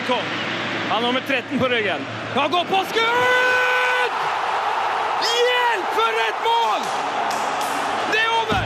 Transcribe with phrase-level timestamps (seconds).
[0.00, 0.24] Maikon.
[0.88, 2.00] Han har nummer 13 på ryggen.
[2.34, 4.14] Han går på skudd!
[5.46, 6.80] Hjelp, for et mål!
[8.12, 8.62] Det er over!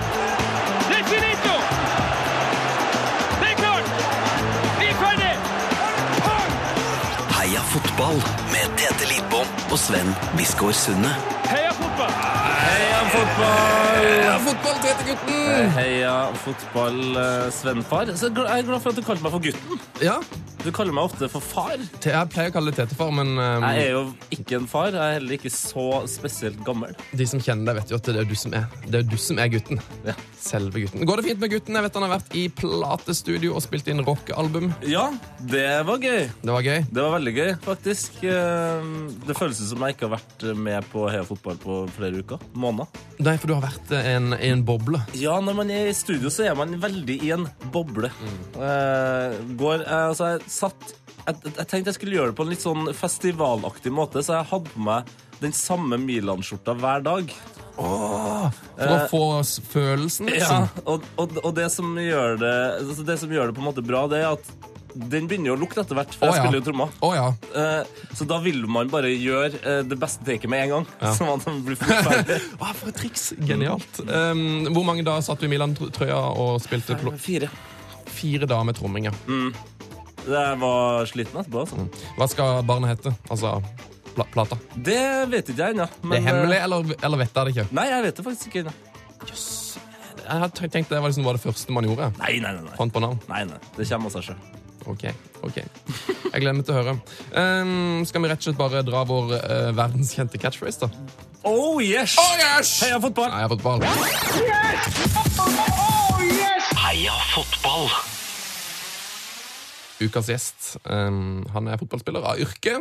[0.89, 1.55] Det er finito!
[3.41, 3.89] Det er klart!
[4.79, 5.33] Vi er ferdig!
[7.35, 8.23] Heia fotball
[8.53, 11.11] med Tete Lidbom og Sven Biskår Sunde.
[11.51, 12.15] Heia fotball!
[12.63, 14.07] Heia fotball!
[14.07, 15.71] Heia fotball, Tete gutten!
[15.81, 16.17] Heia
[16.47, 17.03] fotball,
[17.51, 17.51] Svenfar.
[17.61, 18.17] Sven-far.
[18.23, 19.87] Så Jeg er glad for at du kalte meg for gutten.
[20.03, 20.21] Ja,
[20.65, 21.75] Du kaller meg ofte for far.
[21.77, 24.91] jeg pleier å kalle det tetefar, men um, Jeg er jo ikke en far.
[24.95, 26.95] Jeg er heller ikke så spesielt gammel.
[27.13, 29.17] de som kjenner deg, vet jo at det er du som er Det er du
[29.21, 29.83] som er gutten.
[30.09, 30.15] Ja.
[30.45, 31.05] Selve gutten.
[31.09, 31.77] Går det fint med gutten?
[31.77, 34.71] Jeg vet han har vært i platestudio og spilt inn rockealbum.
[34.89, 35.07] Ja,
[35.41, 36.27] det var gøy.
[36.41, 36.81] Det var gøy.
[36.89, 38.19] Det var veldig gøy, faktisk.
[38.25, 38.91] Eh,
[39.29, 42.41] Det føles som jeg ikke har vært med på Heia fotball på flere uker.
[42.57, 42.89] Måneder.
[43.25, 45.01] Nei, for du har vært en, i en boble.
[45.17, 48.11] Ja, når man er i studio, så er man veldig i en boble.
[48.57, 52.53] Eh, går, eh, altså, jeg satt jeg, jeg tenkte jeg skulle gjøre det på en
[52.53, 57.33] litt sånn festivalaktig måte, så jeg hadde på meg den samme Milan-skjorta hver dag.
[57.75, 60.85] For å få følelsen, følelsen, Ja, liksom.
[60.85, 63.83] og, og, og det som gjør det altså Det som gjør det på en måte
[63.83, 64.53] bra, det er at
[64.95, 66.45] den begynner jo å lukte etter hvert, for oh, jeg ja.
[66.45, 66.93] spiller jo trommer.
[67.03, 67.25] Oh, ja.
[67.59, 70.87] Eh, så da vil man bare gjøre eh, det beste taket med en gang.
[71.01, 71.11] Ja.
[71.19, 72.39] Så man blir ferdig.
[72.63, 73.25] For et triks.
[73.43, 73.99] Genialt.
[74.07, 77.51] Um, hvor mange dager satt du i Milan-trøya og spilte Fire.
[78.07, 79.11] fire dager med tromming?
[79.11, 79.17] ja.
[80.25, 82.07] Jeg var sliten etterpå, altså.
[82.17, 83.13] Hva skal barnet hete?
[83.29, 83.59] Altså
[84.15, 84.59] pla plata.
[84.75, 85.87] Det vet ikke jeg ennå.
[86.03, 87.67] Det er hemmelig, eh, eller, eller vet jeg det ikke?
[87.75, 88.75] Nei, jeg vet det faktisk ikke ennå.
[90.25, 92.13] Jeg hadde tenkt det var liksom var det første man gjorde.
[92.23, 92.65] Nei, nei, nei.
[92.69, 92.77] nei.
[92.79, 93.19] Fant på navn.
[93.29, 93.59] nei, nei.
[93.77, 94.41] Det kommer av seg sjøl.
[94.85, 95.05] Ok,
[95.47, 95.59] ok.
[95.65, 96.97] Jeg gleder meg til å høre.
[97.33, 100.89] Um, skal vi rett og slett bare dra vår uh, verdenskjente catchphrase, da?
[101.45, 102.17] Oh yes!
[102.81, 103.29] Heia fotball!
[103.33, 103.81] Nei, jeg har fått ball.
[106.85, 108.14] Heia fotball!
[110.05, 110.71] Ukas gjest.
[110.85, 112.81] Um, han er fotballspiller av yrke.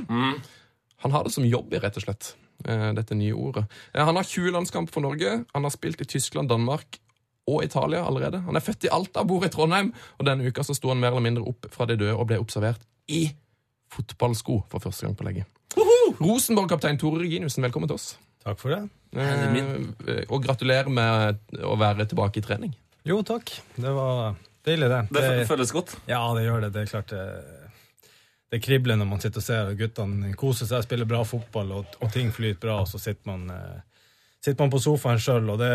[1.03, 2.33] Han har det som jobb, rett og slett.
[2.63, 3.65] Uh, dette nye ordet.
[3.95, 5.39] Uh, han har 20 landskamp for Norge.
[5.53, 6.99] Han har spilt i Tyskland, Danmark
[7.49, 8.39] og Italia allerede.
[8.45, 11.11] Han er født i Alta, bor i Trondheim, og denne uka så sto han mer
[11.11, 13.25] eller mindre opp fra de døde og ble observert i
[13.93, 15.43] fotballsko for første gang på lenge.
[16.21, 18.13] Rosenborg-kaptein Tore Reginussen, velkommen til oss.
[18.43, 18.81] Takk for det.
[19.15, 22.73] Eh, og gratulerer med å være tilbake i trening.
[23.07, 23.51] Jo, takk.
[23.75, 25.01] Det var deilig, det.
[25.11, 25.95] Det det føles godt.
[26.09, 26.73] ja, det gjør det.
[26.75, 27.25] Det er klart det
[28.53, 32.11] Det kribler når man sitter og ser guttene koser seg, spiller bra fotball, og, og
[32.13, 33.79] ting flyter bra, og så sitter man, eh,
[34.45, 35.71] sitter man på sofaen sjøl, og det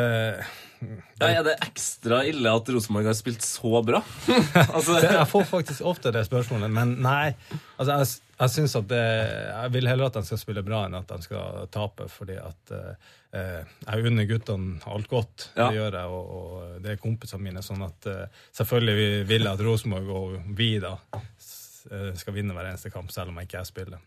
[1.18, 3.98] Ja, er det ekstra ille at Rosenborg har spilt så bra?
[4.76, 7.34] altså, det, Jeg får faktisk ofte det spørsmålet, men nei.
[7.80, 8.06] Altså, jeg,
[8.38, 9.04] jeg synes at det,
[9.50, 12.76] jeg vil heller at de skal spille bra enn at de skal tape, fordi at
[12.78, 15.48] eh, eh, jeg unner guttene alt godt.
[15.54, 15.68] Ja.
[15.68, 17.62] Det gjør jeg, og, og det er kompisene mine.
[17.64, 22.70] sånn at eh, selvfølgelig vil jeg at Rosenborg og vi da eh, skal vinne hver
[22.70, 24.06] eneste kamp, selv om jeg ikke er spiller.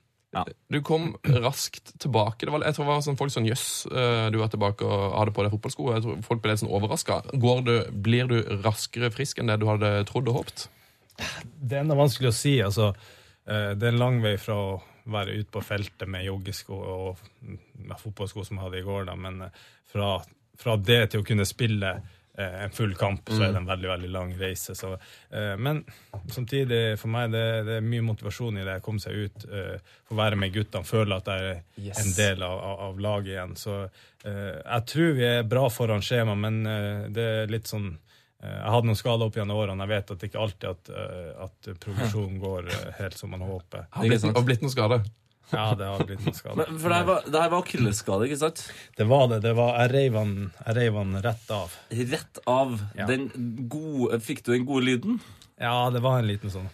[0.71, 2.45] Du kom raskt tilbake.
[2.45, 5.17] Det var, jeg tror det var sånn folk sånn Jøss, eh, du er tilbake og
[5.17, 5.89] hadde på deg fotballsko.
[5.95, 7.21] Jeg tror Folk ble litt sånn overraska.
[7.91, 10.69] Blir du raskere frisk enn det du hadde trodd og håpet?
[11.59, 12.55] Det er enda vanskelig å si.
[12.63, 14.71] altså eh, Det er en lang vei fra å
[15.09, 19.16] være ute på feltet med joggesko og med fotballsko som jeg hadde i går, da,
[19.17, 20.16] men eh, fra,
[20.62, 21.94] fra det til å kunne spille
[22.38, 24.75] eh, en full kamp, så er det en veldig veldig lang reise.
[24.78, 24.94] Så,
[25.34, 25.81] eh, men
[26.31, 28.78] samtidig, for meg, det, det er mye motivasjon i det.
[28.79, 31.97] å komme seg ut, eh, få være med guttene, føle at jeg er Yes.
[32.06, 33.56] en del av, av, av laget igjen.
[33.57, 37.91] Så eh, jeg tror vi er bra foran skjema, men eh, det er litt sånn
[38.41, 39.85] jeg hadde noen skader opp gjennom årene.
[39.85, 43.44] Jeg vet at det ikke alltid at, eh, at progresjonen går eh, helt som man
[43.46, 43.85] håper.
[43.94, 45.03] Har blitt, har blitt noen skader?
[45.52, 46.63] Ja, det har blitt noen skader.
[46.63, 48.63] Men, for det her var, det her var akillesskade, ikke sant?
[48.97, 49.41] Det var det.
[49.46, 50.35] det var, jeg reiv han,
[50.66, 51.75] han rett av.
[52.16, 52.78] Rett av.
[52.97, 53.09] Ja.
[53.09, 53.29] Den
[53.69, 55.19] gode, fikk du den gode lyden?
[55.62, 56.69] Ja, det var en liten sånn.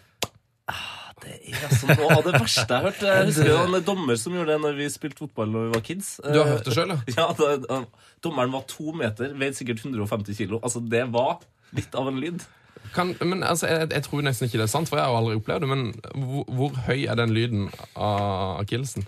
[1.18, 3.02] Det er altså noe av det verste jeg har hørt.
[3.02, 5.72] Jeg husker det var en dommer som gjorde det når vi spilte fotball da vi
[5.74, 6.12] var kids.
[6.22, 7.00] Du har hørt det sjøl, ja?
[7.18, 7.80] Ja, da,
[8.24, 10.62] Dommeren var to meter, veide sikkert 150 kilo.
[10.62, 11.42] Altså, det var
[11.76, 12.46] litt av en lyd.
[12.96, 15.20] Kan, men altså, jeg, jeg tror nesten ikke det er sant, for jeg har jo
[15.22, 15.72] aldri opplevd det.
[15.74, 19.08] Men hvor, hvor høy er den lyden av akillesen?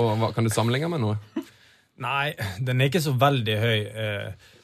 [0.00, 1.44] Og hva, kan du sammenligne med noe?
[2.02, 2.32] Nei,
[2.64, 3.80] den er ikke så veldig høy.
[4.04, 4.54] Eh,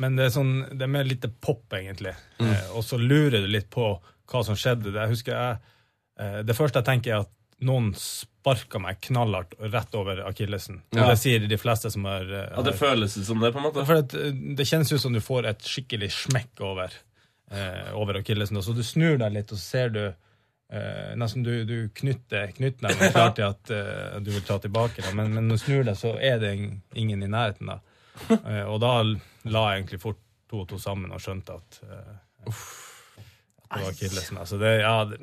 [0.00, 2.14] men det er, sånn, det er mer litt pop, egentlig.
[2.40, 3.92] Eh, og så lurer du litt på
[4.30, 4.88] hva som skjedde.
[4.90, 5.76] Det, jeg husker jeg,
[6.22, 7.92] eh, det første jeg tenker, er at noen
[8.40, 10.80] sparka meg knallhardt rett over akillesen.
[10.94, 11.08] Og Ja.
[11.10, 13.64] det sier de fleste som har, eh, At det føles ut som det, på en
[13.68, 13.84] måte.
[13.86, 16.90] For at, eh, det kjennes ut som du får et skikkelig smekk over,
[17.50, 18.56] eh, over akillesen.
[18.62, 20.14] Så du snur deg litt, og så ser du
[20.72, 25.02] eh, nesten du, du knytter knyttneven klar til at eh, du vil ta tilbake.
[25.02, 25.12] Da.
[25.12, 26.52] Men, men når du snur deg, så er det
[26.94, 27.66] ingen i nærheten.
[27.66, 27.80] da.
[28.30, 29.02] Eh, og da
[29.50, 31.80] la jeg egentlig fort to og to sammen og skjønte at,
[32.40, 34.38] at det var akillesen.
[34.38, 35.18] Altså det, ja, det,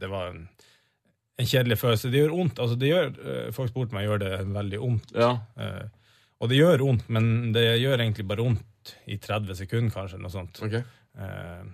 [0.00, 0.48] det var en
[1.40, 2.10] en kjedelig følelse.
[2.12, 2.60] Det gjør vondt.
[2.62, 5.14] Altså, det gjør, eh, folk spurte meg gjør det veldig vondt.
[5.16, 5.32] Ja.
[5.56, 5.86] Eh,
[6.42, 10.20] og det gjør vondt, men det gjør egentlig bare vondt i 30 sekunder, kanskje.
[10.20, 10.60] noe sånt.
[10.62, 10.82] Okay.
[11.18, 11.64] Eh,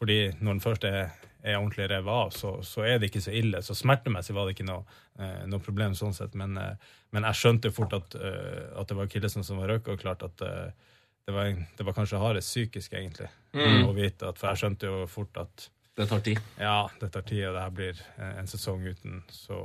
[0.00, 1.12] fordi når den først er,
[1.44, 3.60] er ordentlig revet av, så, så er det ikke så ille.
[3.62, 4.82] Så smertemessig var det ikke noe,
[5.20, 6.34] eh, noe problem sånn sett.
[6.40, 6.74] Men, eh,
[7.14, 10.24] men jeg skjønte fort at, eh, at det var akillesen som var røyka, og klart
[10.26, 14.90] at det, var, det var kanskje hardest psykisk, egentlig, å vite at For jeg skjønte
[14.90, 16.38] jo fort at Det tar tid.
[16.58, 19.60] ja, det tar tid, og det her blir en sesong uten så,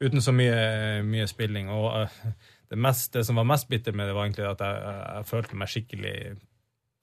[0.00, 1.68] uten så mye, mye spilling.
[1.68, 2.20] Og eh,
[2.70, 5.58] det, mest, det som var mest bitter med det, var egentlig at jeg, jeg følte
[5.60, 6.14] meg skikkelig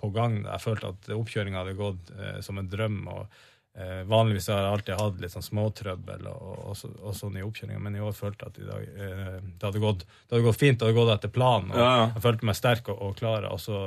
[0.01, 0.39] på gang.
[0.47, 3.03] Jeg følte at oppkjøringa hadde gått eh, som en drøm.
[3.13, 3.37] og
[3.77, 7.43] eh, Vanligvis har jeg alltid hatt litt sånn småtrøbbel og, og, så, og sånn i
[7.45, 10.47] oppkjøringa, men i år følte jeg at i dag, eh, det, hadde gått, det hadde
[10.49, 11.71] gått fint, det hadde gått etter planen.
[11.71, 12.05] og Ja, ja.
[12.15, 13.47] Jeg følte meg sterk og, og klar.
[13.51, 13.81] Og så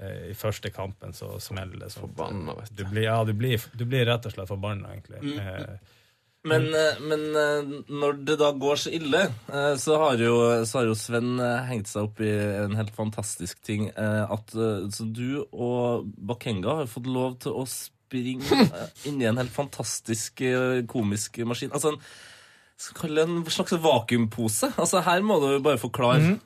[0.00, 2.08] eh, i første kampen så smeller det sånn.
[2.08, 5.20] Forbanna, vet Du blir, ja, du blir, du blir rett og slett forbanna, egentlig.
[5.22, 5.36] Mm.
[5.42, 5.92] Eh,
[6.44, 10.34] Men, eh, men eh, når det da går så ille, eh, så har jo,
[10.68, 12.28] så har jo Sven eh, hengt seg opp i
[12.66, 13.86] en helt fantastisk ting.
[13.88, 17.92] eh, At eh, så du og Bakenga har fått lov til å springe
[18.54, 21.72] eh, inni en helt fantastisk eh, komisk maskin.
[21.74, 22.00] Altså en,
[23.18, 24.72] en slags vakuumpose.
[24.76, 26.36] Altså Her må du bare forklare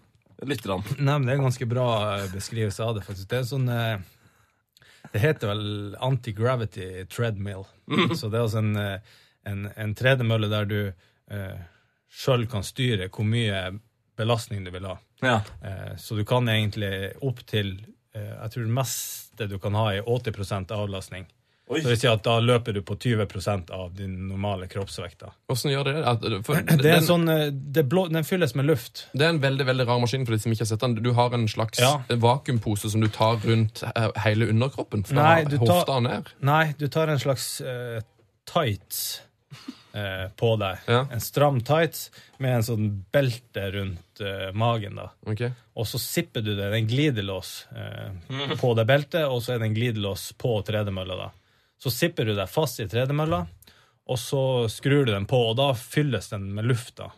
[0.46, 0.84] lytterne.
[0.98, 1.88] Nei, men Det er en ganske bra
[2.18, 3.04] eh, beskrivelse av det.
[3.06, 3.28] faktisk.
[3.30, 3.68] Det er sånn
[5.08, 7.64] Det heter vel anti-gravity treadmill.
[8.14, 8.76] Så det er altså en,
[9.48, 11.60] en, en tredemølle der du eh,
[12.08, 13.78] sjøl kan styre hvor mye
[14.18, 14.96] belastning du vil ha.
[15.22, 15.40] Ja.
[15.64, 17.76] Eh, så du kan egentlig opp til
[18.14, 21.26] eh, Jeg tror det meste du kan ha, er 80% avlastning.
[21.68, 21.80] Oi.
[21.82, 25.18] Så det vil si at da løper du på 20% av din normale kroppsvekt.
[25.20, 25.32] da.
[25.50, 25.94] Hvordan gjør det?
[26.12, 29.06] At, for, Det er den, sånn, eh, det blå, den fylles med luft.
[29.12, 30.94] det er en veldig veldig rar maskin for de som ikke har sett den.
[31.04, 31.92] Du har en slags Ja.
[32.08, 35.04] vakuumpose som du tar rundt eh, hele underkroppen.
[35.04, 36.32] Fra Nei, du tar- hofta og ned.
[36.40, 38.00] Nei, du tar en slags uh,
[38.48, 39.20] tights
[39.94, 40.78] uh, på deg.
[40.88, 41.02] Ja.
[41.12, 42.08] En stram tights
[42.40, 44.96] med en sånn belte rundt uh, magen.
[45.00, 45.10] da.
[45.28, 45.52] Okay.
[45.78, 46.62] Og så sipper du det.
[46.64, 50.56] Det er en glidelås eh, på det beltet, og så er det en glidelås på
[50.66, 51.14] tredemølla.
[51.20, 51.28] da.
[51.78, 53.44] Så sipper du deg fast i tredemølla,
[54.08, 54.40] og så
[54.72, 56.96] skrur du den på, og da fylles den med luft.
[56.98, 57.10] da.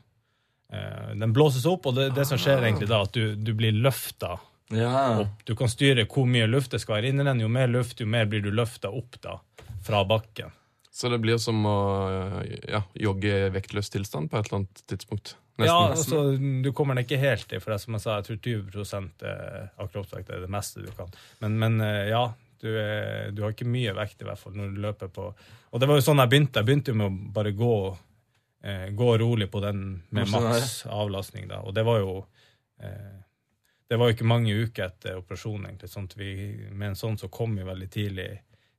[0.72, 3.72] Eh, den blåses opp, og det, det som skjer egentlig da, at du, du blir
[3.72, 4.36] løfta
[4.74, 5.20] Ja.
[5.24, 5.40] opp.
[5.48, 7.40] Du kan styre hvor mye luft det skal være inni den.
[7.42, 9.38] Jo mer luft, jo mer blir du løfta opp da,
[9.86, 10.52] fra bakken.
[10.92, 11.76] Så det blir som å
[12.68, 15.36] ja, jogge i vektløs tilstand på et eller annet tidspunkt.
[15.60, 15.66] Nesten.
[15.70, 16.20] Ja, altså,
[16.64, 18.38] Du kommer den ikke helt i, for det som jeg sa, jeg tror
[18.82, 21.10] 20 eh, av kroppsvekt er det meste du kan.
[21.42, 22.26] Men, men eh, ja,
[22.60, 25.80] du, er, du har ikke mye vekt i hvert fall når du løper på Og
[25.80, 26.60] det var jo sånn jeg begynte.
[26.60, 27.76] Jeg begynte jo med å bare gå,
[28.64, 31.62] eh, gå rolig på den med maks avlastning, da.
[31.64, 32.18] Og det var jo
[32.82, 33.16] eh,
[33.90, 35.90] Det var jo ikke mange uker etter operasjonen, egentlig.
[35.90, 36.34] Sånn vi,
[36.70, 38.28] med en sånn så kom vi veldig tidlig,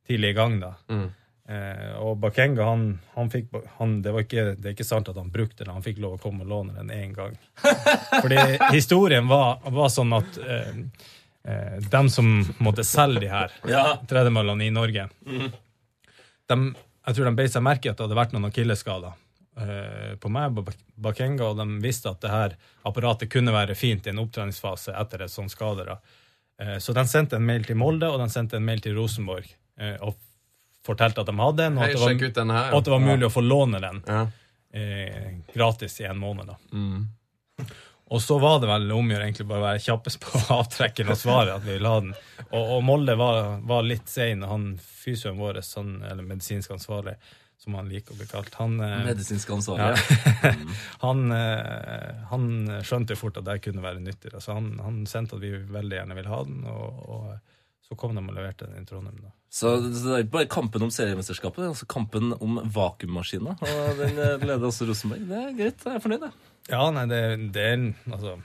[0.07, 0.75] tidlig i gang, da.
[0.87, 1.09] Mm.
[1.51, 3.49] Eh, og Bakenga, han, han fikk
[3.79, 6.15] han, det, var ikke, det er ikke sant at han brukte den, han fikk lov
[6.15, 7.35] å komme og låne den én gang.
[8.21, 8.37] Fordi
[8.71, 10.85] historien var, var sånn at eh,
[11.45, 13.97] eh, dem som måtte selge de her Ja.
[14.07, 15.09] tredemøllene i Norge,
[16.49, 16.75] dem,
[17.07, 19.13] jeg tror de beit seg merke i at det hadde vært noen akilleskader
[19.57, 22.55] eh, på meg og Bak- Bakenga, og de visste at det her
[22.85, 25.97] apparatet kunne være fint i en opptreningsfase etter et sånt skade.
[26.61, 29.47] Eh, så de sendte en mail til Molde, og de sendte en mail til Rosenborg
[29.79, 30.15] eh, og
[30.85, 32.01] fortalte at de hadde den, og Hei, at det
[32.45, 32.71] var, her.
[32.73, 34.21] og at det var mulig å få låne den Ja.
[35.53, 36.47] gratis i en måned.
[36.47, 36.55] da.
[36.71, 37.07] Mm.
[38.11, 41.11] Og så var det vel om å gjøre egentlig bare å være kjappest på avtrekken
[41.13, 42.15] og svaret at vi ville ha den.
[42.49, 44.43] Og, og Molde var, var litt sein.
[44.43, 47.15] Han fysioen vår, han, eller medisinsk ansvarlig,
[47.61, 50.51] som han liker å bli kalt, han, Medisinsk Medisinsk ja, ansvarlig.
[51.05, 52.51] han, eh, han
[52.83, 54.33] skjønte fort at det kunne være nyttig.
[54.43, 58.17] Så han, han sendte at vi veldig gjerne ville ha den, og, og så kom
[58.17, 59.23] de og leverte den i Trondheim.
[59.23, 59.31] da.
[59.51, 63.55] Så, så det er ikke bare kampen om seriemesterskapet, det er også kampen om vakuummaskina.
[63.55, 65.25] Og den eh, leder også Rosenborg.
[65.27, 66.50] Det er greit, jeg er fornøyd, jeg.
[66.69, 67.19] Ja, nei, det,
[67.55, 68.37] det er en altså,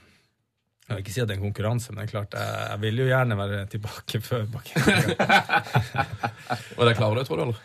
[0.87, 2.83] Jeg vil ikke si at det er en konkurranse, men det er klart, jeg, jeg
[2.87, 4.83] vil jo gjerne være tilbake før bakken.
[6.79, 7.49] Og det klarer du, tror du?
[7.49, 7.65] eller?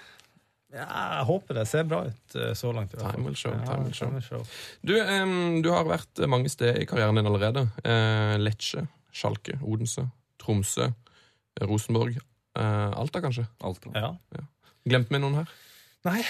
[0.71, 2.93] Ja, jeg håper det ser bra ut eh, så langt.
[2.95, 4.07] Time will show, time will show.
[4.07, 4.43] time will show.
[4.87, 7.65] Du, um, du har vært mange steder i karrieren din allerede.
[7.83, 10.07] Uh, Lecce, Schalke, Odense,
[10.39, 12.15] Tromsø, eh, Rosenborg.
[12.55, 13.45] Uh, Alta, kanskje?
[13.67, 13.83] Alt.
[13.95, 14.13] Ja.
[14.87, 15.51] Glemte vi noen her?
[16.07, 16.23] Nei,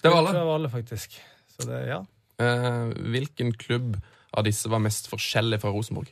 [0.00, 0.32] Det var alle.
[0.32, 1.20] Det var alle, faktisk.
[1.52, 2.00] Så det, ja.
[2.42, 2.82] Eh,
[3.14, 3.96] hvilken klubb
[4.36, 6.10] av disse var mest forskjellig fra Rosenborg?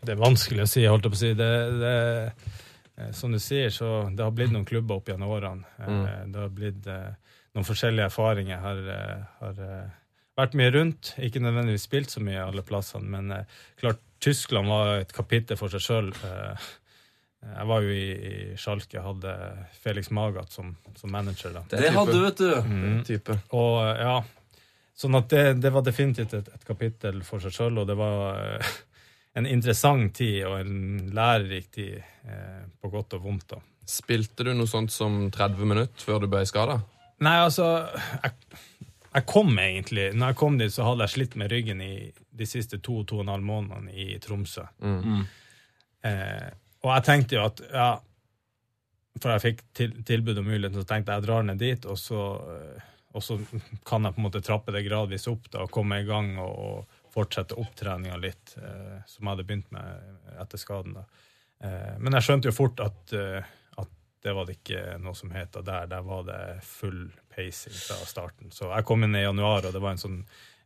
[0.00, 1.32] Det er vanskelig å si, holdt jeg på å si.
[1.38, 1.50] Det,
[1.82, 1.94] det,
[2.96, 5.66] eh, som du sier, så det har blitt noen klubber opp gjennom årene.
[5.78, 6.32] Mm.
[6.32, 8.62] Det har blitt eh, noen forskjellige erfaringer.
[8.64, 9.96] Har, eh, har eh,
[10.40, 14.98] vært mye rundt, ikke nødvendigvis spilt så mye alle plassene, men eh, klart Tyskland var
[14.98, 16.10] et kapittel for seg sjøl.
[17.40, 19.32] Jeg var jo i, i Sjalke, hadde
[19.80, 21.62] Felix Magath som, som manager da.
[21.72, 22.50] Det hadde du, vet du.
[22.68, 23.00] Mm.
[23.08, 23.36] Type.
[23.56, 24.18] Og ja,
[25.00, 28.36] sånn at det, det var definitivt et, et kapittel for seg sjøl, og det var
[28.44, 28.74] eh,
[29.40, 33.54] en interessant tid og en lærerik tid, eh, på godt og vondt.
[33.54, 33.62] da.
[33.88, 36.80] Spilte du noe sånt som 30 minutter før du ble skada?
[37.24, 37.66] Nei, altså
[38.22, 38.60] jeg,
[39.10, 42.46] jeg kom egentlig Når jeg kom dit, så hadde jeg slitt med ryggen i de
[42.48, 44.64] siste to to og en halv månedene i Tromsø.
[46.00, 46.46] Eh,
[46.84, 47.88] og jeg tenkte jo at ja,
[49.20, 51.98] For jeg fikk til, tilbud om muligheten, så tenkte jeg jeg drar ned dit, og
[52.00, 52.22] så,
[52.54, 53.36] eh, og så
[53.88, 56.54] kan jeg på en måte trappe det gradvis opp da, og komme i gang og,
[56.70, 60.96] og fortsette opptreninga litt, eh, som jeg hadde begynt med etter skaden.
[61.00, 61.04] da.
[61.64, 63.90] Eh, men jeg skjønte jo fort at, eh, at
[64.24, 65.90] det var det ikke noe som het der.
[65.90, 68.52] Der var det full pacing fra starten.
[68.54, 70.20] Så jeg kom inn i januar, og det var en sånn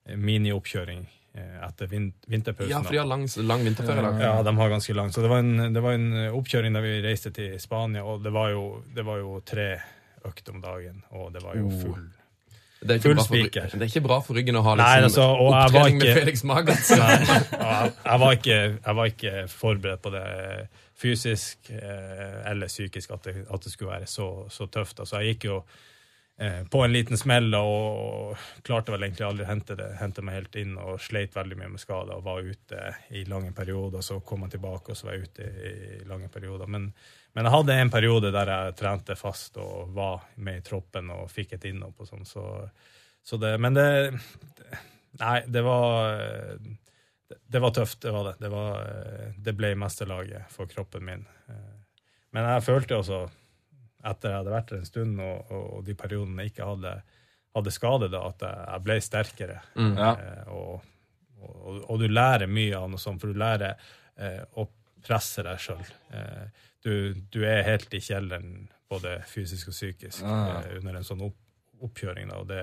[0.04, 2.70] eh, minioppkjøring etter vinterpausen.
[2.70, 4.20] Ja, for de har lang, lang vinterferie i dag.
[4.22, 5.12] Ja, de har ganske lang.
[5.12, 8.30] Så det var, en, det var en oppkjøring da vi reiste til Spania, og det
[8.34, 9.68] var jo, det var jo tre
[10.24, 12.04] økter om dagen, og det var jo full
[12.84, 16.00] Det er, for, det er ikke bra for ryggen å ha Nei, liksom, altså, opptrening
[16.02, 16.90] med Felix Magath.
[16.94, 20.26] Jeg, jeg, var ikke, jeg var ikke forberedt på det
[21.00, 25.00] fysisk eh, eller psykisk, at det, at det skulle være så, så tøft.
[25.00, 25.80] Altså, jeg gikk jo eh,
[26.70, 30.56] på en liten smell og klarte vel egentlig aldri å hente, det, hente meg helt
[30.58, 32.80] inn og sleit veldig mye med skader og var ute
[33.14, 34.02] i lange perioder.
[34.02, 35.74] Så kom jeg tilbake, og så var jeg ute i,
[36.10, 36.66] lange perioder.
[36.66, 36.88] Men,
[37.38, 41.30] men jeg hadde en periode der jeg trente fast og var med i troppen og
[41.30, 42.26] fikk et innhopp og sånn.
[42.26, 42.48] Så,
[43.22, 43.88] så det Men det
[45.14, 46.18] Nei, det var
[47.28, 48.34] det, det var tøft, det var det.
[48.38, 51.24] Det, var, eh, det ble mesterlaget for kroppen min.
[51.48, 51.72] Eh,
[52.34, 53.18] Men jeg følte også,
[54.04, 56.94] etter jeg hadde vært der en stund, og, og de periodene jeg ikke hadde,
[57.56, 59.58] hadde skade, da, at jeg, ble sterkere.
[59.76, 60.10] Ja.
[60.14, 60.82] Eh, og,
[61.44, 63.74] og, og du lærer mye av noe sånt, for du lærer
[64.16, 64.66] eh, å
[65.04, 65.82] presse deg sjøl.
[66.16, 66.46] Eh,
[66.84, 66.94] du,
[67.32, 70.60] du er helt i kjelleren, både fysisk og psykisk, Ah.
[70.62, 71.36] eh, under en sånn opp,
[71.84, 72.28] oppkjøring.
[72.30, 72.62] Da, og det,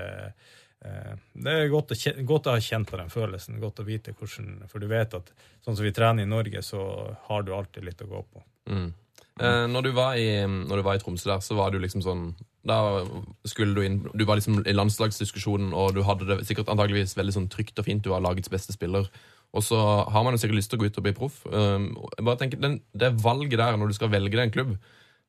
[0.85, 1.13] eh,
[1.45, 1.97] det er godt å,
[2.29, 5.31] godt å ha kjent på den følelsen, godt å vite hvordan For du vet at
[5.65, 6.81] sånn som vi trener i Norge, så
[7.27, 8.43] har du alltid litt å gå på.
[8.71, 8.91] Mm.
[9.39, 12.03] Eh, når, du var i, når du var i Tromsø der, så var du liksom
[12.03, 12.23] sånn
[12.67, 13.01] Da
[13.47, 17.35] skulle du inn Du var liksom i landslagsdiskusjonen, og du hadde det sikkert antageligvis veldig
[17.37, 18.03] sånn trygt og fint.
[18.03, 19.07] Du var lagets beste spiller.
[19.51, 21.41] Og så har man jo sikkert lyst til å gå ut og bli proff.
[21.47, 24.77] Um, jeg bare tenker, den, Det valget der, når du skal velge deg en klubb,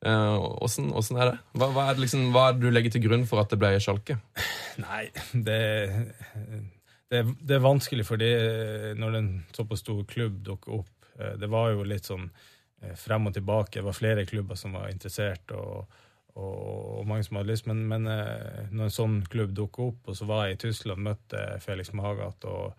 [0.07, 1.39] eh, åssen er det?
[1.59, 3.59] Hva, hva er det liksom, hva er det du legger til grunn for at det
[3.59, 4.21] ble Sjalke?
[4.85, 5.59] Nei, det,
[7.11, 8.31] det, det er vanskelig, fordi
[8.99, 12.52] når en såpass stor klubb dukker opp eh, Det var jo litt sånn eh,
[12.97, 13.79] frem og tilbake.
[13.79, 15.87] Det var flere klubber som var interessert, og,
[16.35, 16.57] og,
[16.99, 17.67] og mange som hadde lyst.
[17.71, 21.03] Men, men eh, når en sånn klubb dukka opp, og så var jeg i Tyskland,
[21.07, 22.73] møtte Felix Magath og,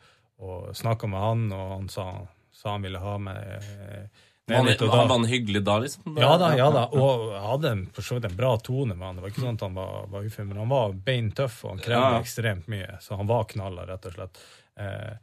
[0.44, 2.08] og snakka med han, og han sa,
[2.52, 4.06] sa han ville ha meg eh,
[4.50, 6.18] Var han, var en han- hyggelig da, liksom?
[6.20, 6.82] ja da, ja da.
[7.00, 9.16] Og jeg hadde for så vidt en bra tone med han.
[9.16, 11.80] Det var ikke sånn at han var, var ufin, men han var beintøff, og han
[11.86, 12.20] krevde Ja.
[12.20, 12.98] ekstremt mye.
[13.06, 14.42] Så han var knalla, rett og slett.
[14.84, 15.14] Eh,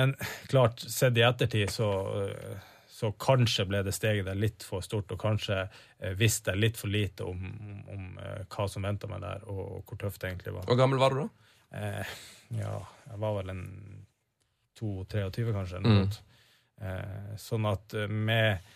[0.00, 0.16] men
[0.50, 1.86] klart, sett i ettertid, så,
[2.24, 2.66] eh,
[2.98, 6.78] så kanskje ble det steget der litt for stort, og kanskje eh, visste jeg litt
[6.80, 10.32] for lite om, om, om eh, hva som venta meg der, og hvor tøft det
[10.32, 10.64] egentlig var.
[10.66, 11.28] Hvor gammel var du da?
[11.78, 12.16] Eh,
[12.58, 12.72] ja,
[13.06, 13.62] jeg var vel en
[14.80, 15.82] 2-23, kanskje.
[15.84, 16.08] Mm.
[16.88, 18.66] Eh, sånn at eh, med,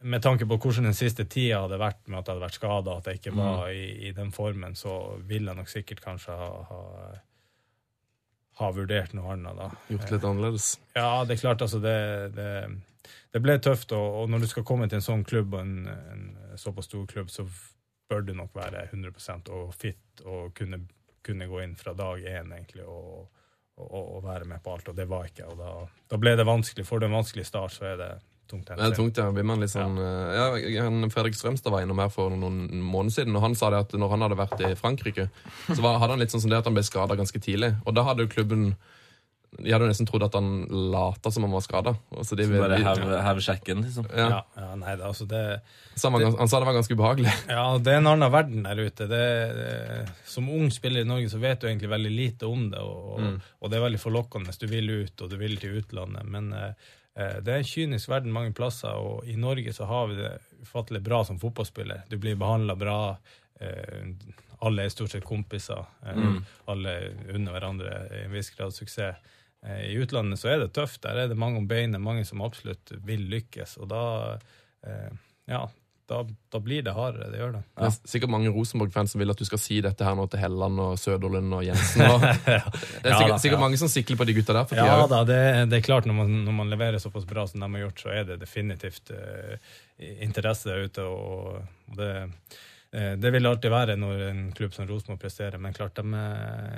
[0.00, 2.94] med tanke på hvordan den siste tida hadde vært med at jeg hadde vært skada,
[2.96, 4.94] at jeg ikke var i, i den formen, så
[5.28, 6.80] ville jeg nok sikkert kanskje ha, ha,
[8.62, 9.68] har vurdert noe annet da.
[9.92, 10.70] Gjort litt annerledes?
[10.96, 11.98] Ja, det er klart, altså det,
[12.38, 12.48] det,
[13.32, 15.86] det ble tøft, og, og når du skal komme til en sånn klubb, og en,
[15.88, 17.46] en såpass stor klubb, så
[18.10, 20.82] bør du nok være 100% og fit og kunne,
[21.24, 23.30] kunne gå inn fra dag én, egentlig, og,
[23.82, 25.48] og være med på alt, og det var ikke.
[25.48, 25.72] Og da,
[26.12, 26.84] da ble det vanskelig.
[26.86, 28.12] Får du en vanskelig start, så er det
[28.52, 28.68] tungt.
[28.68, 29.28] Det er tungt, ja.
[29.32, 30.46] Blir man litt sånn, ja.
[30.60, 33.94] ja Fredrik Strømstad var innom her for noen måneder siden, og han sa det at
[33.96, 35.28] når han hadde vært i Frankrike,
[35.70, 37.74] så var, hadde han litt sånn som det at han ble skada ganske tidlig.
[37.86, 38.72] Og da hadde jo klubben
[39.52, 40.46] De hadde jo nesten trodd at han
[40.92, 41.92] lata som han var skada.
[41.92, 44.06] De, Bare de- heve heve sjekken, liksom.
[44.16, 44.28] ja.
[44.30, 45.42] Ja, ja, nei, det, altså det
[45.94, 47.34] Så han, sa det var ganske ubehagelig.
[47.52, 49.06] Ja, det er en annen verden der ute.
[49.10, 49.20] Det,
[49.58, 53.20] det, som ung spiller i Norge så vet du egentlig veldig lite om det, og,
[53.60, 54.56] og det er veldig forlokkende.
[54.56, 56.24] Du vil ut, og du vil til utlandet.
[56.32, 56.72] Men eh,
[57.20, 60.32] eh, det er en kynisk verden mange plasser, og i Norge så har vi det
[60.64, 62.06] ufattelig bra som fotballspiller.
[62.08, 62.98] Du blir behandla bra.
[63.60, 64.08] Eh,
[64.62, 65.84] alle er stort sett kompiser.
[66.06, 66.40] Eh,
[66.70, 66.92] Alle
[67.34, 69.18] unner hverandre i en viss grad suksess.
[69.66, 71.02] Eh, I utlandet så er det tøft.
[71.04, 73.76] Der er det mange om beinet, mange som absolutt vil lykkes.
[73.82, 74.02] Og da,
[74.86, 75.12] eh,
[75.50, 75.62] ja,
[76.10, 77.30] da, da blir det hardere.
[77.30, 77.62] Det gjør det.
[77.78, 80.42] Det er sikkert mange Rosenborg-fans som vil at du skal si dette her nå til
[80.42, 82.02] Helland og Søderlund og Jensen.
[82.08, 83.62] Og det er Ja sikkert, sikkert ja.
[83.62, 84.66] mange som sikler på de gutta der.
[84.66, 85.38] for Ja da, det,
[85.70, 88.12] det er klart når man, når man leverer såpass bra som de har gjort, så
[88.16, 89.54] er det definitivt uh,
[90.26, 91.06] interesse der ute.
[91.06, 92.12] Og, og det,
[93.22, 95.62] det vil alltid være når en klubb som Rosenborg presterer.
[95.62, 96.26] Men klart, de,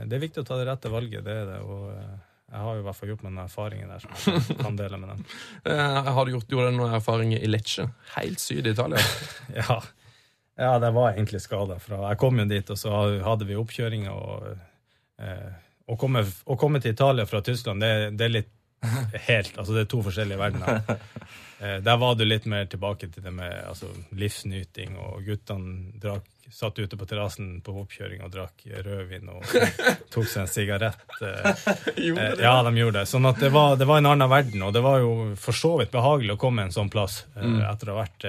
[0.04, 1.24] det er viktig å ta det rette valget.
[1.24, 4.02] det er det, og Jeg har jo i hvert fall gjort meg noen erfaringer der
[4.04, 5.24] som jeg kan dele med dem.
[5.66, 7.88] Eh, Har du gjort du noen erfaringer i Lecce?
[8.14, 9.02] Helt syd i Italia.
[9.58, 9.80] Ja,
[10.60, 11.80] ja det var egentlig skada.
[11.82, 12.94] Jeg kom jo dit, og så
[13.26, 14.14] hadde vi oppkjøringer.
[14.14, 14.52] Og,
[15.18, 15.50] eh,
[15.90, 18.52] å, komme, å komme til Italia fra Tyskland, det, det er litt
[19.24, 20.84] helt Altså, det er to forskjellige verdener.
[21.64, 23.86] Eh, der var du litt mer tilbake til det med altså,
[24.18, 29.46] livsnyting, og guttene drakk, satt ute på terrassen på oppkjøring og drakk rødvin og
[30.12, 31.04] tok seg en sigarett.
[31.22, 31.64] Eh,
[32.04, 33.08] Eh, Ja, de gjorde det.
[33.08, 35.74] Sånn at det var, det var en annen verden, og det var jo for så
[35.80, 38.26] vidt behagelig å komme en sånn plass eh, etter å ha vært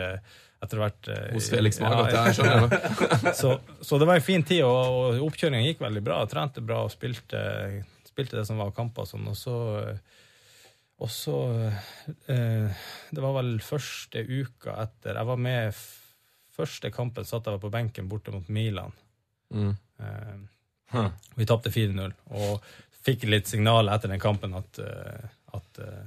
[0.66, 2.14] etter eh, Hos Felix Magath.
[2.14, 3.34] Ja, jeg skjønner det.
[3.42, 6.22] så, så det var en fin tid, og, og oppkjøringa gikk veldig bra.
[6.32, 7.42] Trente bra og spilte,
[8.08, 9.28] spilte det som var kamper og sånn.
[9.30, 9.58] Og så,
[11.04, 11.38] og så
[12.32, 15.76] eh, Det var vel første uka etter Jeg var med
[16.56, 18.94] Første kampen satt jeg på benken borte mot Milan.
[19.54, 19.74] Mm.
[20.00, 20.36] Eh,
[20.94, 21.10] Huh.
[21.36, 22.62] vi tapte 4-0, og
[23.06, 25.24] fikk litt signal etter den kampen at, eh,
[25.58, 26.04] at eh,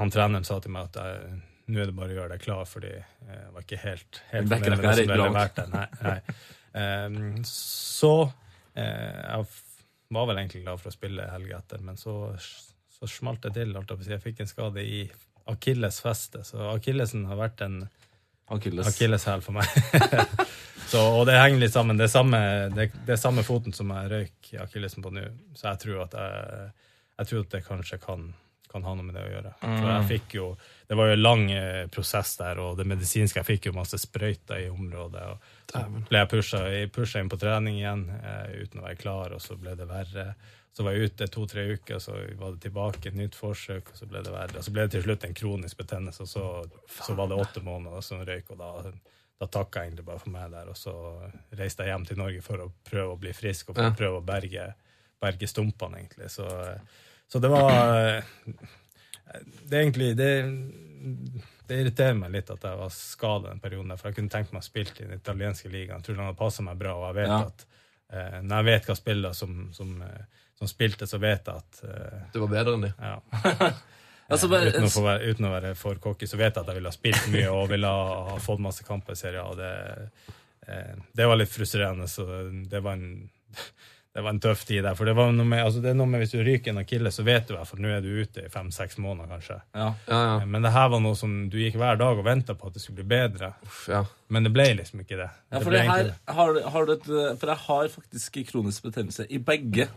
[0.00, 1.28] han treneren sa til meg at
[1.68, 4.52] nå er det bare å gjøre deg klar, fordi eh, jeg var ikke helt, helt
[4.52, 5.60] fornøyd med det er som ble levert.
[5.74, 6.18] Nei, nei.
[6.78, 7.16] Um,
[7.48, 9.46] så uh, Jeg
[10.14, 12.14] var vel egentlig glad for å spille helga etter, men så,
[12.92, 13.74] så smalt det til.
[14.06, 15.02] Jeg fikk en skade i
[15.48, 17.80] akillesfestet, så akillesen har vært en
[18.54, 18.88] Akilles.
[18.88, 19.68] akilleshæl for meg.
[20.90, 21.98] så, og det henger litt sammen.
[22.00, 22.40] Det er samme,
[22.74, 25.24] det, det er samme foten som jeg røyk akillesen på nå,
[25.58, 26.68] så jeg tror at jeg,
[27.20, 28.28] jeg tror at det kanskje kan,
[28.72, 29.54] kan ha noe med det å gjøre.
[29.62, 30.48] For jeg fikk jo,
[30.88, 33.98] Det var jo en lang eh, prosess der, og det medisinske Jeg fikk jo masse
[34.00, 35.24] sprøyter i området.
[35.28, 36.62] og Så ble jeg pusha,
[36.94, 40.30] pusha inn på trening igjen eh, uten å være klar, og så ble det verre.
[40.78, 44.06] Så var jeg ute to-tre uker, så var det tilbake, et nytt forsøk, og så
[44.06, 44.60] ble det verre.
[44.60, 46.44] Og så ble det til slutt en kronisk betennelse, og så,
[47.02, 48.92] så var det åtte måneder som røyk, og da,
[49.42, 50.70] da takka jeg egentlig bare for meg der.
[50.70, 50.94] Og så
[51.58, 54.20] reiste jeg hjem til Norge for å prøve å bli frisk, og for å prøve
[54.20, 54.68] å berge,
[55.18, 56.30] berge stumpene, egentlig.
[56.30, 56.46] Så,
[57.26, 58.22] så det var
[59.66, 60.30] Det er egentlig det,
[61.68, 64.54] det irriterer meg litt at jeg var skada den perioden, der, for jeg kunne tenkt
[64.54, 65.98] meg å spille i den italienske ligaen.
[66.00, 67.40] Jeg tror den hadde passa meg bra, og jeg vet Ja.
[67.50, 67.66] at
[68.14, 71.82] eh, når jeg vet hva spiller som, som, eh, som spilte, så vet jeg at
[71.84, 72.94] uh, Du var bedre enn de.
[72.98, 73.72] ja.
[74.28, 76.68] Altså, bare, uten, å få være, uten å være for cocky, så vet jeg at
[76.68, 79.46] jeg ville ha spilt mye og ville ha, fått masse kamper i serien.
[79.48, 79.70] Og det,
[80.68, 82.26] uh, det var litt frustrerende, så
[82.68, 83.22] det var en
[84.18, 84.96] det var en tøff tid der.
[84.98, 87.12] For det, var noe med, altså det er noe med hvis du ryker en akille,
[87.14, 89.58] så vet du i for nå er du ute i fem-seks måneder, kanskje.
[89.78, 89.88] ja.
[90.08, 90.46] Ja, ja.
[90.48, 92.82] Men det her var noe som du gikk hver dag og venta på at det
[92.82, 93.52] skulle bli bedre.
[93.64, 94.02] Uff, ja.
[94.34, 95.30] Men det ble liksom ikke det.
[95.52, 99.40] Ja, det det her, har, har du et, for jeg har faktisk kronisk betennelse i
[99.40, 99.88] begge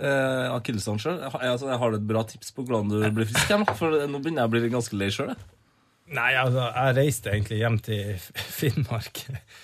[0.00, 1.20] eh, akillesene sjøl.
[1.26, 3.50] Altså, jeg har du et bra tips på hvordan du blir frisk?
[3.50, 3.66] igjen?
[3.78, 5.34] For nå begynner jeg å bli ganske lei sjøl.
[6.14, 9.22] Nei, altså, jeg reiste egentlig hjem til Finnmark.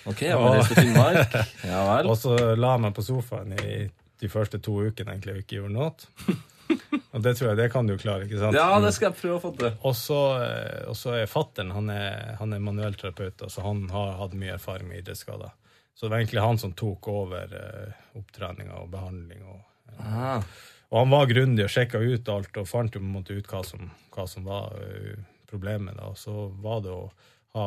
[0.09, 1.35] Ok, jeg var reist til Finnmark.
[1.69, 2.09] Ja vel.
[2.09, 3.75] Og så la jeg meg på sofaen i
[4.21, 5.91] de første to ukene egentlig og ikke gjorde noe.
[7.11, 8.55] Og det tror jeg det kan du klare, ikke sant?
[8.55, 9.73] Ja, det skal jeg prøve å få til.
[9.89, 14.13] Og så, eh, og så er fattern han, er- han er manuellterapeut, så han har
[14.21, 15.51] hatt mye erfaring med idrettsskader.
[15.93, 19.43] Så det var egentlig han som tok over eh, opptreninga og behandling.
[19.51, 19.59] Og,
[19.99, 20.41] Ah.
[20.91, 23.47] og han var grundig og sjekka ut alt og fant jo på en måte ut
[23.51, 25.17] hva som, hva som var eh,
[25.51, 25.95] problemet.
[25.97, 26.11] Da.
[26.11, 27.05] Og så var det å
[27.57, 27.65] ha,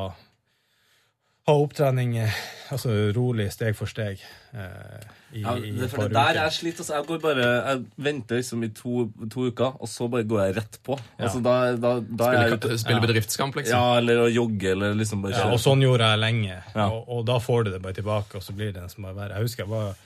[1.45, 2.37] ha opptrening eh,
[2.73, 4.21] altså rolig, steg for steg.
[4.53, 5.03] Eh,
[5.35, 6.39] i, Ja, i det, et for par det der uker.
[6.45, 6.79] jeg slitt.
[6.81, 8.93] Altså, jeg går bare Jeg venter liksom i to,
[9.33, 10.97] to uker, og så bare går jeg rett på.
[11.19, 12.79] Altså, da, da, da er jeg Spille, ute.
[12.85, 13.75] spille bedriftskamp, liksom.
[13.81, 16.61] Ja, eller å jogge, eller liksom bare Ja, og sånn gjorde jeg lenge.
[16.77, 16.87] Ja.
[16.93, 19.41] Og, og da får du det bare tilbake, og så blir det nesten bare verre.
[19.41, 19.99] Jeg husker jeg var,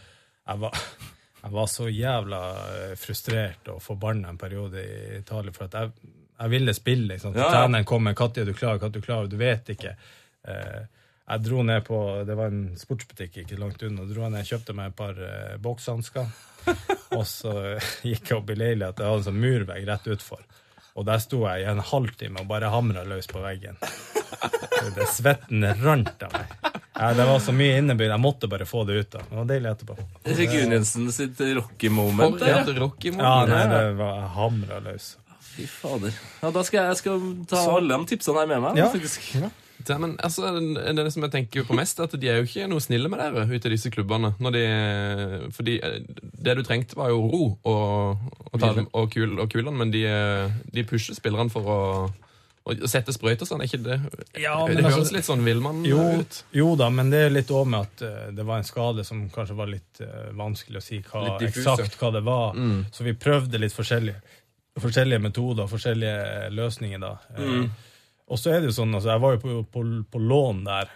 [0.48, 0.82] jeg var,
[1.42, 2.42] jeg var så jævla
[2.74, 7.08] eh, frustrert og forbanna en periode i Italia, for at jeg, jeg ville spille.
[7.14, 7.36] Liksom.
[7.38, 7.50] Ja.
[7.52, 9.96] Treneren kom med er du klar?' 'Når er du klar?' Du vet ikke.
[10.48, 10.82] Eh,
[11.28, 14.04] jeg dro ned på Det var en sportsbutikk ikke langt unna.
[14.04, 16.26] dro jeg ned, Kjøpte meg et par eh, bokshansker.
[17.18, 19.04] og så gikk jeg opp i leiligheten.
[19.04, 20.42] Jeg hadde en sånn murvegg rett utfor.
[20.98, 23.78] Og der sto jeg i en halvtime og bare hamra løs på veggen.
[24.96, 26.56] Det Svetten rant av meg.
[26.98, 28.10] Ja, det var så mye innebygd.
[28.10, 29.10] Jeg måtte bare få det ut.
[29.12, 29.22] da.
[29.28, 29.96] Det var deilig etterpå.
[30.38, 32.42] Regunjensen sitt Rocky moment.
[32.42, 35.12] Ja, Rocky Ja, nei, det var hamra løs.
[35.52, 36.14] Fy fader.
[36.42, 38.82] Ja, da skal jeg, jeg skal ta alle de tipsene her med meg.
[38.82, 38.90] Ja.
[38.94, 39.30] faktisk.
[39.38, 39.50] Ja,
[39.86, 42.68] men altså, det, det som jeg tenker på mest, er at de er jo ikke
[42.70, 44.32] noe snille med dere ute i disse klubbene.
[44.54, 44.62] De,
[45.54, 45.98] fordi eh,
[46.44, 50.04] det du trengte, var jo ro og, og, ta og, kul, og kulene, men de,
[50.08, 51.78] eh, de pusher spillerne for å,
[52.66, 53.98] å sette sprøyter sånn, er ikke det
[54.42, 56.42] Ja, Det høres altså- litt sånn villmann Jo, ut.
[56.58, 59.28] jo da, men det er litt òg med at eh, det var en skade som
[59.32, 62.58] kanskje var litt uh, vanskelig å si hva, eksakt hva det var.
[62.58, 62.88] Mm.
[62.92, 64.40] Så vi prøvde litt forskjellige,
[64.82, 67.14] forskjellige metoder, forskjellige løsninger da.
[67.38, 67.52] Mm.
[67.54, 67.70] Mm.
[68.28, 70.90] Og så er det jo sånn, altså jeg var jo på, på, på lån der,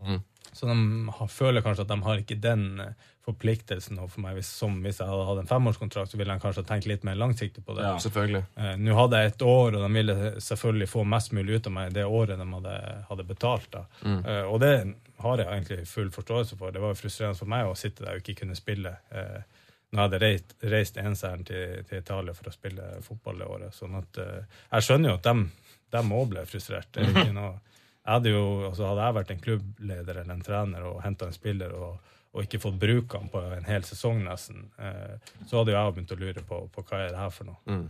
[0.00, 0.22] Mm.
[0.56, 0.74] så de
[1.12, 2.94] har, føler kanskje at de har ikke den eh,
[3.28, 4.38] forpliktelsen overfor meg.
[4.38, 7.18] Hvis, som hvis jeg hadde hatt en femårskontrakt, så ville de kanskje tenkt litt mer
[7.20, 7.84] langsiktig på det.
[7.84, 7.98] Ja.
[8.00, 8.40] Selvfølgelig.
[8.56, 11.74] Eh, Nå hadde jeg et år, og de ville selvfølgelig få mest mulig ut av
[11.76, 12.74] meg det året de hadde,
[13.10, 13.68] hadde betalt.
[13.76, 13.84] da.
[14.08, 14.72] Eh, og det
[15.20, 16.72] har jeg egentlig full forståelse for.
[16.72, 18.96] Det var jo frustrerende for meg å sitte der og ikke kunne spille.
[19.12, 19.42] Eh,
[19.90, 23.74] når jeg hadde reist, reist enseren til, til Italia for å spille fotball det året.
[23.74, 26.86] Sånn at uh, Jeg skjønner jo at de, òg ble frustrert.
[26.94, 27.56] Det er ikke noe,
[28.00, 31.34] jeg hadde jo, altså hadde jeg vært en klubbleder eller en trener og henta en
[31.34, 31.98] spiller og,
[32.30, 35.16] og ikke fått bruke han på en hel sesong, nesten, uh,
[35.50, 37.58] så hadde jo jeg begynt å lure på, på hva er det her for noe.
[37.66, 37.88] Mm,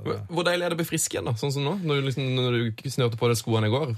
[0.00, 1.36] Hvor det- hvor deilig er det å bli frisk igjen, da?
[1.36, 1.76] Sånn som nå?
[1.84, 3.92] Når du, liksom, når du snørte på deg skoene i går?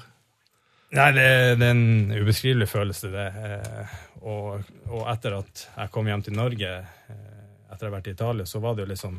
[0.92, 3.28] Nei, det, det er en ubeskrivelig følelse, det.
[3.46, 3.92] Eh,
[4.28, 6.72] og, og etter at jeg kom hjem til Norge,
[7.14, 7.38] eh,
[7.72, 9.16] etter å ha vært i Italia, så var det jo liksom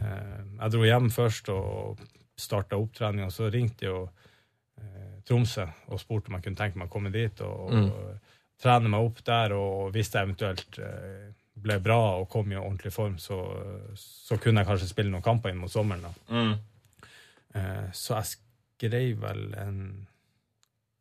[0.00, 2.00] eh, Jeg dro hjem først og
[2.40, 4.00] starta opptrening, og så ringte jo
[5.28, 9.04] Tromsø og spurte om jeg kunne tenke meg å komme dit og, og trene meg
[9.04, 10.78] opp der, og hvis det eventuelt
[11.60, 13.36] ble bra og kom i ordentlig form, så,
[14.00, 16.08] så kunne jeg kanskje spille noen kamper inn mot sommeren.
[16.08, 16.14] da.
[16.32, 17.84] Mm.
[17.92, 19.84] Så jeg skrev vel en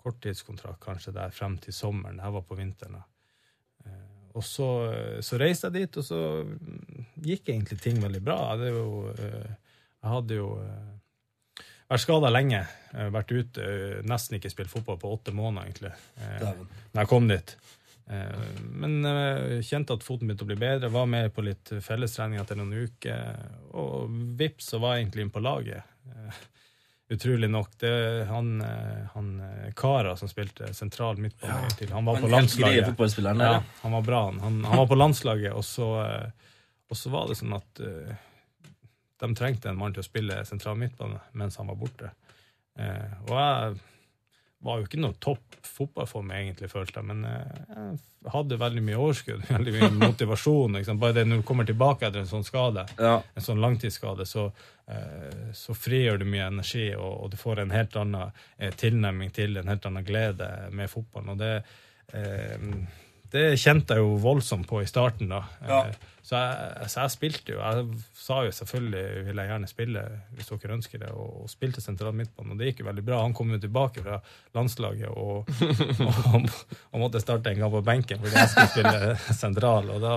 [0.10, 2.18] korttidskontrakt kanskje der frem til sommeren.
[2.20, 3.00] Det var på vinteren.
[3.00, 3.06] da.
[3.86, 4.68] Eh, Og så,
[5.26, 8.36] så reiste jeg dit, og så mm, gikk egentlig ting veldig bra.
[8.42, 9.50] Jeg hadde jo, eh,
[10.04, 12.62] jeg hadde jo eh, vært skada lenge.
[12.94, 15.92] eh, Vært ute, eh, nesten ikke spilt fotball på åtte måneder, egentlig.
[16.22, 16.40] eh,
[16.94, 17.56] Når jeg kom dit.
[18.10, 18.46] Eh,
[18.84, 20.90] Men jeg kjente at foten begynte å bli bedre.
[20.94, 23.50] Var med på litt fellestrening etter noen uker.
[23.78, 25.84] Og vips, så var jeg egentlig inne på laget.
[27.10, 27.80] Utrolig nok.
[27.80, 31.90] Det han, eh, han eh, Kara som spilte sentral midtbane til.
[31.92, 32.86] Han var Han på greie landslaget.
[33.46, 34.24] Ja, han var bra.
[34.26, 34.40] han.
[34.40, 36.52] Han, han var på landslaget, og så, eh,
[36.90, 38.14] og så var det sånn at uh,
[39.22, 42.14] de trengte en mann til å spille sentral midtbane mens han var borte.
[42.78, 43.76] Uh, og jeg
[44.66, 47.92] var jo ikke noe topp fotballform, egentlig, følte jeg, men eh,
[48.26, 50.74] jeg hadde veldig mye overskudd, veldig mye motivasjon.
[50.80, 51.00] Liksom.
[51.00, 53.22] Bare det når du kommer tilbake etter en sånn skade, Ja.
[53.36, 54.50] en sånn langtidsskade, så,
[54.92, 59.32] eh, så frigjør du mye energi, og, og du får en helt annen eh, tilnærming
[59.36, 61.32] til en helt annen glede med fotballen.
[61.36, 61.54] Og det,
[62.12, 62.68] eh,
[63.34, 65.44] det kjente jeg jo voldsomt på i starten, da.
[65.68, 65.80] Ja.
[65.90, 67.60] Eh, så, jeg, så jeg spilte jo.
[67.62, 70.04] Jeg sa jo selvfølgelig vil jeg gjerne spille
[70.38, 72.54] hvis dere ønsker det, og, og spilte sentral midtbane.
[72.54, 73.22] Og det gikk jo veldig bra.
[73.24, 74.20] Han kom jo tilbake fra
[74.58, 75.50] landslaget og,
[76.34, 76.50] og,
[76.92, 80.16] og måtte starte en gang på benken fordi jeg skulle spille sentral, og da,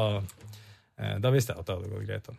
[1.00, 2.28] eh, da visste jeg at det hadde gått greit.
[2.32, 2.36] da.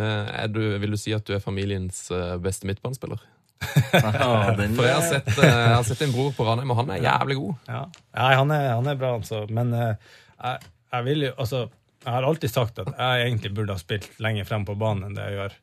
[0.00, 2.06] Eh, Er du, vil du si at du er familiens
[2.44, 3.20] beste midtbanespiller?
[3.94, 7.04] For jeg har sett, eh, jeg har sett din bror på Ranheim, og han er
[7.04, 7.70] jævlig god.
[7.70, 7.80] Ja.
[8.18, 9.44] Nei, han er, han er bra, altså.
[9.50, 11.64] Men eh, jeg, jeg vil jo Altså,
[12.04, 15.14] jeg har alltid sagt at jeg egentlig burde ha spilt lenger frem på banen enn
[15.16, 15.54] det jeg gjør.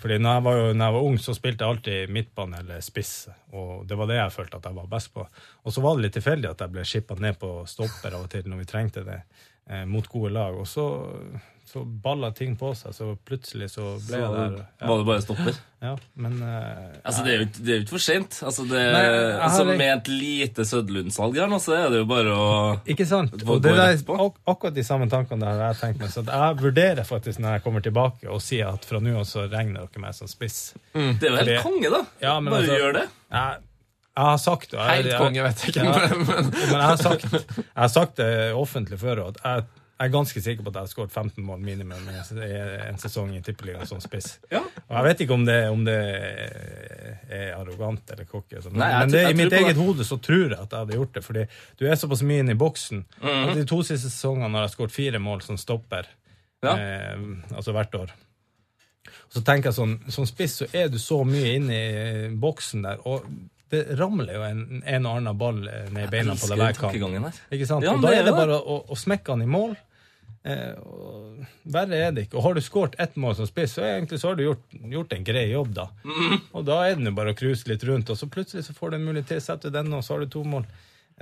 [0.00, 2.84] Fordi når jeg, var jo, når jeg var ung, så spilte jeg alltid midtbane eller
[2.84, 3.12] spiss,
[3.52, 5.26] og det var det jeg følte at jeg var best på.
[5.62, 8.32] Og så var det litt tilfeldig at jeg ble skippa ned på stopper av og
[8.32, 9.18] til når vi trengte det,
[9.68, 10.56] eh, mot gode lag.
[10.56, 10.86] Og så,
[11.72, 14.88] så balla ting på seg, så plutselig så ble så jeg der.
[14.90, 15.60] var det bare stopper.
[15.82, 18.36] Ja, men uh, Altså, det er jo ikke, det er jo ikke for sent.
[18.46, 22.06] Altså, det, Nei, jeg altså, med et lite Søderlund-salg her nå, så er det jo
[22.12, 22.44] bare å
[22.92, 23.34] Ikke sant?
[23.42, 23.72] Og det
[24.06, 24.18] på?
[24.28, 26.12] ak akkurat de samme tankene der jeg tenkt meg.
[26.14, 29.26] Så at jeg vurderer faktisk når jeg kommer tilbake og sier at fra nå av
[29.26, 30.60] så regner dere meg som spiss.
[30.94, 32.02] Det er jo helt Fordi- konge, da.
[32.28, 33.04] Ja, men bare altså- gjør det.
[33.34, 33.60] Jeg,
[34.12, 34.86] jeg har sagt det.
[34.92, 35.84] Helt konge, vet jeg ikke.
[35.90, 36.16] Ja.
[36.22, 39.66] Men, Men jeg har sagt, jeg har sagt det offentlig før, at jeg,
[40.02, 42.16] jeg er ganske sikker på at jeg har skåret 15 mål minimum i
[42.88, 44.38] en- sesong i Tippeligaen som spiss.
[44.50, 44.60] Ja.
[44.88, 45.94] Og jeg vet ikke om det, om det
[47.32, 50.58] er arrogant eller cocky, sånn, men, men det, i mitt eget hode så tror jeg
[50.58, 51.22] at jeg hadde gjort det.
[51.26, 51.44] Fordi
[51.78, 53.04] du er såpass mye inne i boksen.
[53.22, 53.46] Mhm.
[53.52, 56.10] At de to siste sesongene har jeg skåret fire mål som stopper.
[56.62, 56.74] Ja.
[56.76, 57.24] Eh,
[57.56, 58.12] altså hvert år.
[59.32, 62.84] Og så tenker jeg sånn, Som spiss så er du så mye inne i boksen
[62.84, 63.24] der, og
[63.72, 66.76] det ramler jo en, en og annen ball eh, ned i beina på deg hver
[66.76, 67.38] kamp.
[67.50, 67.86] Ikke sant?
[67.86, 68.34] Ja, og da er det.
[68.36, 69.72] bare å, å smekke han i mål.
[70.44, 72.36] Eh, og verre er det ikke.
[72.40, 75.12] Og har du skåret ett mål som spiss, så, egentlig, så har du gjort, gjort
[75.14, 75.88] en grei jobb, da.
[76.04, 76.40] Mhm.
[76.52, 78.90] Og da er det jo bare å cruise litt rundt, og så plutselig så får
[78.90, 80.66] du en mulighet til, å sette den, og så har du to mål.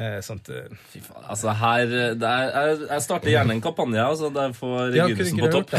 [0.01, 1.83] Eh, sånt, eh, Fy faen, altså her
[2.17, 5.75] det er, jeg, jeg starter gjerne en kampanje altså, der får ikke på topp.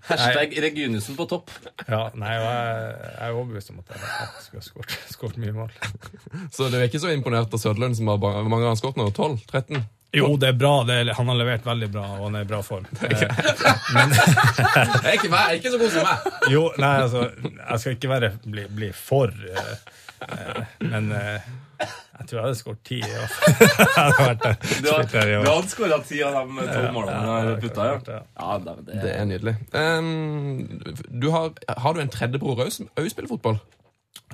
[0.10, 1.52] Hashtag Regunussen på topp.
[1.86, 5.72] ja, nei, jeg, jeg er overbevist om at jeg faktisk skulle ha skåret- mye mål.
[6.52, 8.20] så du er ikke så imponert av Sødlund, som har
[8.50, 9.08] mange har skåret nå?
[9.14, 9.38] 12?
[10.10, 10.18] 13?
[10.18, 10.72] Jo, det er bra.
[10.88, 12.86] Det er, han har levert veldig bra, og han er i bra form.
[13.00, 13.20] Eh,
[15.00, 16.28] Jeg er ikke, meg, jeg er ikke så god som meg!
[16.52, 19.74] Jo, nei, altså, jeg skal ikke være, bli, bli for, eh,
[20.20, 21.40] Eh, Men eh,
[21.80, 22.98] jeg tror jeg hadde skåret ti.
[24.84, 25.46] Du hadde i år.
[25.46, 28.18] du skåra ti av de to målene du har putta, ja.
[28.36, 29.54] ja det, det, Det er nydelig.
[29.72, 30.82] Um,
[31.22, 33.56] du har, har du en tredjebror òg som òg spiller fotball?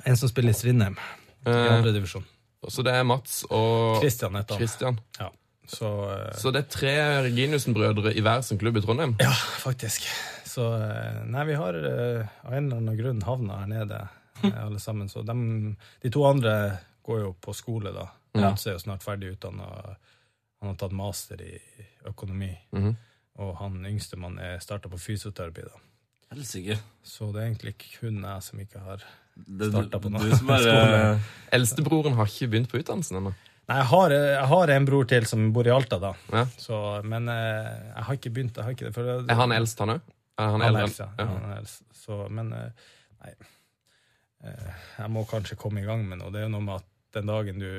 [0.03, 2.25] En som spiller i Strindheim, i Eh, andre divisjon.
[2.67, 4.35] så det er Mats og Christian.
[4.51, 4.99] Christian.
[5.21, 5.29] Ja.
[5.67, 6.93] Så, eh, Så det er tre
[7.27, 9.15] Reginussen-brødre i hver sin klubb i Trondheim?
[9.19, 9.31] ja,
[9.63, 10.05] faktisk.
[10.47, 13.99] Så eh, Nei, vi har eh, av en eller annen grunn havna her nede,
[14.43, 15.09] eh, alle sammen.
[15.11, 18.07] Så dem- de to andre går jo på skole, da.
[18.33, 18.49] Ja.
[18.51, 19.67] Mats er jo snart ferdig utdanna.
[20.61, 21.59] Han har tatt master i
[22.07, 22.53] økonomi.
[22.73, 22.95] Mhm.
[23.39, 25.77] Og han yngstemann er starta på fysioterapi, da.
[26.33, 26.79] Helsike.
[27.03, 29.03] Så det er egentlig kun jeg som ikke har
[29.37, 30.23] Starta på du, noe.
[30.25, 31.19] du som er
[31.53, 33.33] Eldstebroren har ikke begynt på utdannelsen ennå.
[33.67, 36.13] Nei, jeg har, jeg har en bror til som bor i Alta, da.
[36.31, 36.45] Ja.
[36.57, 38.55] Så, men eh, jeg har ikke begynt.
[38.59, 38.93] Jeg har ikke det.
[38.95, 40.05] For det Er han eldst, han òg?
[40.39, 40.83] Han, Han eldre?
[40.87, 41.09] eldst, ja.
[41.19, 41.25] Ja.
[41.33, 41.81] Han er eldst.
[41.97, 42.85] Så, men eh,
[43.25, 43.33] nei.
[44.47, 44.69] Eh,
[45.01, 46.31] Jeg må kanskje komme i gang med noe.
[46.31, 47.69] Det er jo noe med at den dagen du,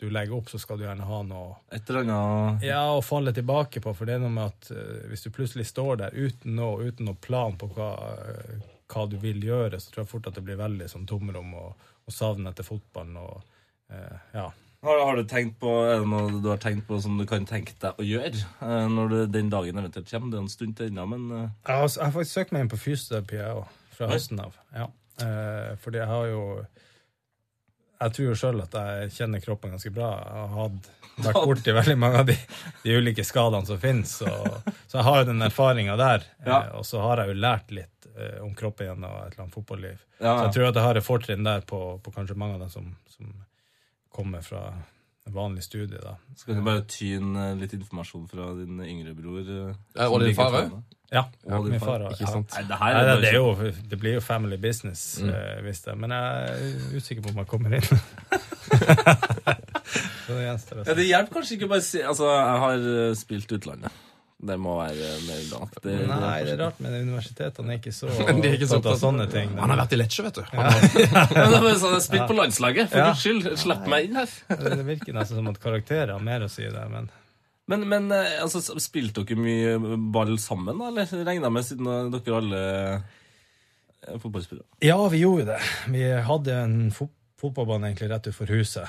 [0.00, 3.32] du legger opp, så skal du gjerne ha noe Et eller annet ja, å falle
[3.34, 3.92] tilbake på.
[3.96, 4.68] For det er noe med at
[5.10, 7.88] hvis du plutselig står der uten noe, uten noe plan på hva,
[8.92, 11.88] hva du vil gjøre, så tror jeg fort at det blir veldig sånn tomrom og,
[12.06, 13.16] og savn etter fotballen.
[13.18, 13.42] og
[13.90, 14.46] eh, ja.
[14.84, 17.46] Har, har du tenkt på Er det noe du har tenkt på som du kan
[17.48, 20.32] tenke deg å gjøre eh, når du, den dagen eventuelt kommer?
[20.32, 21.40] Det er en stund til ennå, men uh...
[21.64, 23.40] Jeg har, jeg har faktisk søkt meg inn på fysioterapi
[23.94, 24.58] fra høsten av.
[24.74, 24.90] Ja.
[25.22, 26.42] Eh, fordi jeg har jo
[28.00, 30.08] Jeg tror jo sjøl at jeg kjenner kroppen ganske bra.
[30.18, 30.72] Jeg har
[31.24, 32.34] vært borti veldig mange av de,
[32.82, 34.16] de ulike skadene som finnes.
[34.18, 34.28] Så,
[34.90, 36.26] så jeg har jo den erfaringa der.
[36.44, 36.58] Ja.
[36.58, 39.56] Eh, og så har jeg jo lært litt eh, om kroppen gjennom et eller annet
[39.56, 40.04] fotballiv.
[40.18, 42.66] ja, Så jeg tror at jeg har et fortrinn der på, på kanskje mange av
[42.66, 43.30] dem som, som
[44.14, 44.64] kommer fra
[45.26, 45.98] en vanlig studie.
[46.02, 46.16] da.
[46.36, 49.40] Så kan du bare tyne eh, litt informasjon fra din yngre bror.
[49.40, 50.74] eh, Ja, og din far òg?
[51.14, 52.50] Ja, Og min far, far Ikke sant?
[52.56, 55.84] Nei, det her Nei, er det, det, jo, det blir jo family business, eh, hvis
[55.86, 55.94] det.
[56.00, 57.86] Men jeg er usikker på om jeg kommer inn.
[60.24, 60.94] Så det gjenstår å ja.
[60.98, 64.00] Det hjelper kanskje ikke å bare si Altså, jeg har eh, spilt utlandet.
[64.44, 68.08] Det må være mer galt Det, Nei, det er rart, men universitetene er ikke så
[68.42, 69.52] de er ikke så opptatt av sånne ting.
[69.56, 70.42] Han har vært i Lecce, vet du.
[70.52, 73.06] Han har sånn, spilt på landslaget, for Ja.
[73.12, 73.46] guds skyld.
[73.62, 74.34] Slipp meg inn her.
[74.50, 77.08] Det virker nesten som at karakterer har mer å si der, men
[77.70, 80.90] Men, men eh, altså, spilte dere mye ball sammen, da?
[80.90, 82.58] Eller regna med, siden dere alle
[84.04, 84.66] er fotballspillere?
[84.84, 85.60] Ja, vi gjorde det.
[85.94, 88.88] Vi hadde en fot fotballbane egentlig rett utenfor huset.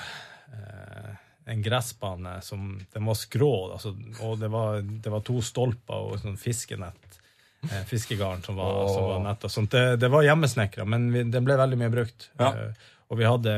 [1.46, 3.92] En gressbane som Den var skrå, altså,
[4.26, 7.20] og det var, det var to stolper og sånn fiskenett.
[7.66, 9.70] Eh, fiskegarn som var, som var nett og sånt.
[9.70, 12.28] Det, det var hjemmesnekra, men vi, den ble veldig mye brukt.
[12.38, 12.50] Ja.
[12.50, 13.54] Eh, og vi hadde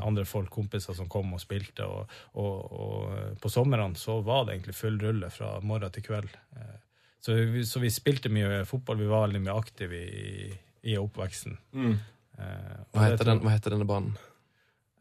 [0.00, 1.84] andre folk, kompiser, som kom og spilte.
[1.84, 6.30] Og, og, og på somrene så var det egentlig full rulle fra morgen til kveld.
[6.56, 6.78] Eh,
[7.20, 9.02] så, vi, så vi spilte mye fotball.
[9.02, 10.46] Vi var veldig mye aktive i,
[10.88, 11.58] i oppveksten.
[11.74, 14.14] Eh, Hva heter, den, hva heter denne banen?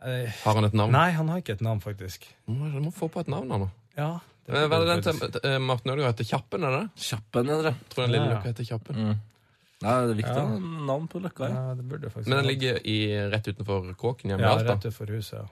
[0.06, 0.92] Eh, Har han et navn?
[0.96, 2.26] Nei, han har ikke et navn, faktisk.
[2.48, 3.70] Du må, du må få på et navn da, nå.
[3.98, 6.30] Ja, det Hva er det den til eh, Martin Ødegaard heter?
[6.30, 6.86] Kjappen, er det?
[6.96, 7.74] Kjappen, er det.
[7.90, 8.38] Tror den lille Ja, ja.
[8.38, 8.96] løkka heter Kjappen.
[9.82, 10.44] Nei, det er viktig Ja.
[10.44, 11.50] å ha navn på løkka.
[11.50, 11.56] Ja.
[11.70, 12.98] Ja, det burde faktisk Men den ligger i,
[13.32, 14.74] rett utenfor kåken hjemme i Ja, Alta.
[14.74, 15.48] rett utenfor huset, ja.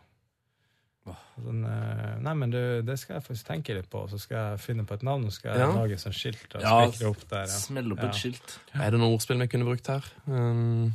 [1.37, 4.01] Sånn, eh, nei, men du, det skal jeg faktisk tenke litt på.
[4.11, 5.67] Så skal jeg finne på et navn, og skal jeg Ja.
[5.75, 7.45] lage sånt skilt og Ja, spikre opp der.
[7.45, 7.45] Ja.
[7.45, 8.07] Smell opp Ja.
[8.09, 8.57] et skilt.
[8.75, 10.03] Er det noen ordspill vi kunne brukt her?
[10.27, 10.93] Um,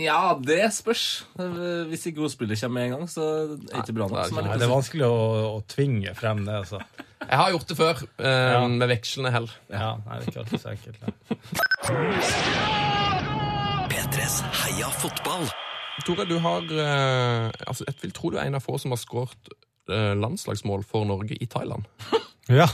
[0.00, 1.02] Ja, det spørs.
[1.38, 4.32] Eh, Hvis ikke ordspillet kommer med en gang, så er det ikke bra nok.
[4.32, 5.18] Nei, det er vanskelig å,
[5.58, 6.80] å tvinge frem det, altså.
[7.20, 8.62] jeg har gjort det før, eh, Ja.
[8.68, 9.48] med vekslende hell.
[9.68, 10.98] Ja, nei, det er ikke alltid så enkelt.
[13.92, 15.48] P3s Heia fotball.
[16.06, 19.00] Tore, du har eh, altså, Jeg vil tro du er en av få som har
[19.02, 19.50] skåret
[19.90, 21.84] eh, landslagsmål for Norge i Thailand.
[22.48, 22.64] Ja,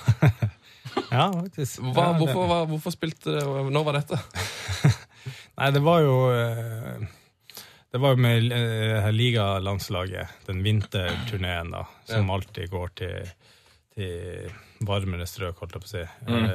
[1.11, 1.80] ja faktisk.
[1.96, 3.33] Hva, hvorfor, hva, hvorfor spilte
[3.74, 4.20] Når var dette?
[5.55, 7.05] Nei, det var jo eh,
[7.93, 13.31] Det var jo med eh, ligalandslaget, den vinterturneen, da, som alltid går til,
[13.95, 14.51] til
[14.85, 16.07] varmere strøk, holdt jeg på å si.
[16.27, 16.49] Mm.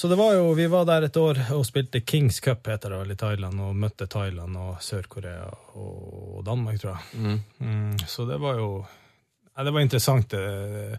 [0.00, 3.02] Så det var jo, vi var der et år og spilte Kings Cup, heter det
[3.02, 7.34] vel, i Thailand, og møtte Thailand og Sør-Korea og Danmark, tror jeg.
[7.60, 10.30] Mm, så det var jo ja, Det var interessant.
[10.30, 10.98] Det,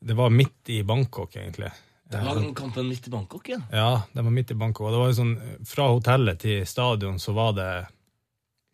[0.00, 1.70] det var midt i Bangkok, egentlig.
[2.10, 3.60] Det var den kampen midt i Bangkok, ja.
[3.70, 4.88] Ja, det var midt i Bangkok.
[4.88, 5.34] Og det var jo sånn,
[5.66, 7.70] fra hotellet til stadion så var det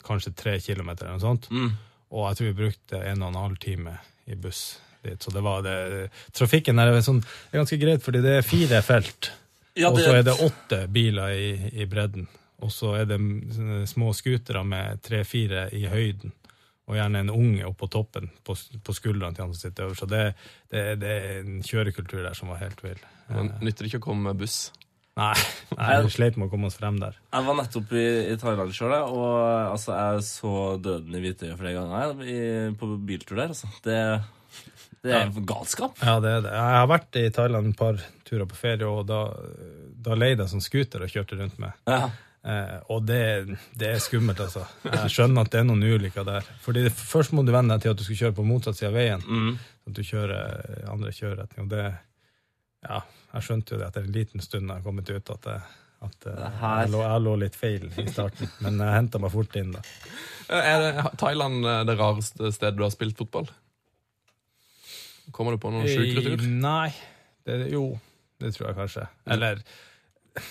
[0.07, 1.51] kanskje tre kilometer eller noe sånt.
[1.53, 1.75] Mm.
[2.17, 4.63] Og jeg tror vi brukte en og en halv time i buss
[5.05, 5.23] dit.
[5.23, 5.77] Så det var det
[6.33, 7.21] Trafikken der er, sånn,
[7.51, 9.31] er ganske greit, fordi det er fire felt.
[9.77, 11.51] Ja, og så er det åtte biler i,
[11.83, 12.25] i bredden.
[12.65, 13.21] Og så er det
[13.91, 16.33] små skutere med tre-fire i høyden.
[16.87, 20.05] Og gjerne en unge oppå toppen på, på skuldrene til han som sitter øverst.
[20.05, 20.25] Så det,
[20.71, 23.01] det, det er en kjørekultur der som var helt vill.
[23.27, 24.69] Men nytter det ikke å komme med buss?
[25.17, 25.33] Nei,
[25.73, 27.17] nei vi sleit med å komme oss frem der.
[27.33, 29.37] Jeg var nettopp i, i Thailand sjøl, og
[29.73, 30.53] altså, jeg så
[30.85, 32.41] Døden i hvitøyet flere ganger i,
[32.77, 33.55] på biltur der.
[33.55, 33.71] Altså.
[33.87, 33.97] Det,
[35.07, 35.97] det er galskap.
[36.05, 36.53] Ja, det er det.
[36.53, 39.23] Jeg har vært i Thailand et par turer på ferie, og da,
[40.05, 41.73] da leide jeg sånn scooter og kjørte rundt med.
[41.89, 42.11] Ja.
[42.47, 43.21] Eh, og det,
[43.75, 44.63] det er skummelt, altså.
[44.87, 46.47] Jeg skjønner at det er noen ulykker der.
[46.63, 48.93] Fordi det, Først må du venne deg til at du skal kjøre på motsatt side
[48.93, 49.25] av veien.
[49.27, 49.57] Mm.
[49.91, 51.67] At du kjører andre kjøreretning.
[51.67, 51.87] Og det
[52.87, 53.01] Ja,
[53.33, 55.63] jeg skjønte jo det etter en liten stund jeg har kommet ut, at, jeg,
[56.07, 58.53] at eh, jeg, lå, jeg lå litt feil i starten.
[58.63, 59.83] Men jeg henta meg fort inn, da.
[60.47, 63.51] Eh, Er det Thailand eh, det rareste stedet du har spilt fotball?
[65.35, 66.37] Kommer du på noen sjukere?
[66.39, 66.93] Eh, Nei.
[67.47, 67.89] Det, jo,
[68.43, 69.09] det tror jeg kanskje.
[69.35, 69.61] Eller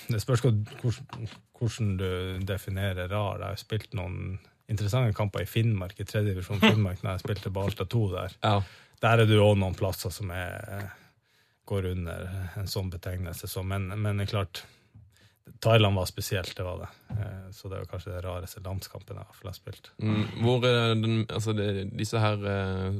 [0.10, 3.39] Det spørs hvor- hvordan, hvordan du definerer rar.
[3.39, 7.52] Jeg har spilt noen interessante kamper i Finnmark, i tredje divisjon Finnmark, når jeg spilte
[7.62, 8.38] Alta 2 der.
[8.43, 8.56] Ja.
[9.02, 10.89] Der er det òg noen plasser som er,
[11.69, 13.48] går under en sånn betegnelse.
[13.52, 14.63] Så, men, men klart
[15.62, 16.88] Thailand var spesielt, det var det.
[17.13, 19.91] Eh, Så det var kanskje det rareste landskampen jeg har spilt.
[20.02, 22.98] Mm, Hvor den, altså de, disse her eh,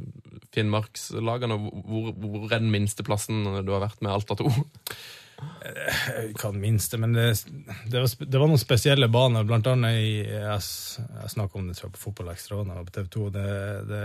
[0.54, 4.52] Finnmarkslagene, hvor, hvor er den minste plassen du har vært med Alta 2?
[5.66, 7.26] Jeg kan minste, men det,
[7.92, 11.76] det, var, det var noen spesielle baner, blant annet i Jeg, jeg snakket om det
[11.76, 13.48] tror jeg, på Fotball Extra på TV 2, det,
[13.90, 14.04] det,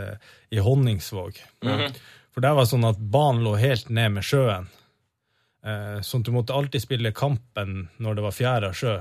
[0.50, 1.42] i Honningsvåg.
[2.34, 4.70] For der var det sånn at banen lå helt ned med sjøen.
[5.66, 8.96] Eh, sånn at du måtte alltid spille kampen når det var fjæra sjø.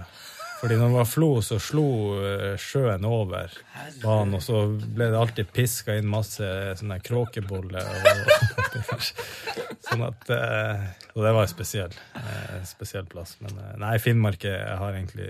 [0.59, 1.87] Fordi når det var flo, så slo
[2.19, 3.53] eh, sjøen over
[4.01, 6.49] banen, og så ble det alltid piska inn masse
[6.81, 7.79] sånne kråkeboller.
[7.79, 8.81] Og,
[9.89, 13.35] sånn at eh, Og det var en spesiell, eh, spesiell plass.
[13.43, 15.29] Men eh, nei, Finnmark er- Jeg har egentlig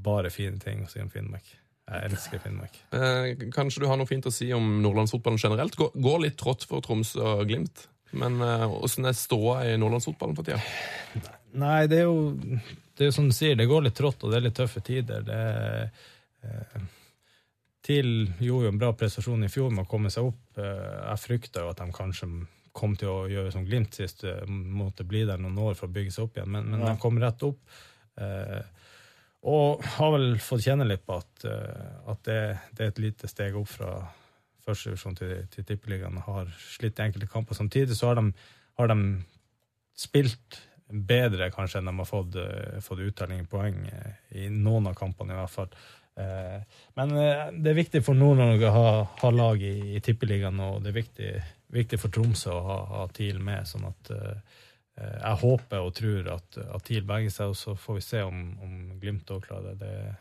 [0.00, 1.44] bare fine ting å si om Finnmark.
[1.90, 2.76] Jeg elsker Finnmark.
[2.94, 5.74] Eh, kanskje du har noe fint å si om nordlandsfotballen generelt?
[5.76, 7.86] Går, går litt trått for Troms og Glimt.
[8.12, 10.60] Men eh, åssen er ståa i nordlandsfotballen for tida?
[11.60, 12.32] Nei, det er jo
[13.00, 14.80] det er jo som du sier, det går litt trått, og det er litt tøffe
[14.86, 15.22] tider.
[15.26, 15.36] Det,
[16.44, 16.80] eh,
[17.82, 20.40] TIL gjorde jo en bra prestasjon i fjor med å komme seg opp.
[20.60, 22.28] Eh, jeg frykta jo at de kanskje
[22.76, 25.94] kom til å gjøre som Glimt sist, eh, måtte bli der noen år for å
[25.94, 27.60] bygge seg opp igjen, men, men de kom rett opp.
[28.20, 28.62] Eh,
[29.50, 32.40] og har vel fått kjenne litt på at, eh, at det,
[32.76, 33.92] det er et lite steg opp fra
[34.66, 36.18] første divisjon til, til Tippeligaen.
[36.26, 37.56] Har slitt i enkelte kamper.
[37.56, 38.26] Samtidig så har de,
[38.80, 38.98] har de
[39.96, 43.80] spilt bedre kanskje enn de har fått, eh, fått uttelling i poeng
[44.36, 45.72] i noen av kampene, i hvert fall.
[46.98, 47.12] Men
[47.62, 48.88] det er viktig for Nord-Norge å ha,
[49.22, 51.28] ha lag i, i Tippeligaen, og det er viktig,
[51.72, 53.66] viktig for Tromsø å ha, ha TIL med.
[53.68, 54.36] sånn at eh,
[55.00, 58.22] eh, jeg håper og tror at, at TIL berger seg, og så får vi se
[58.26, 59.90] om, om Glimt òg klarer det.
[59.90, 60.14] det.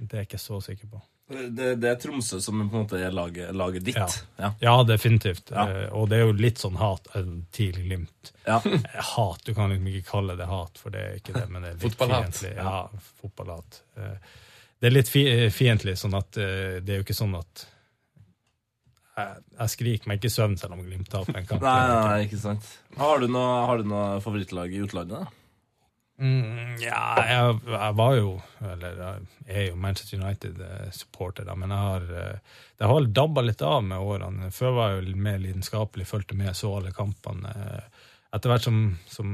[0.00, 1.02] Det er jeg ikke så sikker på.
[1.32, 3.96] Det, det er Tromsø som på en måte er laget, laget ditt.
[3.96, 4.08] Ja.
[4.42, 4.50] Ja.
[4.60, 5.52] Ja, definitivt.
[5.54, 5.64] Ja.
[5.70, 7.06] Eh, og det er jo litt sånn hat
[7.56, 8.32] til Glimt.
[8.44, 8.58] Ja.
[9.14, 11.70] Hat, du kan liksom ikke kalle det hat, for det er ikke det, men det
[11.70, 12.26] er litt Fotballhat.
[12.32, 12.54] fiendtlig.
[12.58, 13.82] Ja, fotballhat.
[13.96, 14.38] Eh,
[14.82, 15.20] Det er litt fi
[15.54, 17.60] fiendtlig, sånn at det er jo ikke sånn at
[19.22, 21.62] jeg, jeg skriker meg ikke i søvn selv om Glimt taper en kamp.
[21.64, 22.66] Nei, nei, nei, ikke sant.
[22.98, 25.22] Har du noe, har du noe favorittlag i utlandet?
[25.22, 25.38] da?
[26.22, 28.34] Mm, ja, jeg, jeg var jo
[28.68, 33.64] Eller jeg er jo Manchester United-supporter, da, men jeg har eh, Det har dabba litt
[33.66, 34.50] av med årene.
[34.54, 37.50] Før var jeg jo mer lidenskapelig, fulgte med, så alle kampene.
[37.50, 38.78] Eh, Etter hvert som,
[39.10, 39.32] som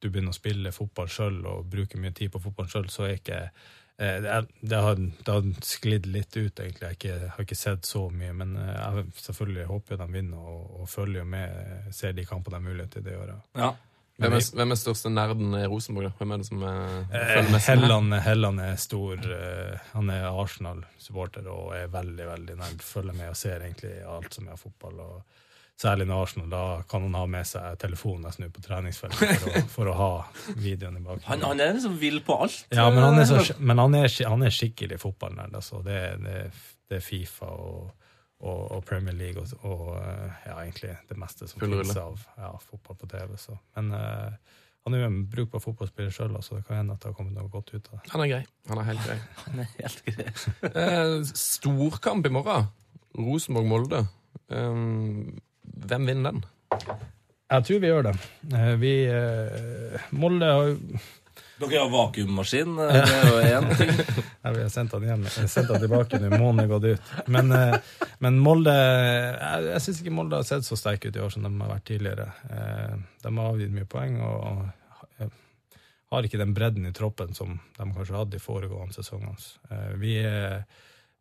[0.00, 3.18] du begynner å spille fotball sjøl og bruker mye tid på fotball sjøl, så er
[3.18, 3.68] ikke eh,
[4.00, 6.80] det, er, det, har, det har sklidd litt ut, egentlig.
[6.80, 8.32] Jeg har ikke, har ikke sett så mye.
[8.32, 11.92] Men eh, jeg selvfølgelig håper de vinner, og, og følger jo med.
[11.92, 13.40] Ser de kampene de har mulighet til det året.
[13.60, 13.72] Ja.
[14.20, 16.10] Hvem er, hvem er største nerden i Rosenborg?
[16.10, 16.12] da?
[16.18, 17.68] Hvem er det som er, Eh, følger mest?
[17.70, 19.16] Helland, Helland er stor.
[19.36, 22.82] eh, han er Arsenal-supporter og er veldig veldig nerd.
[22.84, 25.00] Følger med og ser egentlig alt som er fotball.
[25.00, 25.22] og
[25.80, 26.50] Særlig når Arsenal.
[26.52, 30.10] Da kan han ha med seg telefonen nesten ut på treningsfeltet for for å ha
[30.60, 31.30] videoen i bakgrunnen.
[31.30, 32.66] Han, han er liksom vill på alt.
[32.68, 35.56] Ja, men han er, så, men han er, han er skikkelig fotballnerd.
[35.56, 35.80] Altså.
[35.86, 36.36] Det, det,
[36.90, 38.12] det er Fifa og,
[38.44, 42.52] og, og Premier League og, og eh, ja, egentlig det meste som finnes av ja,
[42.60, 43.36] fotball på TV.
[43.40, 43.56] Så.
[43.78, 47.14] Men uh, han er jo en brukbar fotballspiller sjøl, så det kan hende at det
[47.14, 48.06] har kommet noe godt ut av det.
[48.12, 48.46] Han er grei.
[48.68, 49.20] Han er helt grei.
[49.48, 50.32] Han er helt grei.
[50.70, 52.72] Eh, storkamp i morgen.
[53.16, 54.08] Rosenborg-Molde.
[54.52, 54.82] Eh,
[55.74, 56.44] hvem vinner den?
[57.50, 58.12] Jeg tror vi gjør det.
[58.54, 60.76] Eh, Vi eh, Molde har jo
[61.60, 62.78] Dere har vakuummaskin.
[62.80, 63.90] eh, Det er jo én ting.
[64.44, 65.24] Ja, vi har sendt han hjem.
[65.28, 66.30] Jeg sendt han tilbake nå.
[66.40, 67.10] Månen er gått ut.
[67.28, 67.74] Men, eh,
[68.24, 71.44] men Molde Jeg, jeg syns ikke Molde har sett så sterke ut i år som
[71.44, 72.28] de har vært tidligere.
[72.48, 72.94] Eh,
[73.26, 74.68] De har avgitt mye poeng og
[76.10, 79.36] har ikke den bredden i troppen som de kanskje hadde i foregående sesongene.
[79.70, 80.64] Eh, Vi, er-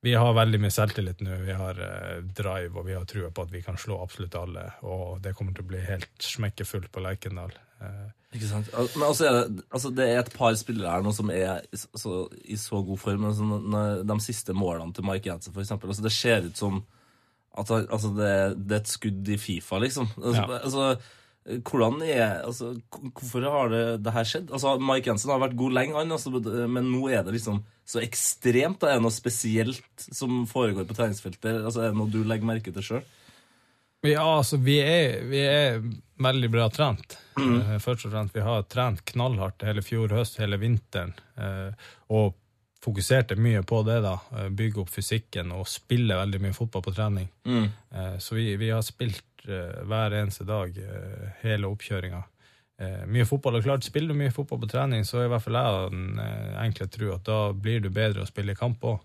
[0.01, 1.35] vi har veldig mye selvtillit nå.
[1.43, 4.67] Vi har eh, drive og vi har trua på at vi kan slå absolutt alle.
[4.87, 7.51] Og det kommer til å bli helt smekkefullt på Lerkendal.
[7.83, 8.69] Eh, Ikke sant?
[8.95, 11.89] Men altså er det, altså det er et par spillere her nå som er så-
[11.97, 12.13] så,
[12.45, 13.25] i så god form.
[13.25, 15.89] Altså de siste målene til Mike Jensen, eksempel.
[15.89, 16.83] Altså det ser ut som
[17.57, 20.07] at altså det, det er et skudd i Fifa, liksom.
[20.21, 20.95] Altså, Ja.
[21.57, 24.51] Hvordan er altså, Hvorfor har det, det her skjedd?
[24.53, 26.33] Altså, Mike Jensen har vært god lenge, han, altså,
[26.69, 28.81] men nå er det liksom så ekstremt.
[28.83, 28.91] Da.
[28.91, 31.63] Er det noe spesielt som foregår på treningsfeltet?
[31.63, 33.07] Altså, er det noe du legger merke til sjøl?
[34.05, 35.81] Ja, altså, vi er, vi er
[36.21, 37.17] veldig bra trent.
[37.39, 37.79] Mm.
[37.83, 42.37] Først og fremst, vi har trent knallhardt hele fjor høst, hele vinteren, eh, og
[42.79, 44.13] fokuserte mye på det, da.
[44.37, 47.27] eh, Bygge opp fysikken og spille veldig mye fotball på trening.
[47.43, 47.67] Mm.
[48.23, 52.23] Så vi, vi har spilt eh, hver eneste dag, eh, hele oppkjøringa.
[52.79, 55.43] Eh, Mye fotball, og klart Spiller du mye fotball på trening, så er i hvert
[55.45, 56.19] fall jeg av den
[56.63, 58.99] enkle tro at da blir du bedre å spille i kamp òg.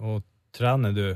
[0.00, 0.22] Og
[0.56, 1.06] trener du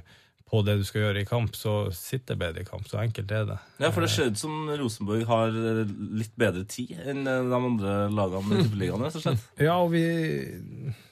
[0.49, 2.87] på det du skal gjøre i kamp, så sitter det bedre i kamp.
[2.89, 3.57] Så enkelt er det.
[3.83, 8.57] Ja, for det ser ut som Rosenborg har litt bedre tid enn de andre lagene
[8.57, 9.45] i Tippeligaen, rett og slett.
[9.69, 10.05] Ja, og vi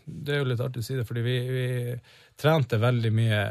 [0.07, 1.67] Det er jo litt artig å si det, fordi vi, vi
[2.41, 3.43] trente veldig mye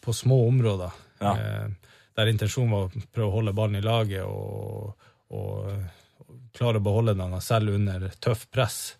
[0.00, 0.96] på små områder.
[1.20, 1.34] Ja.
[1.36, 4.94] Eh, der intensjonen var å prøve å holde ballen i laget og,
[5.30, 5.76] og,
[6.24, 8.96] og klare å beholde den selv under tøff press.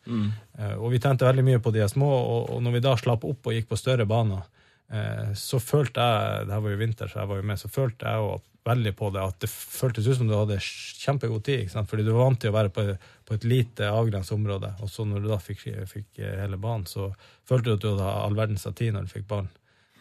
[0.59, 3.27] Eh, og vi tente veldig mye på de små, og, og når vi da slapp
[3.27, 4.47] opp og gikk på større baner,
[4.93, 7.73] eh, så følte jeg det her var jo vinter, så jeg var jo med, så
[7.73, 8.39] følte jeg jo
[8.69, 11.62] veldig på det, at det føltes ut som du hadde kjempegod tid.
[11.64, 11.89] ikke sant?
[11.89, 12.85] Fordi du var vant til å være på,
[13.25, 17.09] på et lite avgrenset område, og så når du da fikk, fikk hele banen, så
[17.49, 19.49] følte du at du hadde all verdens tid når du fikk ballen.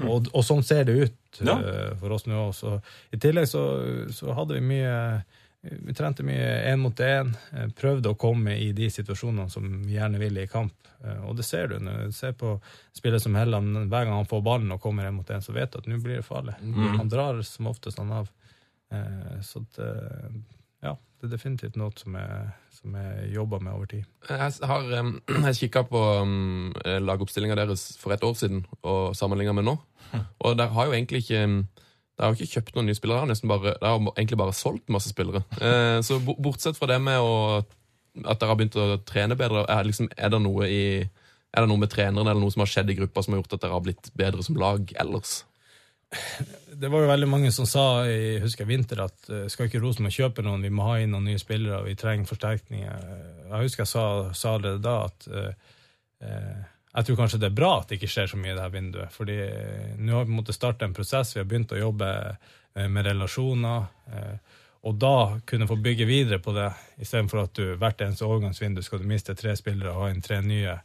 [0.06, 1.56] Og, og sånn ser det ut Ja.
[1.58, 2.76] uh, for oss nå også.
[3.14, 3.62] I tillegg så,
[4.14, 5.24] så hadde vi mye
[5.68, 7.32] Vi trente mye én mot én.
[7.52, 10.74] eh, Prøvde å komme i de situasjonene som vi gjerne ville i kamp.
[11.04, 11.80] Uh, Og det ser du.
[11.80, 12.12] nå.
[12.14, 12.60] ser på
[12.96, 15.72] spillet som Helland, hver gang han får ballen og kommer én mot én, så vet
[15.74, 16.54] du at nå blir det farlig.
[16.98, 18.30] Han drar som oftest han av.
[18.94, 19.82] Uh, Så at,
[20.84, 24.06] ja, det er definitivt noe som er, som jeg jobba med over tid.
[24.30, 25.16] Jeg har um,
[25.60, 26.72] kikka på um,
[27.04, 29.78] lagoppstillinga deres for et år siden og sammenligna med nå.
[30.46, 31.44] Og der har jo egentlig ikke
[32.18, 33.28] det har jo ikke kjøpt noen nye spillere.
[33.30, 35.44] Det har, egentlig bare solgt masse spillere.
[35.68, 37.60] Eh, så bortsett fra det med å,
[38.24, 40.82] at dere har begynt å trene bedre, er, liksom, er, det i,
[41.54, 43.58] er det noe med treneren eller noe som har skjedd i gruppa som har gjort
[43.58, 45.44] at dere har blitt bedre som lag ellers?
[46.78, 49.82] Det var jo veldig mange som sa i husker jeg, vinter at eh, skal ikke
[49.84, 53.08] Rosenborg kjøpe noen, vi må ha inn noen nye spillere, vi trenger forsterkninger.
[53.50, 54.06] Jeg husker jeg sa,
[54.38, 55.74] sa det da at eh,
[56.24, 56.60] eh,
[56.98, 58.74] jeg tror kanskje det er bra at det ikke skjer så mye i det her
[58.74, 59.14] vinduet.
[59.14, 62.12] fordi eh, nå har vi på en en prosess, vi har begynt å jobbe
[62.78, 63.90] med relasjoner.
[64.14, 66.70] eh, og da kunne få bygge videre på det,
[67.04, 70.38] istedenfor at du hvert eneste overgangsvindu skal du miste tre spillere og ha inn tre
[70.46, 70.78] nye.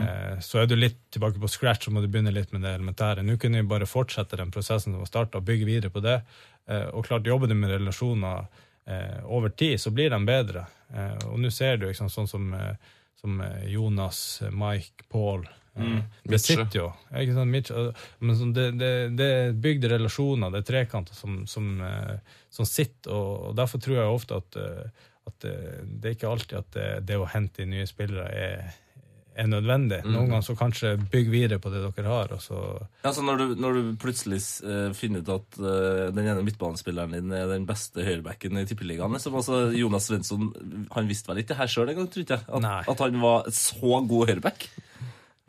[0.00, 2.72] Eh, så er du litt tilbake på scratch, så må du begynne litt med det
[2.74, 3.22] elementære.
[3.22, 6.18] Nå kunne vi bare fortsette den prosessen som var starta, og bygge videre på det.
[6.66, 8.48] Eh, og klart, jobber du med relasjoner
[8.90, 10.66] eh, over tid, så blir de bedre.
[10.90, 15.46] Eh, og nå ser du ikke sant, sånn som, eh, som eh, Jonas, Mike, Paul.
[15.76, 16.90] Eh, det sitter jo.
[17.10, 21.18] Ikke sant, Mitch, eh, men sånn, det, det, det er bygde relasjoner, det er trekanter
[21.18, 25.58] som, som, eh, som sitter, og, derfor tror jeg ofte at, eh, at det,
[25.98, 28.80] det er ikke alltid at det, det å hente inn nye spillere er,
[29.34, 29.98] er nødvendig.
[30.06, 32.60] Noen ganger så kanskje bygg videre på det dere har, så
[33.02, 37.16] Ja, så når, du, når du plutselig uh, finner ut at uh, den ene midtbanespilleren
[37.16, 39.34] din er den beste høyrebacken i Tippeligaen liksom.
[39.40, 40.52] altså Jonas Svensson
[40.94, 42.46] Han visste vel ikke det her sjøl engang, tror jeg?
[42.46, 44.68] At, at han var så god høyreback?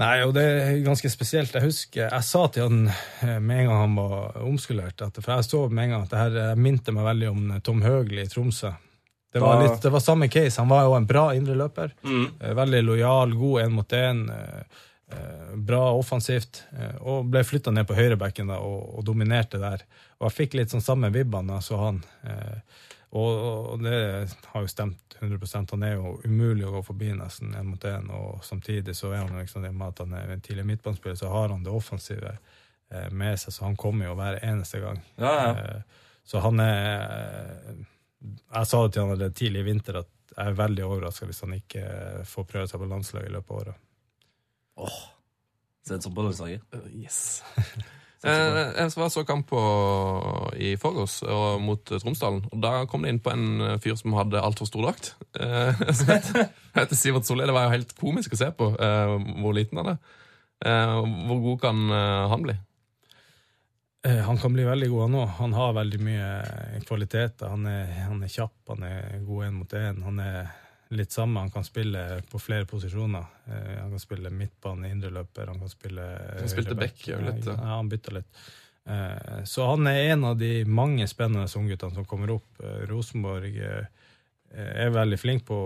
[0.02, 1.54] Nei, og det er ganske spesielt.
[1.56, 5.38] Jeg husker, jeg sa til han eh, med en gang han var omskulert, at, for
[5.38, 8.26] jeg så med en gang at det her eh, minte meg veldig om Tom Høgli
[8.26, 8.74] i Tromsø.
[9.36, 10.62] Det var, litt, det var samme case.
[10.62, 11.92] Han var jo en bra indreløper.
[12.08, 12.28] Mm.
[12.56, 14.22] Veldig lojal, god én mot én.
[15.56, 16.64] Bra offensivt.
[16.80, 19.84] eh, Og ble flytta ned på høyrebekken og, og dominerte der.
[20.20, 22.00] Og jeg fikk litt sånn samme vibbene så han.
[22.24, 22.60] Eh,
[23.16, 27.70] Og, det har jo stemt 100 Han er jo umulig å gå forbi nesten én
[27.70, 28.10] mot én.
[28.12, 31.32] Og samtidig så er han liksom det med at han er en tidlig midtbanespiller, så
[31.32, 32.34] har han det offensive
[32.92, 35.00] eh, med seg, så han kommer jo hver eneste gang.
[35.16, 35.56] Ja, ja.
[35.56, 37.02] Eh, Så han er
[37.70, 37.76] eh,
[38.26, 41.44] Jeg sa det til han allerede tidlig i vinter at jeg er veldig overraska hvis
[41.46, 43.84] han ikke eh, får prøve seg på landslaget i løpet av året.
[45.86, 46.82] Svensson på landslaget.
[46.92, 47.44] Yes.
[48.24, 49.62] Eh, jeg var så kamp på,
[50.58, 51.20] i forgårs
[51.62, 54.88] mot Tromsdalen, og da kom det inn på en eh, fyr som hadde altfor stor
[54.88, 55.12] drakt.
[55.38, 56.48] Eh, som heter,
[56.78, 57.46] heter Sivert Solli.
[57.46, 60.00] Det var jo helt komisk å se på eh, hvor liten han er.
[60.66, 60.96] Eh,
[61.28, 62.58] hvor god kan eh, han bli?
[64.08, 65.32] Eh, Han kan bli veldig god, han òg.
[65.42, 66.30] Han har veldig mye
[66.88, 67.50] kvaliteter.
[67.52, 70.02] Han han er kjapp, han er god én mot én.
[70.06, 70.54] Han er
[70.90, 71.40] litt samme.
[71.40, 73.26] Han kan spille på flere posisjoner.
[73.48, 76.06] Eh, Han kan spille midtbane, indreløper, han kan spille
[76.40, 77.56] Han spilte back, jo, litt, ja.
[77.56, 78.28] Han bytta litt.
[78.88, 82.60] Eh, Så han er en av de mange spennende ungguttene som kommer opp.
[82.64, 83.86] Eh, Rosenborg eh,
[84.56, 85.58] er veldig flink på,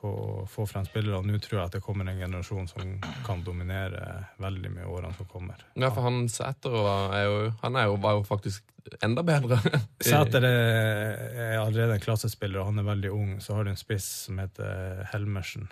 [0.00, 3.42] på å få frem spillere, nå tror jeg at det kommer en generasjon som kan
[3.46, 4.02] dominere
[4.42, 5.64] veldig mye i årene som kommer.
[5.74, 8.62] Ja, for han Sæter var- er jo, han er jo, var jo faktisk
[9.02, 9.58] enda bedre.
[10.00, 11.16] Sæter er,
[11.48, 13.32] er allerede en klassespiller, og han er veldig ung.
[13.42, 15.66] Så har du en spiss som heter Helmersen.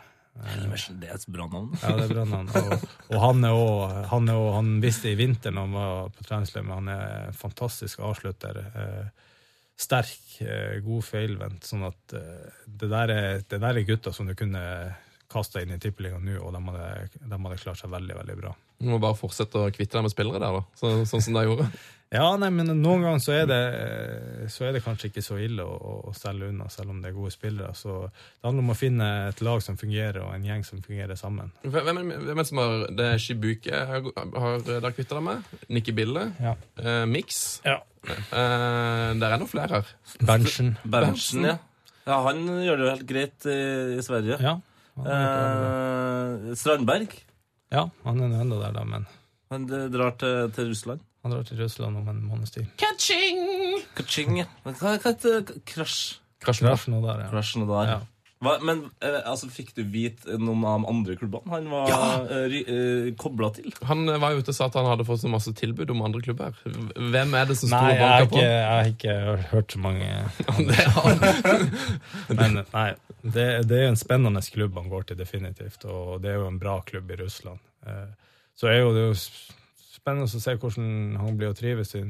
[0.50, 1.68] Helmersen, det er et bra navn.
[1.78, 2.48] Ja, det er bra navn.
[2.58, 6.64] Og, og han er òg han han visste i vinter når han var på treningsleir,
[6.66, 8.58] men han er en fantastisk avslutter.
[8.66, 9.30] Eh,
[9.80, 11.66] sterk, eh, god feilvendt.
[11.66, 14.62] Sånn at eh, det, der er, det der er gutter som du kunne
[15.30, 18.54] kasta inn i tippeligaen nå, og de hadde, de hadde klart seg veldig, veldig bra.
[18.78, 20.78] Du må bare fortsette å kvitte deg med spillere der, da.
[20.78, 21.68] Så, sånn som de gjorde.
[22.14, 23.60] Ja, nei, men noen ganger så er det,
[24.54, 25.78] så er det kanskje ikke så ille å,
[26.10, 27.72] å selge unna, selv om det er gode spillere.
[27.74, 31.18] Så det handler om å finne et lag som fungerer, og en gjeng som fungerer
[31.18, 31.50] sammen.
[31.64, 35.50] Hvem er hvem er det som har Det Shibuke har, har dere kvitta dere med?
[35.74, 36.28] Nikki Bille?
[36.44, 36.54] Ja.
[36.78, 37.42] Eh, Mix?
[37.66, 37.80] Ja.
[38.06, 39.92] Eh, det er noen flere her.
[40.22, 40.76] Berntsen.
[40.86, 41.58] Berntsen, ja.
[42.06, 42.22] ja.
[42.28, 43.60] Han gjør det jo helt greit i,
[43.98, 44.38] i Sverige.
[44.44, 44.58] Ja.
[45.02, 47.18] Eh, Strandberg,
[47.74, 49.06] ja, han er nå enda der, da, men
[49.54, 51.04] han eh, drar til, til Russland.
[51.24, 52.68] han drar til Russland om en måneds tid.
[52.80, 54.48] Kaching, ja.
[54.66, 55.62] Hva heter det?
[55.68, 56.18] Krasj?
[56.44, 57.30] Krasjen Krasj nå der, ja.
[57.32, 57.94] Krasj nå der.
[57.94, 58.02] Ja.
[58.44, 62.00] Hva, men eh, altså, fikk du vite noen av de andre klubbene han var Ja.
[62.42, 63.70] Eh, uh, kobla til?
[63.88, 66.20] Han eh, var ute og sa at han hadde fått så masse tilbud om andre
[66.24, 66.58] klubber.
[66.64, 68.42] Hvem er det som sto Nei, og ikke, på?
[68.42, 69.16] jeg har ikke
[69.52, 70.10] hørt så mange
[70.68, 70.84] Det.
[72.40, 72.88] Men nei,
[73.22, 75.86] det, det er en spennende klubb han går til, definitivt.
[75.88, 77.62] Og det er jo en bra klubb i Russland.
[77.86, 78.10] Eh,
[78.54, 82.02] Så er jo det jo spennende å se hvordan han blir å trives i,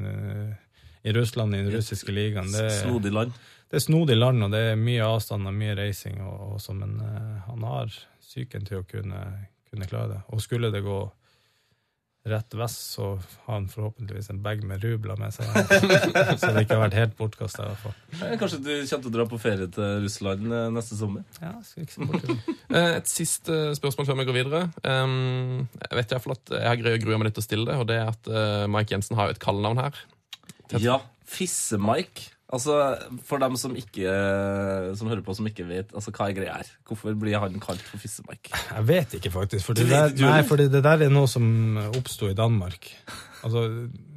[1.05, 2.51] i Russland, i den russiske ligaen.
[2.53, 3.35] Det, Snodig land.
[3.71, 6.75] det er snodig land, og det er mye avstand og mye reising, og, og så,
[6.77, 9.21] men eh, han har psyken til å kunne,
[9.69, 10.21] kunne klare det.
[10.35, 10.99] Og skulle det gå
[12.25, 13.11] rett vest, så
[13.45, 15.45] har han forhåpentligvis en bag med rubler med seg.
[16.41, 17.67] så det ikke har vært helt bortkasta,
[18.39, 21.25] Kanskje du kommer til å dra på ferie til Russland eh, neste sommer?
[21.41, 22.39] Ja, skal ikke se bort til.
[22.75, 24.61] Eh, Et siste spørsmål før vi går videre.
[24.83, 27.67] Jeg vet i hvert fall at jeg har å grue meg litt til å stille
[27.69, 29.99] det, og det er at eh, Mike Jensen har jo et kallenavn her.
[30.81, 30.97] Ja.
[31.29, 32.34] Fisse-Mike.
[32.53, 32.75] Altså,
[33.25, 34.05] For dem som ikke
[34.99, 36.67] Som hører på, som ikke vet altså, hva er greia her.
[36.85, 38.53] Hvorfor blir han kalt for Fisse-Mike?
[38.69, 39.65] Jeg vet ikke, faktisk.
[39.65, 41.47] For det, der, nei, fordi for det, det der er noe som
[41.89, 42.91] oppsto i Danmark.
[43.45, 43.63] Altså,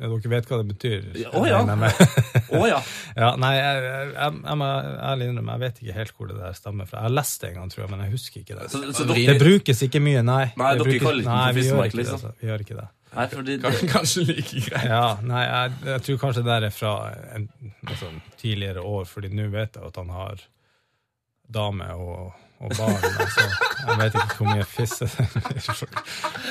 [0.00, 1.08] ja, Dere vet hva det betyr?
[1.36, 1.62] Å ja.
[2.58, 2.78] Å ja.
[3.16, 4.68] ja, nei, jeg, jeg, jeg, jeg må
[5.08, 7.00] ærlig innrømme, jeg vet ikke helt hvor det der stammer fra.
[7.02, 8.68] Jeg har lest det en gang, tror jeg, men jeg husker ikke det.
[8.72, 10.44] Så, så dere, Det brukes ikke mye, nei.
[10.56, 12.22] Nei, Det dere brukes- kaller ikke nei, for Fissemark, det, liksom.
[12.22, 12.32] altså.
[12.40, 12.86] Vi gjør ikke det.
[13.14, 14.84] Nei, fordi det, Kanskje, kanskje like greit.
[14.90, 16.90] Ja, nei, jeg, jeg tror kanskje det der er fra
[17.34, 17.46] en,
[17.88, 20.42] altså, tidligere år, fordi nå vet jeg at han har
[21.56, 22.98] dame og, og barn.
[23.08, 23.46] Altså,
[23.88, 25.24] jeg vet ikke hvor mye fisse det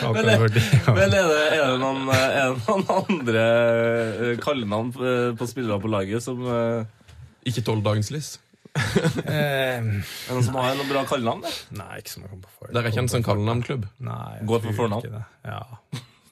[0.01, 0.57] blir Men, akkurat.
[0.97, 1.21] Men er det,
[1.53, 6.41] er det, noen, er det noen andre eh, kallenavn på, på spillere på laget som
[6.49, 7.13] eh,
[7.51, 8.33] Ikke tolv dagens lys.
[8.77, 8.81] Eh,
[9.29, 11.45] Er det noen som har noen bra kallenavn?
[11.77, 12.67] nei, ikke som jeg kom på.
[12.73, 13.87] Dere er ikke en sånn kallenavnklubb?
[14.49, 15.21] Går for fornavn?
[15.45, 15.61] Ja,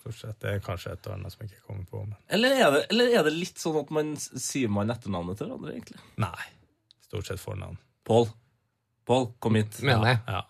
[0.06, 0.38] stort sett.
[0.46, 2.02] Det er kanskje et og annet som jeg ikke kommer på.
[2.06, 5.50] Men Eller er, det, eller er det litt sånn at man sier man etternavnet til
[5.50, 6.02] hverandre, egentlig?
[6.22, 6.50] nei,
[7.10, 7.80] stort sett fornavn.
[8.06, 8.28] Pål.
[9.06, 9.80] Pål, kom hit.
[9.86, 10.20] Mener jeg.
[10.30, 10.44] Ja.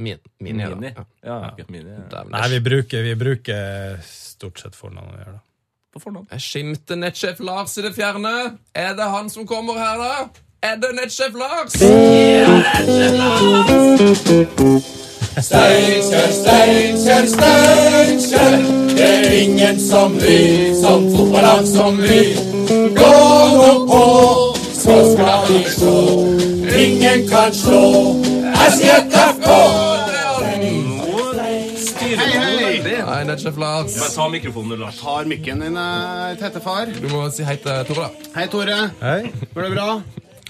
[0.00, 0.90] Min, min, ja, Mini.
[0.96, 1.02] da.
[1.24, 1.64] Ja, ja.
[1.68, 1.90] Mini.
[1.92, 2.22] Ja.
[2.32, 5.42] Nei, vi bruker, vi bruker stort sett fornavn å gjøre da.
[5.92, 6.28] På fornavn.
[6.36, 8.32] Jeg skimter nettsjef Lars i det fjerne.
[8.78, 10.46] Er det han som kommer her, da?
[10.64, 11.76] Er det nettsjef Lars?
[15.38, 18.56] Steinkjer, Steinkjer, Steinkjer.
[18.96, 22.34] Det er ingen som vi, som fotballag som vi.
[22.96, 23.12] Gå
[23.54, 24.02] nå på,
[24.74, 25.94] så skal vi slå.
[26.80, 27.84] Ingen kan slå
[28.74, 29.48] SJFK.
[32.20, 32.82] Hei, hei!
[32.82, 33.94] Nei, nettsjef Lars.
[33.96, 34.98] Jeg ta mikrofonen, Lars.
[34.98, 36.90] Tar mikken din, eh, tette far.
[36.90, 38.30] Du må si hei til Tore, da.
[38.34, 38.80] Hei, Tore.
[39.00, 39.30] Hei.
[39.54, 39.88] Går det bra?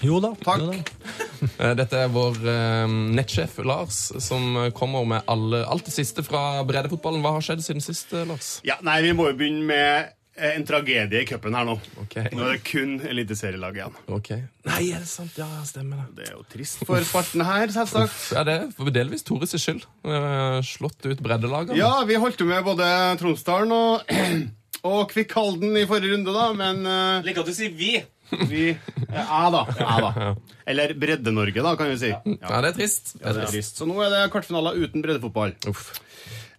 [0.01, 0.33] Jo da.
[0.41, 0.65] Takk.
[0.65, 1.30] Jo da.
[1.41, 6.61] Eh, Dette er vår eh, nettsjef Lars, som kommer med alle, alt det siste fra
[6.67, 7.23] breddefotballen.
[7.25, 8.59] Hva har skjedd siden sist, eh, Lars?
[8.67, 11.73] Ja, nei, Vi må jo begynne med en tragedie i cupen her nå.
[12.05, 12.29] Okay.
[12.33, 13.97] Nå er det kun eliteserielag igjen.
[14.07, 14.29] ok.
[14.69, 15.35] Nei, er det sant?
[15.37, 16.21] Ja, stemmer det.
[16.21, 18.15] Det er jo trist for Sparten her, selvsagt.
[18.37, 19.83] Ja, det er for delvis Tores skyld.
[20.65, 21.77] Slått ut breddelagene.
[21.77, 22.87] Ja, vi holdt jo med både
[23.21, 24.15] Tromsdalen og,
[24.93, 27.27] og Kvikkhalden i forrige runde, da, men uh...
[27.27, 27.97] Liker at du sier vi.
[28.49, 28.65] Vi
[29.11, 29.65] Ja da.
[29.79, 30.35] Ja, da.
[30.65, 32.11] Eller Bredde-Norge, da, kan vi si.
[32.11, 33.15] Ja, det er trist.
[33.19, 33.55] Ja, det er trist.
[33.57, 33.81] trist.
[33.81, 35.55] Så nå er det kvartfinaler uten breddefotball.
[35.71, 35.89] Uff.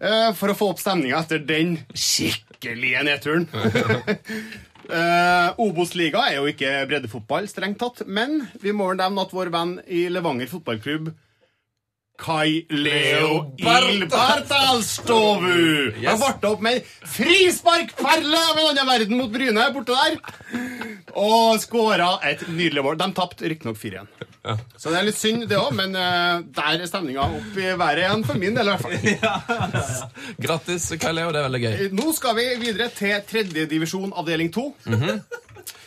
[0.02, 3.48] Eh, for å få opp stemninga etter den skikkelige nedturen.
[4.92, 9.52] Eh, Obos-liga er jo ikke breddefotball, strengt tatt, men vi må vel nevne at vår
[9.54, 11.12] venn i Levanger fotballklubb
[12.22, 19.92] Kai Leo Ilbartalstovu Han varte opp med frisparkperle av en annen verden mot Bryne borte
[19.96, 20.12] der.
[21.18, 22.98] Og skåra et nydelig mål.
[23.00, 24.06] De tapte riktignok 4-1.
[24.78, 27.98] Så det er litt synd, det òg, men uh, der er stemninga opp i været
[28.02, 28.92] igjen, for min del i hvert fall.
[30.46, 31.30] Grattis, Kai Leo.
[31.34, 31.74] Det er veldig gøy.
[31.98, 34.64] Nå skal vi videre til tredjedivisjon avdeling to.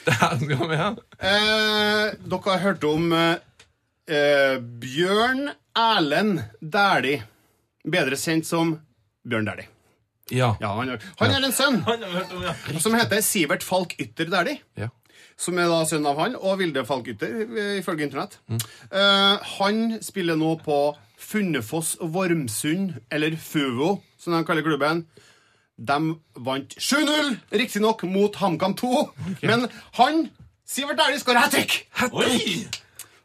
[0.05, 0.89] Der skal vi, ja.
[1.17, 3.35] Uh, dere har hørt om eh,
[4.07, 7.23] eh, Bjørn Erlend Dæhlie.
[7.85, 8.75] Bedre kjent som
[9.27, 9.67] Bjørn Dæhlie.
[10.33, 10.53] Ja.
[10.61, 11.83] Ja, han, har- han er en sønn
[12.41, 12.79] ja.
[12.81, 14.59] som heter Sivert Falk Ytter Dæhlie.
[14.77, 14.87] ja.
[15.37, 18.37] Som er da sønn av han og Vilde Falk Ytter, eh, ifølge Internett.
[18.47, 20.77] Eh, han spiller nå på
[21.19, 25.01] Funnefoss Vormsund, eller Fuvo, som de kaller klubben.
[25.75, 25.97] De
[26.39, 28.93] vant 7-0, riktignok mot HamKam 2.
[29.43, 29.67] Men
[29.99, 30.29] han,
[30.65, 31.81] Sivert Dæhlie, skårer hat trick!
[32.13, 32.63] Oi!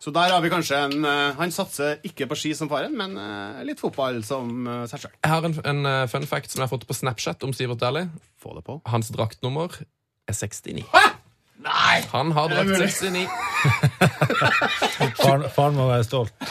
[0.00, 3.18] Så der har vi kanskje en eh, Han satser ikke på ski som faren, men
[3.20, 5.12] eh, litt fotball som eh, seg sjøl.
[5.20, 8.08] Jeg har en, en fun fact som jeg har fått på Snapchat om Sivert Dæhlie.
[8.40, 8.80] Få det på.
[8.88, 10.86] Hans draktnummer er 69.
[10.94, 11.04] Hæ?
[11.60, 11.96] Nei!
[12.14, 13.28] Han har drakt 69.
[15.20, 16.32] Faren, faren må være stolt.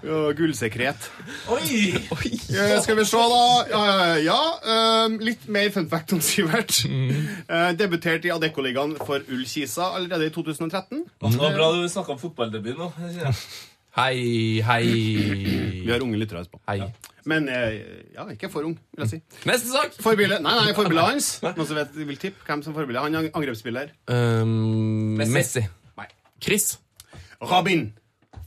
[0.00, 1.08] Ja, Gullsekret.
[1.52, 1.90] Oi!
[1.92, 3.40] Eh, skal vi se, da.
[3.70, 4.38] Ja, ja, ja.
[4.74, 6.82] eh, litt mer fun fact om Sivert.
[6.86, 11.04] Eh, debuterte i Adeccoligaen for Ull Kisa allerede i 2013.
[11.20, 12.90] Det var bra du snakka om fotballdebut nå.
[13.98, 14.82] Hei, hei.
[15.84, 16.60] Vi har unge lyttere på.
[16.70, 16.80] Hei.
[17.28, 17.80] Men eh,
[18.14, 19.18] ja, ikke for ung, vil jeg si.
[19.50, 19.96] Neste sak.
[20.00, 21.32] Forbildet Nei, nei, forbildet hans.
[21.44, 23.02] Noen som vet, vil tippe hvem som forbilde?
[23.04, 23.90] Han er angrepsspiller.
[24.08, 25.34] Um, Messi.
[25.36, 25.64] Messi.
[26.00, 26.06] Nei.
[26.40, 26.70] Chris.
[27.50, 27.90] Rabin.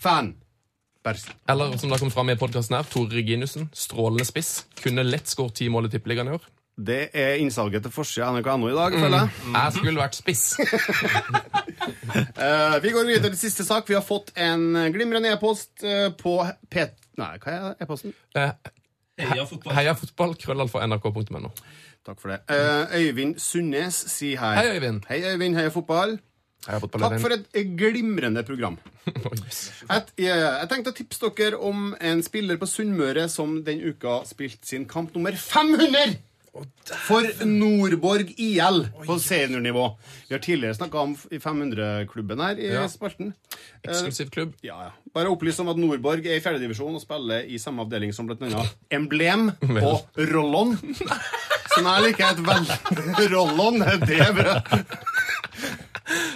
[0.02, 0.34] Fan.
[1.04, 1.34] Bersen.
[1.50, 4.66] Eller som det kom fram i podkasten her, Tore Reginussen, Strålende spiss.
[4.80, 6.44] Kunne lett skåret ti mål i Tippeligaen i år.
[6.74, 9.30] Det er innsalget til forsida av NRK.no i dag, føler jeg.
[9.54, 10.44] Jeg skulle vært spiss.
[10.58, 10.64] uh,
[12.84, 13.86] vi går videre til siste sak.
[13.90, 14.64] Vi har fått en
[14.96, 16.34] glimrende e-post eh, på
[16.72, 16.76] P...
[17.22, 18.12] Nei, hva er e-posten?
[18.34, 18.50] Uh,
[19.22, 19.74] Heia fotball.
[19.78, 21.50] Heia fotball, krøllalfa nrk.no.
[22.04, 22.40] Takk for det.
[22.50, 24.56] Uh, Øyvind Sundnes sier hei.
[24.58, 25.00] Hei, Øyvind.
[25.12, 25.56] Hei, Øyvind.
[25.60, 26.18] Heia fotball.
[26.64, 27.48] Takk for et
[27.78, 28.78] glimrende program.
[29.92, 34.22] Et, jeg, jeg tenkte å tipse dere om en spiller på Sunnmøre som den uka
[34.30, 36.16] spilte sin kamp nummer 500!
[37.08, 39.88] For Nordborg IL på seniornivå.
[40.28, 42.84] Vi har tidligere snakka om 500-klubben her i Ja.
[42.88, 43.32] spalten.
[43.82, 44.52] Eksklusiv klubb.
[44.62, 44.92] Ja, ja.
[45.16, 48.70] Bare opplyst om at Nordborg er i fjerdedivisjon og spiller i samme avdeling som annet
[48.94, 49.50] Emblem
[49.82, 50.78] og Rollon.
[51.74, 54.60] Som jeg liker et veldig Rollon, det er bra.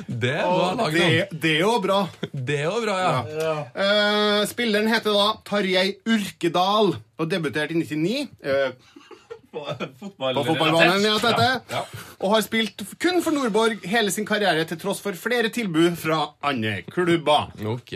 [0.07, 1.31] Det er Og laget.
[1.31, 1.97] det, det er jo bra.
[2.31, 3.55] Det er jo bra, ja.
[3.75, 8.71] Eh, spilleren heter da Tarjei Urkedal og debuterte i 99 eh,
[9.51, 9.63] på
[9.99, 11.03] fotballbanen.
[11.03, 11.81] Ja, dette,
[12.21, 16.21] Og har spilt kun for Nordborg hele sin karriere til tross for flere tilbud fra
[16.45, 17.51] andre klubber.
[17.75, 17.95] Ok.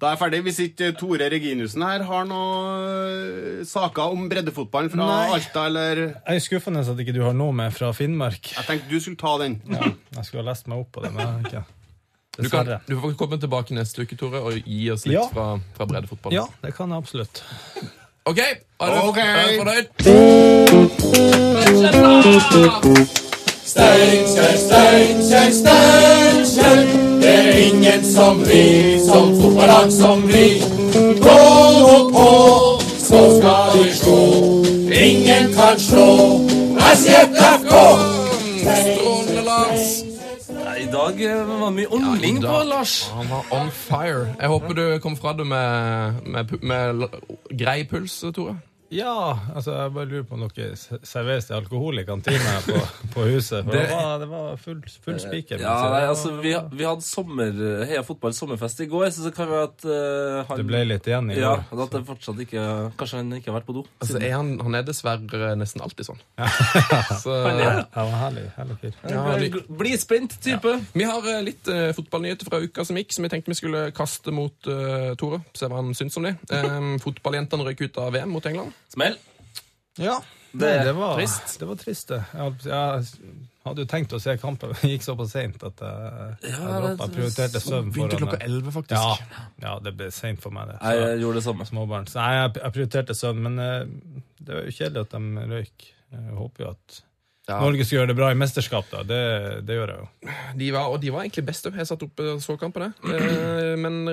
[0.00, 0.40] Da er jeg ferdig.
[0.48, 5.28] Hvis ikke Tore Reginussen her har noen saker om breddefotballen fra Nei.
[5.36, 8.50] Alta, eller Jeg er skuffende at ikke du har noe med fra Finnmark.
[8.56, 9.60] Jeg tenkte du skulle ta den.
[9.70, 11.64] Ja, jeg skulle ha lest meg opp på det, men jeg ikke.
[12.34, 15.28] Du, kan, du får komme tilbake neste uke, Tore, og gi oss litt Ja.
[15.30, 16.34] fra, fra breddefotballen.
[16.34, 17.44] Ja, det kan jeg absolutt.
[18.26, 18.38] OK.
[18.42, 19.58] Er du, okay.
[19.62, 19.86] fornøyd?
[23.62, 27.03] Steinkjer, Steinkjer, Steinkjer.
[27.24, 30.60] Det er ingen som vi, som fotballag som vi.
[31.24, 31.36] Gå
[31.80, 32.32] nå på,
[33.00, 34.18] så skal vi slå.
[35.04, 36.08] Ingen kan slå
[36.94, 37.72] SJFK.
[38.60, 39.86] Strålende, Lars.
[40.80, 42.60] I dag eh, var mye ånding på.
[42.68, 43.08] Lars.
[43.16, 44.28] Han var on fire.
[44.40, 47.08] Jeg håper du kom fra det med, med, med
[47.48, 48.58] grei puls, Tore.
[48.94, 49.14] Ja,
[49.54, 52.76] altså jeg bare lurer på om dere serveres det alkohol i kantina på,
[53.14, 53.64] på huset.
[53.66, 55.58] For det, Det- var, det var full, full spiker.
[55.64, 57.58] Ja, nei, altså, vi, vi hadde sommer,
[57.90, 61.08] Heia fotball sommerfest i går, så det kan være at uh, han Det ble litt
[61.10, 61.82] igjen i Ja, går.
[61.88, 62.66] at det fortsatt ikke
[63.00, 63.84] Kanskje han ikke har vært på do.
[64.00, 66.22] Altså, er han, han er dessverre nesten alltid sånn.
[67.24, 67.84] Så, Han er det.
[67.96, 68.94] Ja, var herlig, herlig fyr.
[69.10, 69.50] ja, vi,
[69.82, 70.76] Bli spent type.
[70.94, 73.84] vi har eh, litt uh, fotballnyheter fra uka som gikk, som vi tenkte vi skulle
[73.96, 75.42] kaste mot uh, Tore.
[75.56, 76.36] Se hva han syns om det.
[76.54, 78.72] Um, Fotballjentene røyk ut av VM mot England.
[78.94, 79.18] Smell.
[80.00, 80.16] Ja,
[80.54, 81.56] Det er det, var, trist.
[81.60, 82.20] det var trist, det.
[82.34, 83.32] Jeg, jeg
[83.64, 86.10] hadde jo tenkt å se kampen, men gikk såpass seint at jeg,
[86.44, 89.24] jeg, Ja, jeg, jeg prioriterte søvn Begynte klokka elleve, faktisk.
[89.34, 90.76] Ja, ja, det ble seint for meg, det.
[90.82, 91.66] Nei, Så, jeg gjorde det samme.
[91.70, 92.06] småbarn.
[92.10, 95.88] Så nei, jeg, jeg prioriterte søvn, men eh, det var jo kjedelig at de røyk.
[96.14, 97.00] Jeg håper jo at
[97.44, 97.58] Ja.
[97.60, 99.02] Norge skal gjøre det bra i mesterskap, da.
[99.04, 99.20] Det,
[99.68, 100.36] det gjør jeg jo.
[100.56, 101.76] De var, og de var egentlig best òg.
[101.76, 102.88] Jeg satt oppe og så kampene.
[103.04, 104.08] Eh, men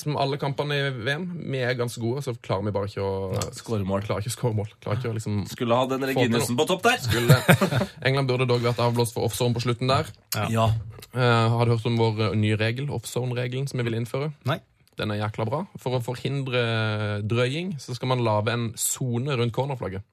[0.00, 3.42] som alle kampene i VM, vi er ganske gode, så klarer vi bare ikke å
[3.52, 4.06] skåre mål.
[4.06, 4.72] Klarer ikke å skåre mål.
[4.80, 7.02] Klarer ikke å liksom Skulle hatt den Reginussen på topp der.
[7.04, 7.36] skulle.
[8.08, 10.08] England burde dog vært avblåst for offzone på slutten der.
[10.32, 10.48] Ja.
[10.54, 10.68] ja.
[11.12, 14.32] har du hørt om vår eh, nye regel, offzone-regelen, som vi vil innføre?
[14.48, 14.62] Nei.
[14.96, 15.64] Den er jækla bra.
[15.82, 16.64] For å forhindre
[17.26, 20.06] drøying så skal man lage en sone rundt cornerflagget.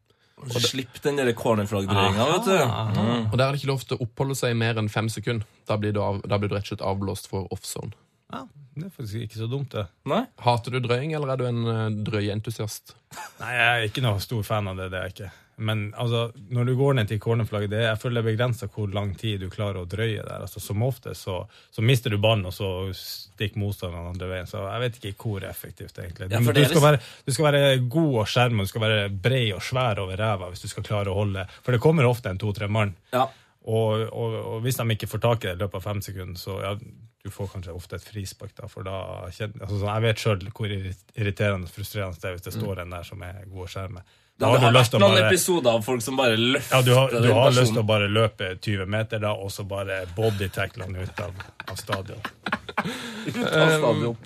[0.49, 2.55] Slipp den der cornerflagg-drøyinga, vet du.
[2.57, 3.27] Mm.
[3.31, 5.45] Og der er det ikke lov til å oppholde seg i mer enn fem sekunder.
[5.69, 7.93] Da blir du, av, da blir du rett og slett avblåst for offzone.
[8.31, 8.45] Ja,
[8.79, 9.85] det er faktisk ikke så dumt, det.
[10.07, 10.23] Nei?
[10.41, 12.07] Hater du drøying, eller er du en drøyentusiast?
[12.07, 12.95] drøyeentusiast?
[13.41, 14.89] Nei, jeg er ikke noe stor fan av det.
[14.93, 15.31] det er jeg ikke.
[15.61, 18.93] Men altså, når du går ned til cornerflagget, det jeg føler det er begrensa hvor
[18.95, 20.41] lang tid du klarer å drøye der.
[20.41, 21.41] Altså, som ofte så,
[21.73, 24.49] så mister du ballen, og så stikker motstanderen andre veien.
[24.49, 26.41] Så jeg vet ikke hvor effektivt egentlig Ja.
[26.41, 30.01] Du, skal være, du skal være god og skjerme, du skal være bred og svær
[30.03, 32.95] over ræva hvis du skal klare å holde For det kommer ofte en to-tre mann.
[33.13, 33.27] Ja.
[33.61, 36.39] Og, og, og hvis de ikke får tak i det i løpet av fem sekunder,
[36.41, 36.73] så ja,
[37.21, 38.55] du får kanskje ofte et frispark.
[38.57, 38.97] da, for da
[39.27, 43.05] altså, Jeg vet sjøl hvor irriterende og frustrerende det er hvis det står en der
[43.05, 44.03] som er god å skjerme.
[44.41, 46.81] Det Da har du lyst vært noen bare- episoder av folk som bare løfter ja,
[46.81, 49.63] du har, du den har lyst til å bare løpe 20 meter da, og så
[49.69, 52.17] bare bodytackle han ut av, av stadion.
[53.27, 54.17] Ut av stadion.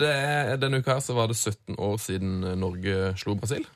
[0.00, 3.66] Det er, denne uka her så var det 17 år siden Norge slo Brasil.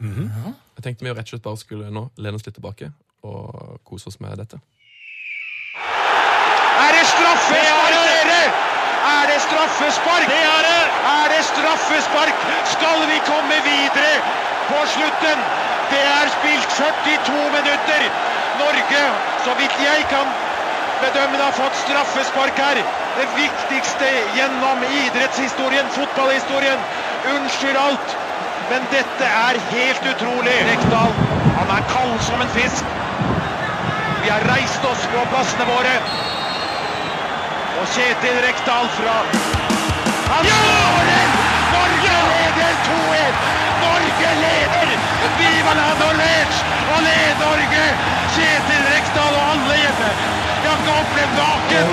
[0.00, 2.90] Jeg tenkte vi rett og slett bare skulle nå lene oss litt tilbake
[3.22, 4.58] og kose oss med dette.
[5.78, 8.42] Er det straffespark, dere?
[9.14, 10.26] Er det straffespark?
[10.32, 10.80] Det er det!
[11.14, 12.46] Er det straffespark?
[12.74, 14.12] Skal vi komme videre
[14.70, 15.38] på slutten?
[15.90, 18.00] Det er spilt 42 minutter.
[18.62, 19.02] Norge,
[19.44, 20.26] så vidt jeg kan
[21.04, 22.80] bedømme har fått straffespark her.
[23.18, 26.80] Det viktigste gjennom idrettshistorien, fotballhistorien.
[27.34, 28.16] Unnskyld alt,
[28.70, 30.56] men dette er helt utrolig.
[30.70, 31.14] Rekdal,
[31.58, 32.84] han er kald som en fisk.
[34.22, 35.94] Vi har reist oss på plassene våre.
[37.80, 39.16] Og Kjetil Rekdal fra
[40.30, 41.32] Han skårer!
[41.72, 43.59] Norge leder 2-1!
[43.84, 44.90] Norge leder!
[45.38, 46.58] Viva la Norvège!
[46.94, 47.84] Og led Norge!
[48.34, 50.10] Kjetil Rekdal og alle hjemme.
[50.62, 51.92] Jeg har ikke opplevd maken!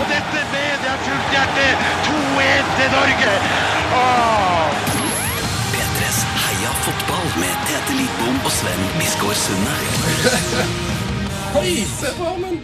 [0.00, 1.68] Og dette mener jeg fullt hjerte.
[2.08, 3.32] 2-1 til Norge!
[4.02, 4.66] Åh.
[5.72, 10.94] P3s Heia fotball med Tete Lidbom og Sven Biskår Sunde.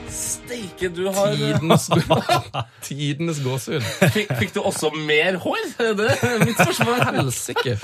[0.08, 1.88] Steike, du har Tidenes,
[2.88, 3.84] tidenes gåsehud.
[4.14, 5.62] fikk, fikk du også mer hår?
[5.98, 7.00] Det er mitt spørsmål.
[7.16, 7.76] Helsike!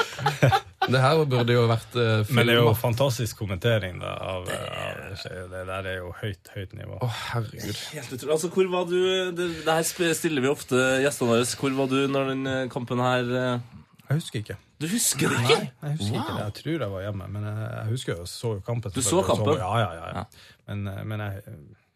[0.88, 5.50] Det her burde jo vært uh, Men det er jo fantastisk kommentering da, av, av
[5.52, 7.00] Det der er jo høyt, høyt nivå.
[7.04, 7.82] Å, herregud.
[7.94, 8.32] Helt utrolig.
[8.38, 8.98] Altså, hvor var du
[9.36, 11.50] Det, det her stiller vi ofte gjestene våre.
[11.58, 13.76] Hvor var du når den eh, kampen her eh,
[14.08, 14.58] Jeg husker ikke.
[14.78, 15.58] Du husker det ikke?
[15.82, 16.44] Nei, Jeg husker ikke det.
[16.44, 18.94] Jeg tror jeg var hjemme, men jeg, jeg husker jeg så jo kampen.
[18.94, 19.58] Du så kampen?
[19.58, 20.08] ja, ja, ja.
[20.18, 20.24] ja.
[20.68, 21.42] Men, eh, men jeg,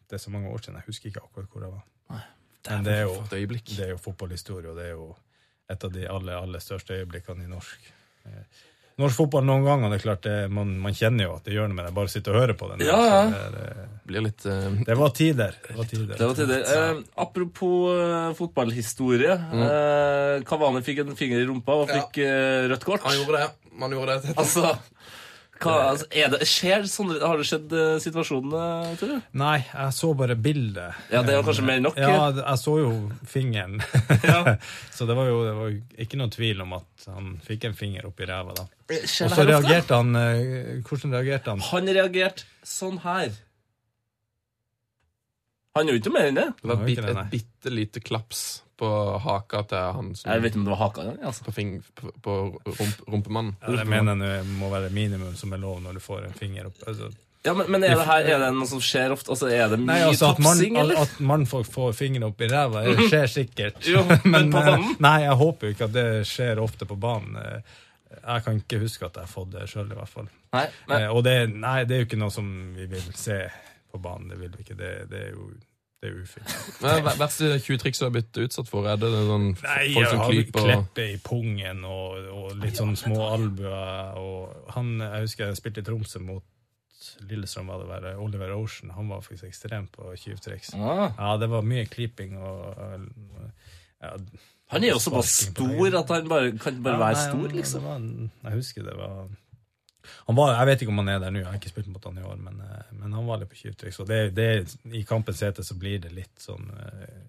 [0.09, 0.79] det er så mange år siden.
[0.81, 1.85] Jeg husker ikke akkurat hvor jeg var.
[2.13, 5.09] Nei, det er jo, det er, jo, det er jo fotballhistorie, og det er jo
[5.73, 7.89] et av de aller, aller største øyeblikkene i norsk
[8.27, 8.61] eh,
[9.01, 9.89] Norsk fotball noen ganger.
[9.89, 11.93] det er klart det, man, man kjenner jo at det gjør noe med det.
[11.97, 12.83] Bare sitte og høre på den.
[12.85, 13.21] Ja, ja.
[13.31, 15.57] Det, det, Blir litt uh, det var tider.
[15.65, 16.13] Det var tider.
[16.19, 16.63] Det var tider.
[16.75, 19.37] Eh, apropos uh, fotballhistorie.
[19.63, 23.05] Eh, Cavani fikk en finger i rumpa og fikk eh, rødt kort.
[23.07, 23.47] Han gjorde det.
[23.79, 24.35] Man gjorde det.
[24.37, 24.75] Altså,
[25.63, 29.29] hva, altså er det, skjer sånne, Har det skjedd uh, situasjonen, tror du?
[29.39, 30.99] Nei, jeg så bare bildet.
[31.13, 31.99] Ja, det var kanskje mer enn nok?
[31.99, 32.91] Ja, jeg så jo
[33.29, 33.79] fingeren.
[34.23, 34.55] Ja.
[34.95, 35.73] så det var jo det var
[36.05, 38.67] ikke noe tvil om at han fikk en finger opp i ræva da.
[38.91, 41.63] Skjer Og så reagerte han eh, Hvordan reagerte han?
[41.71, 43.33] Han reagerte sånn her.
[45.73, 46.49] Han gjorde ikke mer enn det.
[46.59, 48.43] Det var Det var bit, det, et bitte lite klaps
[48.83, 48.91] på
[49.25, 51.19] haka til han som Jeg vet ikke om det var haka engang.
[51.31, 51.47] Altså.
[51.47, 53.55] På, fing, på, på rump, rumpemannen.
[53.63, 56.67] Ja, det mener jeg må være minimum som er lov når du får en finger
[56.71, 56.81] opp.
[56.87, 57.11] Altså,
[57.43, 59.27] Ja, men, men er det her er det noe som skjer ofte?
[59.33, 61.01] Altså, er det mye nei, altså at, eller?
[61.01, 63.81] at mannfolk får fingeren opp i ræva, det skjer sikkert.
[63.83, 64.93] Jo, men på eh, banen?
[65.03, 67.35] Nei, jeg håper jo ikke at det skjer ofte på banen.
[67.41, 67.79] Eh,
[68.13, 70.29] Jeg kan ikke huske at jeg har fått det sjøl, i hvert fall.
[70.55, 71.01] Nei, nei.
[71.01, 73.41] Eh, Og det, nei, det er jo ikke noe som vi vil se
[73.91, 74.29] på banen.
[74.31, 74.79] Det vil vi ikke.
[74.79, 75.49] Det, det er jo
[76.03, 76.53] det er ufint.
[76.83, 78.87] Er verste tjuvtriks du har blitt utsatt for?
[78.91, 82.79] Er det sånn Nei, folk jeg som klyper og kleppe i pungen og, og litt
[82.79, 84.17] sånn små albuer.
[84.19, 86.49] Og han, jeg husker jeg spilte i Tromsø mot
[87.27, 88.91] Lillestrøm, var det være Oliver Ocean.
[88.97, 90.73] Han var faktisk ekstremt på tjuvtriks.
[90.75, 91.11] Ah.
[91.17, 93.07] Ja, det var mye klipping og
[94.03, 94.11] ja,
[94.73, 97.83] Han er jo såpass stor at han bare, kan bare Ja, være nei, stor, liksom.
[97.83, 99.23] det var- jeg husker det var
[100.25, 102.19] var, Jeg vet ikke om han er der nå, jeg har ikke spilt mot han
[102.19, 103.99] i år, men, eh, men han var litt på tjuvtriks.
[103.99, 104.49] Så det, det,
[104.91, 107.21] i kampens hete så blir det litt sånn eh,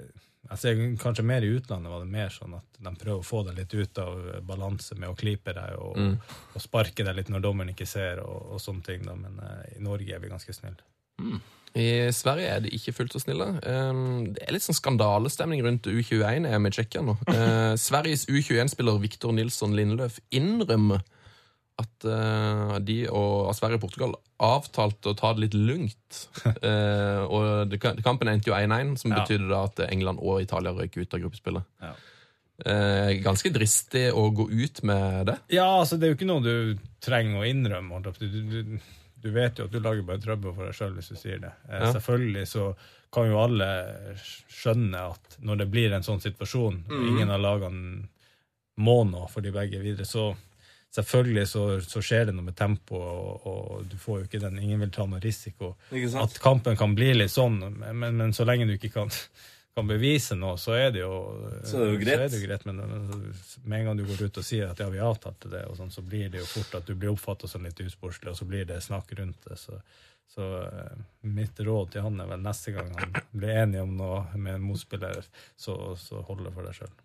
[0.00, 3.26] eh, Jeg ser kanskje mer i utlandet var det mer sånn at de prøver å
[3.26, 5.98] få deg litt ut av balanse med å klype deg og,
[6.54, 9.02] og sparke deg litt når dommeren ikke ser, og, og sånne ting.
[9.08, 9.16] Da.
[9.18, 9.40] Men
[9.74, 10.86] i Norge er vi ganske snille.
[11.76, 13.48] I Sverige er de ikke fullt så snille.
[13.66, 17.18] Um, Det er litt sånn skandalestemning rundt U21-EM i Tsjekkia nå.
[17.88, 21.02] Sveriges U21-spiller Viktor Nilsson Lindløf innrømmer
[21.76, 26.20] at uh, de og Sverige og Portugal avtalte å ta det litt lungt.
[26.64, 29.22] uh, og det, kampen endte jo 1-1, som Ja.
[29.22, 31.66] betydde da at England og Italia røyk ut av gruppespillet.
[31.84, 31.94] Ja.
[32.64, 35.36] Uh, ganske dristig å gå ut med det.
[35.52, 38.00] Ja, altså det er jo ikke noe du trenger å innrømme.
[38.06, 38.78] Du, du,
[39.20, 41.52] du vet jo at du lager bare trøbbel for deg sjøl hvis du sier det.
[41.68, 41.92] Ja.
[41.98, 42.70] Selvfølgelig så
[43.12, 43.68] kan jo alle
[44.48, 48.06] skjønne at når det blir en sånn situasjon, og ingen av lagene
[48.80, 50.30] må nå for de begge videre, så
[50.96, 54.56] selvfølgelig så, så skjer det noe med tempo, og, og du får jo ikke den
[54.62, 55.74] Ingen vil ta noe risiko.
[55.92, 56.32] Ikke sant?
[56.32, 59.12] At kampen kan bli litt sånn, men, men så lenge du ikke kan,
[59.76, 61.12] kan bevise noe, så er det jo,
[61.68, 62.16] Så er det jo greit.
[62.16, 63.06] Så er det jo greit men men
[63.68, 65.92] med en gang du går ut og sier at ja, vi avtalte det, og sånn,
[65.92, 68.64] så blir det jo fort at du blir oppfatta som litt usportslig, og så blir
[68.68, 69.58] det snakk rundt det.
[69.60, 69.76] Så,
[70.36, 70.96] så eh,
[71.28, 74.64] mitt råd til han er vel neste gang han blir enig om noe med en
[74.70, 75.20] motspiller,
[75.60, 76.96] så, så hold det for deg sjøl.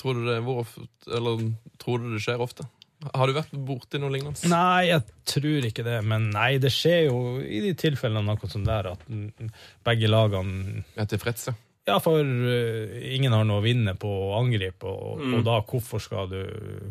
[0.00, 1.44] Tror du det, hvor, ofte- eller,
[1.84, 2.66] tror du det skjer ofte?
[3.12, 4.48] Har du vært borti noe lignende?
[4.50, 5.98] Nei, jeg tror ikke det.
[6.08, 9.50] Men nei, det skjer jo i de tilfellene noe sånt der at mm,
[9.84, 11.56] begge lagene Er tilfredse?
[11.84, 11.98] ja.
[12.00, 16.30] For uh, ingen har noe å vinne på å angripe, og, og da hvorfor skal,
[16.32, 16.40] du,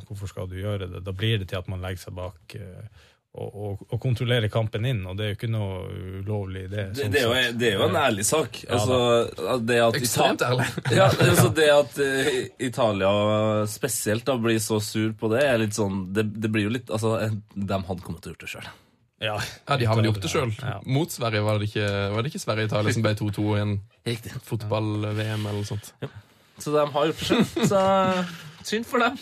[0.09, 1.01] hvorfor skal du gjøre det?
[1.05, 5.00] Da blir det til at man legger seg bak eh, og, å, kontrollere kampen inn,
[5.10, 5.78] og det er jo ikke noe
[6.20, 6.84] ulovlig i det.
[6.94, 8.60] Det, sånn det, er jo, det er jo en ærlig sak.
[8.70, 9.00] Altså,
[9.66, 10.68] det at Ekstremt ærlig.
[11.00, 12.30] Ja, altså det at eh,
[12.68, 13.10] Italia
[13.72, 16.92] spesielt da blir så sur på det, er litt sånn Det, det blir jo litt
[16.94, 18.70] Altså, eh, de hadde kommet til å gjort det sjøl.
[19.24, 20.54] Ja, Ja, De har vel gjort det sjøl.
[20.62, 20.78] Ja.
[20.86, 23.76] Mot Sverige var det ikke, var det ikke Sverige-Italia som ble 2-2 i en
[24.46, 25.94] fotball-VM eller noe sånt.
[26.62, 28.34] Så de har gjort det sjøl.
[28.64, 29.18] Synd for dem.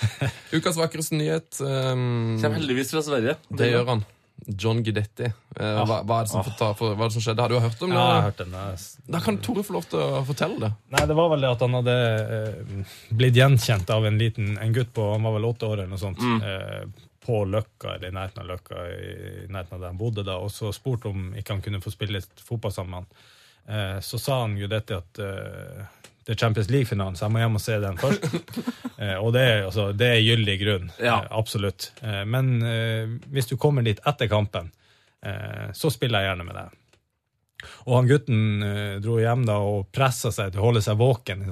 [0.56, 3.36] Ukas vakreste nyhet um, Kommer heldigvis fra Sverige.
[3.50, 4.04] Det gjør han.
[4.46, 5.24] John Guidetti.
[5.56, 7.40] Eh, hva, hva, er det som får ta, for, hva er det som skjedde?
[7.42, 7.96] Har du hørt om det?
[7.96, 8.52] Ja, jeg har hørt den.
[8.52, 10.70] jeg- Da kan Tore få lov til å fortelle det.
[10.92, 11.96] Nei, det var vel det at han hadde
[12.30, 15.90] uh, blitt gjenkjent av en liten en gutt på han var vel åtte år eller
[15.94, 16.84] noe sånt, eh,
[17.26, 20.52] på Løkka, eller i nærheten av Løkka, i nærheten av der han bodde da, og
[20.54, 23.08] så spurte om ikke han kunne få spille litt fotball sammen med han.
[23.66, 25.18] Eh, så sa han jo dette at
[26.26, 28.24] det er Champions League-finalen, så jeg må hjem og se den først.
[29.02, 31.20] eh, og det er, altså, det er gyldig grunn, Ja.
[31.22, 31.92] eh, absolutt.
[32.02, 34.72] Eh, men eh, hvis du kommer dit etter kampen,
[35.22, 36.74] eh, så spiller jeg gjerne med deg.
[37.86, 41.44] Og han gutten eh, dro hjem da og pressa seg til å holde seg våken.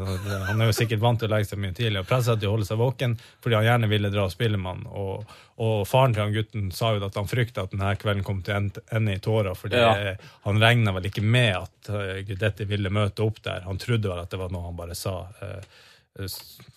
[0.49, 2.49] Han er jo sikkert vant til å legge seg mye tidlig, og pressa seg til
[2.51, 4.85] å holde seg våken fordi han gjerne ville dra og spille med han.
[4.93, 5.35] Og,
[5.65, 8.55] og faren til han gutten sa jo at han frykta at denne kvelden kom til
[8.55, 9.93] å end- ende i tårer, fordi Ja.
[10.15, 10.17] eh,
[10.49, 13.61] han regna vel ikke med at uh, Gudetti ville møte opp der.
[13.69, 15.27] Han trodde vel at det var noe han bare sa.
[15.43, 15.94] eh, s-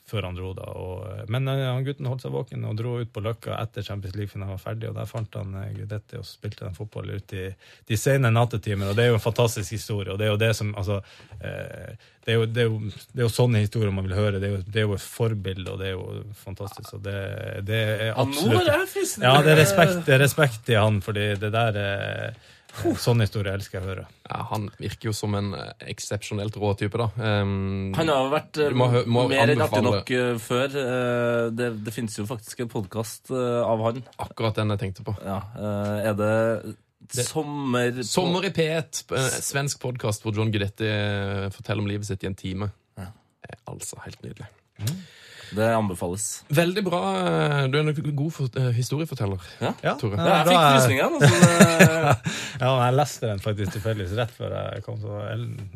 [0.07, 0.65] før han dro da.
[0.79, 3.85] Og, eh, men eh, han gutten holdt seg våken og dro ut på Løkka etter
[3.85, 7.35] Champions League-finalen var ferdig, og der fant han eh, Gudetti og spilte den fotball ut
[7.37, 7.47] i
[7.87, 8.91] de sene nattetimer.
[8.91, 10.99] Og det er jo en fantastisk historie, og det er jo det som altså,
[11.37, 11.93] eh,
[12.25, 12.81] det, er jo, det, er jo,
[13.13, 14.41] det er jo sånne historier man vil høre.
[14.41, 16.97] Det er jo, det er jo et forbilde, og det er jo fantastisk.
[16.97, 17.17] Og det,
[17.69, 18.85] det er absolutt er.
[19.21, 21.81] Ja, det er respekt, det er respekt i han, fordi det der
[22.85, 24.05] er Sånne historier elsker jeg å høre.
[24.29, 27.07] Ja, han virker jo som en eh, eksepsjonelt rå type, da.
[27.17, 30.67] Um, Han har vært eh, må må mer enn artig nok eh, før.
[30.81, 34.03] Eh, det, det finnes jo faktisk en podkast av han.
[34.27, 35.15] akkurat den jeg tenkte på.
[35.25, 36.33] Ja, eh, er det,
[37.27, 42.05] sommer på- Sommer i P1, eh, svensk podkast hvor John Guidetti eh, forteller om livet
[42.09, 42.71] sitt i en time.
[42.99, 43.09] Ja.
[43.47, 44.47] Er altså helt nydelig.
[45.55, 46.23] Det anbefales.
[46.51, 46.99] Veldig bra.
[47.71, 49.39] Du er en god for, uh, historieforteller.
[49.61, 50.17] Ja, Tore.
[50.17, 51.03] ja, Ja, jeg fikk frysninger.
[51.07, 55.19] Altså, det- Ja, men jeg leste den faktisk tilfeldigvis rett før jeg kom, så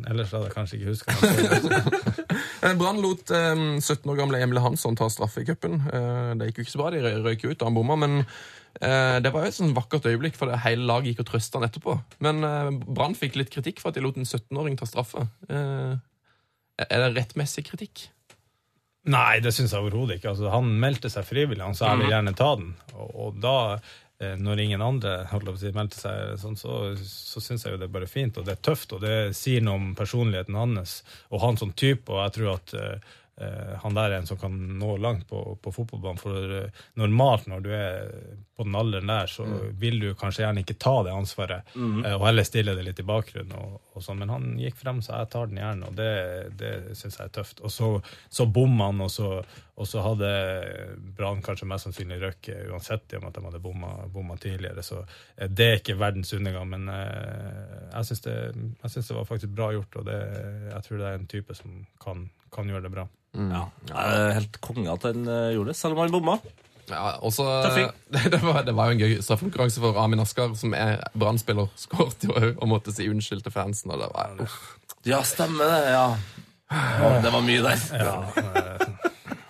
[0.10, 2.78] ellers hadde jeg kanskje ikke huska den.
[2.82, 5.80] Brann lot um, 17 år gamle Emil Hansson ta straffe i cupen.
[5.92, 8.20] Uh, det gikk jo ikke så bra, de rø- røyk ut da han bomma, men
[8.82, 11.60] eh, det var jo et sånn vakkert øyeblikk, for det hele laget gikk og trøsta
[11.62, 11.98] han etterpå.
[12.26, 12.42] Men
[12.88, 15.28] Brann fikk litt kritikk for at de lot en 17-åring ta straffe.
[15.52, 15.94] Eh,
[16.82, 18.08] er det rettmessig kritikk?
[19.10, 20.36] Nei, det syns jeg overhodet ikke.
[20.36, 22.76] Altså, han meldte seg frivillig, han sa jeg vil gjerne ta den.
[22.94, 23.56] Og, og da,
[24.22, 25.16] eh, når ingen andre
[25.58, 28.58] si, meldte seg sånn, så, så syns jeg jo det er bare fint, og det
[28.58, 31.00] er tøft, og det sier noe om personligheten hans
[31.32, 33.18] og han som type, og jeg tror at eh,
[33.82, 36.20] han der er en som kan nå langt på, på fotballbanen.
[36.22, 38.12] For eh, normalt når du er
[38.56, 39.46] på den alderen der, så
[39.82, 42.04] vil du kanskje gjerne ikke ta det ansvaret, mm.
[42.14, 43.56] og heller stille det litt i bakgrunnen.
[43.58, 44.20] Og, og sånn.
[44.22, 46.12] Men han gikk frem, så jeg tar den gjerne, og det,
[46.60, 47.64] det syns jeg er tøft.
[47.66, 47.90] Og så,
[48.30, 49.32] så bom han, og så,
[49.74, 50.30] og så hadde
[51.18, 54.86] Brann kanskje mest sannsynlig røkket uansett i og med at de hadde bomma, bomma tidligere.
[54.86, 58.38] Så eh, det er ikke verdens undergang, men eh, jeg syns det,
[58.84, 60.20] det var faktisk bra gjort, og det,
[60.68, 63.08] jeg tror det er en type som kan, kan gjøre det bra.
[63.34, 66.36] Ja, jeg er helt konge at han eh, gjorde det, selv om han bomma.
[66.92, 67.86] Ja, også, det,
[68.34, 71.70] det, var, det var jo en gøy straffekonkurranse for Amin Askar, som er Brann-spiller.
[71.86, 73.94] Skåret jo òg og måtte si unnskyld til fansen.
[73.96, 74.58] Og det var, uff.
[75.08, 75.94] Ja, stemmer det.
[75.94, 76.08] ja.
[77.24, 77.86] Det var mye der.
[78.00, 78.86] Ja, eh,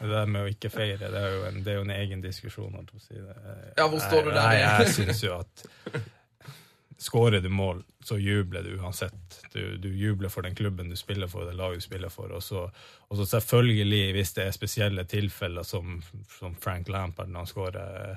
[0.02, 2.22] det der med å ikke feire, det er jo en, det er jo en egen
[2.24, 2.74] diskusjon.
[2.78, 3.14] jeg Si.
[3.18, 4.42] Det- Ja, hvor står du der?
[4.42, 5.66] Nei, jeg synes jo at
[7.02, 9.40] skårer du mål, så jubler du uansett.
[9.54, 12.30] Du, du jubler for den klubben du spiller for, det laget du spiller for.
[12.38, 12.68] Og så,
[13.08, 15.98] og så selvfølgelig, hvis det er spesielle tilfeller som,
[16.38, 18.12] som Frank Lampard når han skårer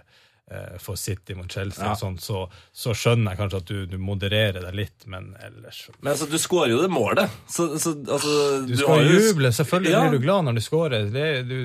[0.51, 2.43] eh, for City mot Chelsea, og sånt, så,
[2.77, 6.37] så skjønner jeg kanskje at du, du modererer deg litt, men ellers Men altså, du
[6.45, 7.41] skårer jo det målet.
[7.49, 8.37] Så, så altså
[8.69, 10.05] Du skal du juble, selvfølgelig Ja.
[10.05, 11.09] blir du glad når du skårer.
[11.17, 11.59] Det, du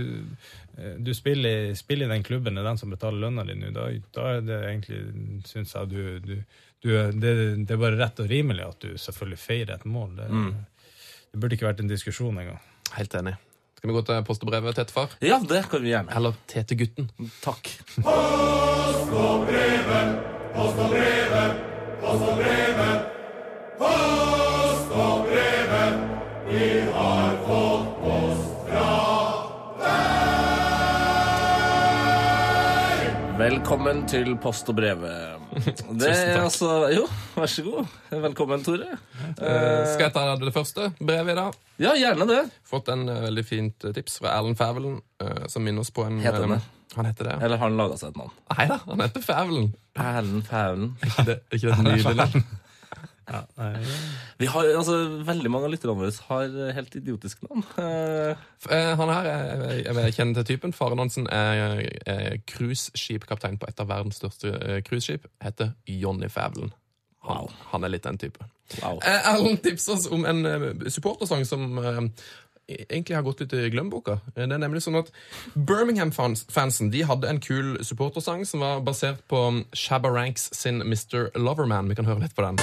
[0.80, 3.76] eh, du spiller, spiller i den klubben, det er den som betaler lønna di nå.
[3.76, 5.04] Da, da er det egentlig,
[5.52, 7.34] syns jeg, du, du, du det,
[7.68, 10.16] det er bare rett og rimelig at du selvfølgelig feirer et mål.
[10.16, 10.56] Det, Mm.
[11.34, 12.60] det burde ikke vært en diskusjon engang.
[12.96, 13.36] Helt enig.
[13.78, 15.10] Skal vi gå til post og brevet, Tetefar?
[15.24, 16.12] Ja, det kan vi gjerne.
[16.16, 17.10] Eller Tete-gutten?
[17.42, 17.70] Takk.
[33.50, 35.40] Velkommen til Post og brevet.
[36.00, 37.88] Det er altså Jo, vær så god.
[38.22, 38.92] Velkommen, Tore.
[38.94, 41.58] Eh, skal jeg ta det første brevet i dag?
[41.82, 42.44] Ja, gjerne det.
[42.70, 46.06] Fått en eh, veldig fint eh, tips fra Erlend Fævelen, eh, som minner oss på
[46.06, 46.60] en Heter han det?
[46.62, 47.42] eh, Han heter det, ja.
[47.48, 48.36] Eller har han laga seg et navn?
[48.54, 49.72] Nei da, han heter Fævelen.
[49.98, 50.94] Erlend Fævelen.
[51.10, 52.46] Ikke det, ikke det et nydelig navn?
[53.30, 53.42] Ja,
[54.40, 54.96] Vi har, altså,
[55.28, 57.64] Veldig mange av lytterne våre har helt idiotiske navn.
[57.78, 58.36] Eh,
[58.74, 60.74] eh, Han her, er- jeg kjenner til typen.
[60.74, 65.28] Faren hans er er cruiseskipkaptein på et av verdens største eh, cruiseskip.
[65.44, 66.72] Heter Johnny Fævelen.
[67.24, 67.50] Han, Wow.
[67.72, 68.40] han er litt den type.
[68.82, 69.00] wow.
[69.04, 72.00] Eh, Erlend tipser oss om en eh, supportersang som eh,
[72.90, 74.20] egentlig har gått litt i glemmeboka.
[74.36, 75.12] Eh, Det er nemlig sånn at
[75.56, 81.30] Birmingham-fansen de hadde en kul supportersang som var basert på um, Shabba Ranks sin Mr.
[81.38, 81.90] Loverman.
[81.90, 82.58] Vi kan høre litt på den.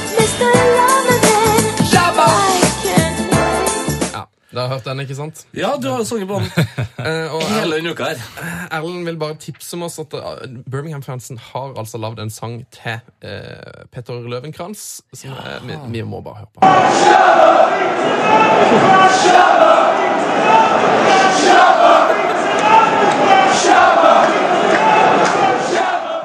[4.12, 5.42] Ja, Dere har hørt den, ikke sant?
[5.52, 6.50] Ja, du har jo sunget på den
[7.06, 8.22] Eh, og hele denne uka her.
[8.72, 12.96] Erlend vil bare tipse om oss at eh, Birmingham-fansen har altså lagd en sang til
[13.22, 14.86] eh, Petter Løvenkrantz.
[15.14, 16.60] Som eh, vi, vi må bare høre på.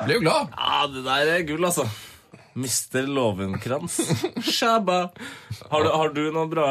[0.05, 0.47] Blir jo glad.
[0.57, 1.86] Ja, det der er gull, altså.
[2.57, 3.99] Mister Lovenkrans.
[4.57, 5.01] Shabba.
[5.72, 6.66] Har du, har du noe bra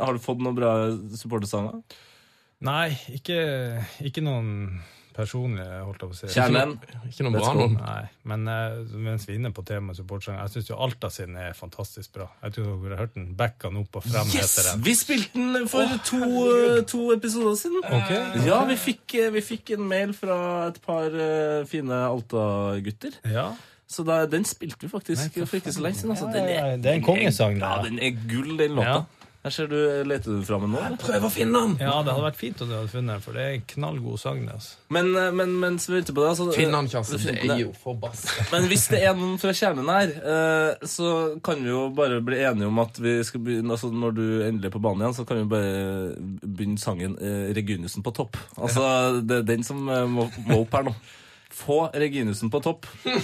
[0.00, 0.72] Har du fått noen bra
[1.20, 1.82] supportersanger?
[2.66, 3.36] nei ikke,
[4.02, 4.48] ikke noen
[5.18, 6.30] personlige, holdt jeg på å si.
[6.32, 6.74] Kjernen?
[7.08, 7.76] Ikke noe bra noen.
[7.80, 11.38] Nei, men eh, mens vi er inne på temaet supportsanger, jeg syns jo Alta sin
[11.38, 12.28] er fantastisk bra.
[12.44, 13.30] Jeg tror dere har hørt den.
[13.38, 14.54] backa den opp og frem Yes!
[14.56, 14.84] heter den.
[14.86, 16.20] Vi spilte den for to,
[16.88, 17.82] to episoder siden.
[17.84, 18.46] Okay.
[18.46, 20.38] Ja, vi fikk, vi fikk en mail fra
[20.68, 23.18] et par uh, fine Alta-gutter.
[23.28, 23.50] Ja.
[23.88, 26.10] Så da, den spilte vi faktisk for ikke så lenge siden.
[26.12, 26.28] Altså.
[26.34, 29.06] Ja, ja, ja, det er en kongesang, Ja, den er gull, den låta.
[29.46, 30.80] Her ser du, Leter du fram en nå?
[30.82, 30.98] eller?
[30.98, 31.74] Prøv å finne den!
[31.78, 34.18] ja, det hadde vært fint om du hadde funnet den, for det er en knallgod
[34.18, 34.40] sang.
[34.50, 34.80] altså.
[34.96, 37.62] Men, eh, men mens vi er ute på det altså, Finn han, eh, Det er
[37.62, 38.48] jo forbaska.
[38.50, 41.12] Men hvis det er noen fra kjernen her, eh, så
[41.46, 44.72] kan vi jo bare bli enige om at vi skal begynne altså Når du endelig
[44.72, 45.78] er på banen igjen, så kan vi bare
[46.42, 48.36] begynne sangen eh, 'Reginussen på topp'.
[48.58, 50.96] Altså, Det er den som eh, må, må opp her nå.
[51.58, 52.90] Få Reginussen på topp.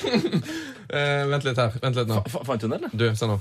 [0.95, 1.73] Eh, vent litt her.
[1.81, 2.19] Vent litt nå.
[2.29, 2.93] F fant du den, eller?
[2.93, 3.39] Du, se nå.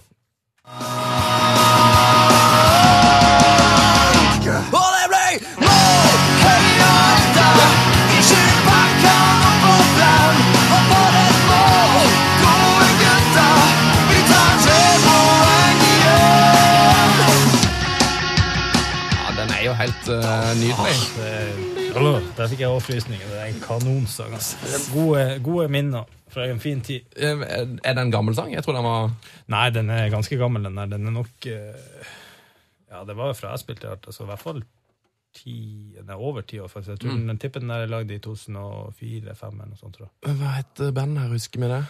[19.40, 20.96] Den er jo helt eh, nydelig.
[21.18, 23.26] Det- Der fikk jeg overfrysninger.
[23.28, 24.34] Det er en kanonsang.
[24.34, 24.56] altså.
[24.94, 26.04] Gode, gode minner
[26.34, 27.08] fra en fin tid.
[27.16, 28.52] Eh, Er det en gammel sang?
[28.54, 29.12] Jeg tror den var
[29.54, 32.14] Nei, den er ganske gammel, den er, Den er nok eh,
[32.92, 34.08] Ja, det var jo fra jeg spilte hardt.
[34.10, 34.64] Altså, i hvert fall
[35.34, 35.54] ti
[35.98, 36.92] er over ti år, faktisk.
[36.94, 40.36] Jeg tror den tippen der er lagd i 2004-2005 eller noe sånt, tror jeg.
[40.38, 41.84] Hva heter bandet her, husker vi det?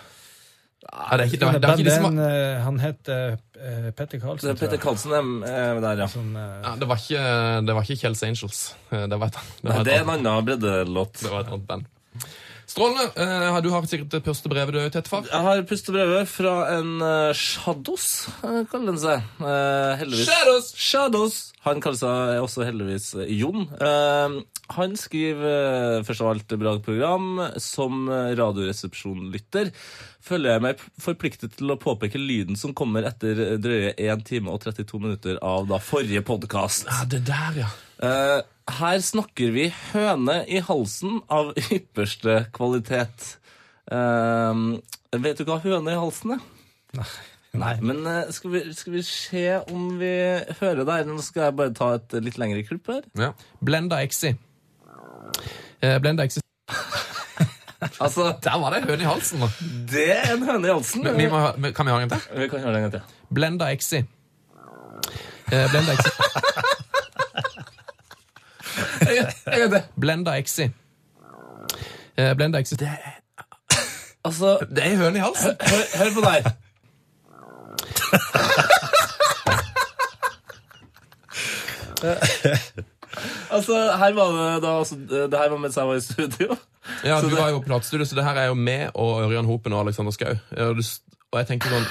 [0.83, 4.19] Ja, det er ikke, det, det er ikke de som var, eh, han eh, Petter
[4.19, 6.07] Karlsen, Det er Petter Karlsen er, er der, ja.
[6.11, 7.21] Sånn, ja, det, var ikke,
[7.67, 8.63] det var ikke Kjells Angels.
[8.91, 11.21] Det var et, det var Nei, et, det er en annen breddelåt.
[11.23, 11.87] det var et annet band.
[12.69, 13.09] Strålende.
[13.15, 15.27] Eh, Du har sikkert pustebrevet du Tettefar.
[15.29, 19.27] Jeg har pustebrevet fra en uh, Shadows, eh, kaller han seg.
[19.41, 20.27] Uh, heldigvis.
[20.29, 20.71] Shadows!
[20.77, 21.37] Shadows!
[21.63, 23.67] Han kaller seg også heldigvis Jon.
[23.79, 24.41] Uh,
[24.73, 27.29] han skriver uh, først av alt bra program.
[27.61, 29.71] Som eh, radioresepsjonlytter
[30.23, 34.63] føler jeg meg forpliktet til å påpeke lyden som kommer etter drøye 1 time og
[34.63, 36.87] 32 minutter av da forrige podkast.
[36.87, 37.71] Ja, det der, ja.
[38.03, 38.39] Eh,
[38.69, 43.37] her snakker vi høne i halsen av ypperste kvalitet.
[43.91, 44.79] Uh,
[45.19, 46.43] vet du hva høne i halsen er?
[47.53, 47.73] Nei.
[47.85, 50.13] Men uh, skal, vi, skal vi se om vi
[50.61, 51.05] hører det her?
[51.09, 53.03] Nå skal jeg bare ta et litt lengre klipp her.
[53.19, 53.33] ja.
[53.61, 54.33] Blenda Exi.
[55.83, 56.39] Uh, Blenda Exi
[58.03, 59.43] Altså, Der var det høne i halsen.
[59.43, 59.49] da.
[59.91, 61.03] det er en høne i halsen.
[61.03, 61.43] Men Vi må,
[61.75, 62.27] kan vi ha en til?
[62.39, 63.03] Vi kan høre en til.
[63.33, 63.99] Blenda Exi.
[65.51, 66.09] Eh, Blenda Exi.
[69.05, 69.81] Gang til.
[69.99, 70.69] Blenda Exi.
[72.17, 72.75] Eh, Blenda Exi.
[72.75, 72.89] Det,
[74.25, 75.55] Altså, det er høne i halsen.
[75.61, 76.51] hør, hør på der.
[83.51, 86.55] altså, her var det da altså, Det her var mens jeg var i studio.
[87.03, 89.21] Ja, Så Du det- var jo på platestudio, så det her er jo meg og
[89.23, 90.35] Ørjan Hopen og Alexander Schou.
[90.57, 91.01] Og, du s-
[91.31, 91.85] og jeg tenker sånn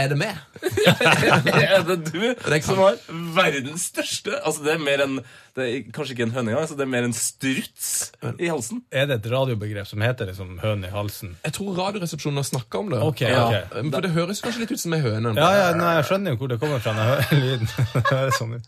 [0.00, 0.38] Er det meg?
[0.64, 2.96] er det du Det som har
[3.36, 5.18] verdens største Altså, det er mer enn
[5.54, 8.10] det er Kanskje ikke en høne engang, altså, det er mer en struts
[8.42, 8.80] i halsen.
[8.90, 11.36] Er det et radiobegrep som heter liksom høne i halsen?
[11.44, 12.98] Jeg tror Radioresepsjonen har snakka om det.
[13.06, 13.44] Okay, ja.
[13.46, 13.90] okay.
[13.92, 15.34] For det høres kanskje litt ut som ei høne.
[15.38, 17.68] Ja, ja, nei, jeg skjønner jo hvor det kommer fra når jeg hører lyden.
[17.94, 18.66] Det høres sånn ut.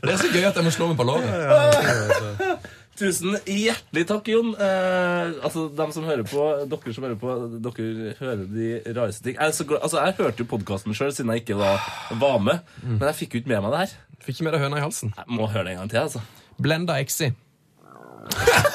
[0.00, 2.70] Det er så gøy at jeg må slå meg på låret.
[3.00, 4.50] Tusen hjertelig takk, Jon.
[4.60, 9.38] Eh, altså, dem som hører på, Dere som hører på, dere hører de rareste ting.
[9.40, 11.80] Jeg, glad, altså, jeg hørte jo podkasten sjøl siden jeg ikke var,
[12.20, 13.94] var med, men jeg fikk jo ikke med meg det her.
[14.20, 15.14] Fikk ikke med deg høna i halsen.
[15.16, 16.02] Jeg må høre det en gang til.
[16.04, 16.24] altså.
[16.60, 17.30] Blenda Exi.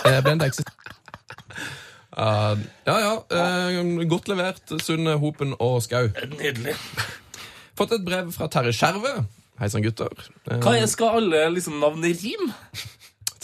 [0.09, 0.65] Eh, Blenda Exi.
[2.15, 2.57] Uh,
[2.87, 3.13] ja, ja.
[3.29, 6.09] eh, godt levert, Sunne Hopen og Skau.
[6.33, 6.73] Nydelig.
[7.77, 9.13] Fått et brev fra Terje Skjerve.
[9.59, 10.11] Hei sann, gutter.
[10.49, 12.49] Eh, Hva er, skal alle liksom navnet rime?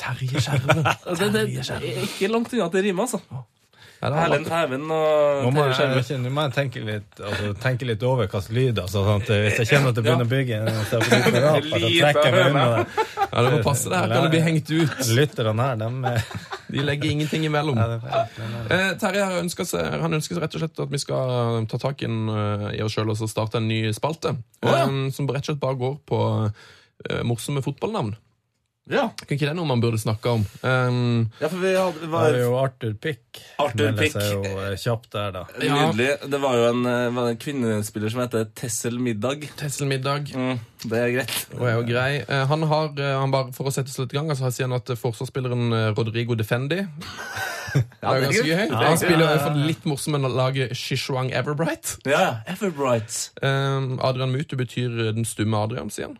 [0.01, 0.83] Terje Skjerven.
[0.91, 3.21] Altså, det, det er ikke langt unna at det rimer, altså.
[4.01, 4.47] Erlend vakkert.
[4.49, 4.95] Hæven Nå
[5.45, 8.87] og må Terje jeg, må jeg tenke litt, altså, tenke litt over hvilke lyder.
[8.87, 10.57] altså, sånn at hvis jeg kjenner at det begynner å bygge
[10.89, 13.05] så Lite trekker jeg meg unna det.
[13.21, 13.91] ja, du må passe.
[13.93, 14.95] Det her kan du bli hengt ut.
[15.19, 16.25] Lytterne her, de er-
[16.71, 17.77] De legger ingenting imellom.
[17.77, 20.61] ja, det er- det er- Eh, Terje har ønsket seg, han ønsker seg rett og
[20.63, 23.91] slett at vi skal ta tak i, eh, oss sjøl og så starte en ny
[23.93, 24.33] spalte.
[24.65, 24.87] ja.
[24.87, 26.19] eh, som rett og slett bare går på
[27.09, 28.15] eh, morsomme fotballnavn.
[28.89, 29.11] Ja.
[29.13, 30.41] Kan ikke det er noe man burde snakke om?
[30.65, 33.21] Um, ja, for vi hadde, Det var er jo Arthur Pick.
[33.61, 34.15] Arthur Pick.
[34.17, 35.43] jo eh, kjapt der, da.
[35.61, 35.75] Ja.
[35.91, 36.07] Nydelig.
[36.33, 39.45] Det var jo en, eh, var en kvinnespiller som heter Tessel Middag.
[39.59, 40.59] Tesselmiddag Mm,
[40.89, 41.37] det er greit.
[41.59, 42.09] og er jo grei.
[42.25, 42.89] Eh, han har,
[43.21, 46.35] han bare For å sette seg litt i gang, altså, sier han at forsvarsspilleren Rodrigo
[46.35, 46.81] Defendi
[47.73, 48.65] Det er ganske gøy.
[48.75, 51.99] Han spiller ja, for det litt morsomme laget Shishuang Everbright.
[52.09, 53.29] Ja, Everbright.
[53.41, 56.17] Um, Adrian Mutu betyr den stumme Adrian, sier han.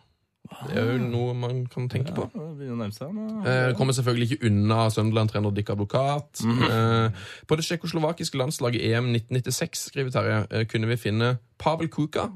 [0.68, 2.26] Det er jo noe man kan tenke på.
[2.62, 3.46] Begynner å nærme seg.
[3.50, 6.44] Eh, kommer selvfølgelig ikke unna Sunderland-trener Dick Advokat.
[6.46, 12.28] eh, på det tsjekkoslovakiske landslaget EM 1996 skriver Terje, eh, kunne vi finne Pavel Kuka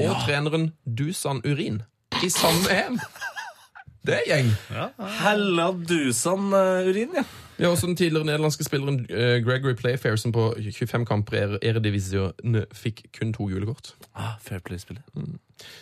[0.00, 1.82] og treneren Dusan Urin
[2.22, 3.00] i samme EM.
[4.06, 4.52] Det er gjeng.
[5.20, 7.24] Hella Dusan uh, urin, ja.
[7.58, 11.68] Vi har også den tidligere nederlandske spilleren eh, Gregory Playfair, som på 25 kamper i
[11.68, 13.94] Eredivision fikk kun to gule kort.
[14.16, 15.02] Ah, fair play-spiller.
[15.16, 15.20] Ja,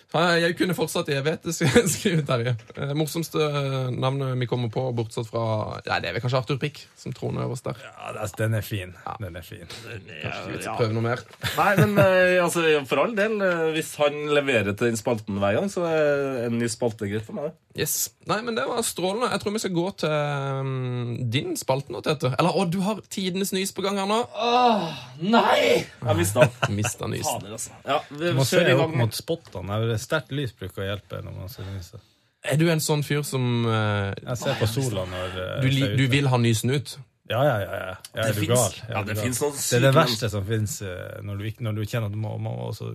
[0.08, 1.44] Jeg kunne fortsatt i evighet,
[1.92, 2.54] skriver Terje.
[2.80, 5.42] Eh, morsomste eh, navnet vi kommer på, bortsett fra
[5.84, 7.76] ja, Det er vel kanskje Arthur Pick, som troner øverst der.
[7.84, 8.94] Ja, er- den er fin.
[9.20, 9.66] Den er fin.
[9.68, 11.20] Kanskje vi skal prøve noe mer.
[11.58, 13.36] Nei, men eh, altså, for all del,
[13.76, 17.36] hvis han leverer til den spalten hver gang, så er en ny spalte greit for
[17.42, 17.52] meg.
[17.78, 18.08] Yes.
[18.26, 19.28] Nei, men det var strålende.
[19.30, 22.32] Jeg tror vi skal gå til um, din spalte nå, Tete.
[22.34, 24.16] Eller, å, du har tidenes nys på gang her nå.
[24.34, 24.88] Åh,
[25.22, 25.84] Nei!
[25.84, 26.74] Jeg mista den.
[26.80, 27.36] Mista nysen.
[27.38, 27.76] Fader, altså.
[27.86, 28.98] Ja, vi Du må se kjører i opp gang.
[29.04, 29.67] mot spottene.
[29.68, 31.20] Det er Sterkt lys bruker å hjelpe.
[31.24, 32.00] når man ser lyset.
[32.48, 35.88] Er du en sånn fyr som uh, Jeg ser på sola når uh, du, li,
[35.98, 36.94] du vil ha nysen ut?
[37.28, 37.72] Ja, ja, ja.
[37.74, 37.96] ja.
[38.14, 38.78] ja Det er du gal?
[38.88, 39.34] ja, du det gal?
[39.58, 40.78] Det er det verste som fins
[41.26, 42.94] når, du når du kjenner at du må, må også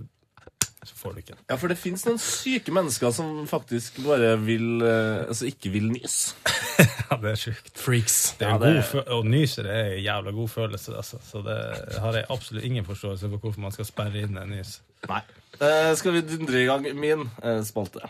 [0.84, 1.36] så får du ikke.
[1.48, 5.90] Ja, for det fins noen syke mennesker som faktisk bare vil eh, Altså ikke vil
[5.94, 6.34] nys.
[7.04, 7.70] Ja, det er sjukt.
[7.78, 8.16] Freaks.
[8.40, 11.20] Det er Ja, det- god fø- Og nyser er en jævla god følelse, altså.
[11.22, 11.56] så det
[12.02, 14.80] har jeg absolutt ingen forståelse for hvorfor man skal sperre inn en nys.
[15.08, 15.20] Nei.
[15.60, 18.00] Eh, skal vi dundre i gang min uh, spalte?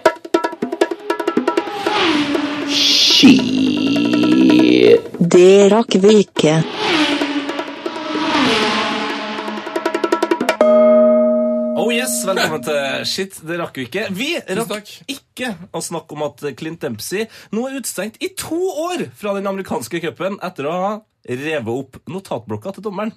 [5.35, 6.55] Det rakk vi ikke.
[11.75, 14.07] Oh yes, Velkommen til Shit, det rakk vi ikke.
[14.17, 18.57] Vi rakk ikke å snakke om at Clint Dempsey nå er utestengt i to
[18.87, 20.95] år fra den amerikanske cupen etter å ha
[21.29, 23.13] revet opp notatblokka til dommeren.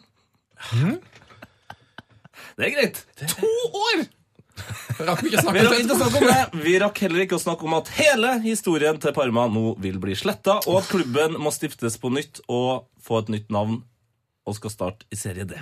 [2.58, 3.04] Det er greit.
[3.38, 3.56] To
[3.88, 4.08] år!
[5.08, 6.56] Rakk vi Vi rakk.
[6.58, 10.18] Vi rakk heller ikke å snakke om at hele historien til Parma nå vil bli
[10.18, 13.82] sletta, og at klubben må stiftes på nytt og få et nytt navn
[14.48, 15.60] og skal starte i Serie D.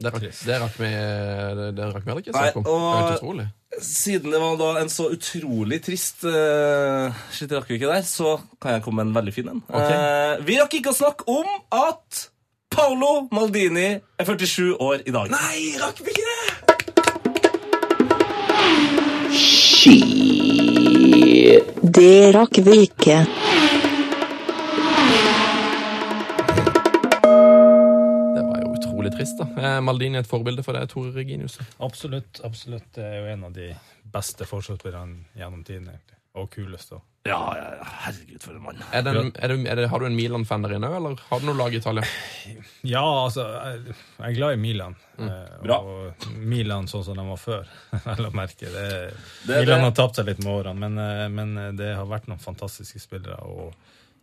[0.00, 2.84] Det rakk, det det, rakk vi heller ikke Nei, snakke om.
[2.86, 3.46] Det er utrolig.
[3.84, 8.38] Siden det var da en så utrolig trist uh, Shit, rakk vi ikke der, så
[8.62, 9.62] kan jeg komme med en veldig fin en.
[9.68, 9.94] Okay.
[9.94, 11.46] Uh, vi rakk ikke å snakke om
[11.76, 12.24] at
[12.70, 15.30] Paolo Maldini er 47 år i dag.
[15.34, 16.69] Nei, rakk vi ikke det?
[19.40, 19.96] Ski.
[21.82, 23.16] Det rakk vi ikke.
[28.34, 29.48] Det var jo utrolig trist, da.
[29.56, 29.80] Er
[30.20, 31.58] et forbilde for deg, Tore Reginius?
[31.78, 32.40] Absolutt.
[32.44, 32.90] absolutt.
[32.94, 33.70] Det er jo en av de
[34.12, 35.88] beste forsvarsspillerne gjennom tiden.
[35.88, 36.20] egentlig.
[36.34, 37.00] Og kuleste.
[37.00, 37.09] òg.
[37.28, 38.78] Ja, ja, herregud, for en mann.
[38.96, 41.18] Er det, en- er det, er det, har du en Milan-fan der inne òg, eller
[41.28, 42.04] har du noe lag i Italia?
[42.88, 44.96] Ja, altså, jeg, jeg er glad i Milan.
[45.18, 45.28] Mm.
[45.66, 45.76] Bra.
[45.84, 47.68] Og Milan sånn som de var før,
[48.06, 48.70] vel å merke.
[48.72, 48.86] Det,
[49.44, 52.26] Det- Milan det- har tapt seg litt med årene, men, eh, men det har vært
[52.32, 53.74] noen fantastiske spillere og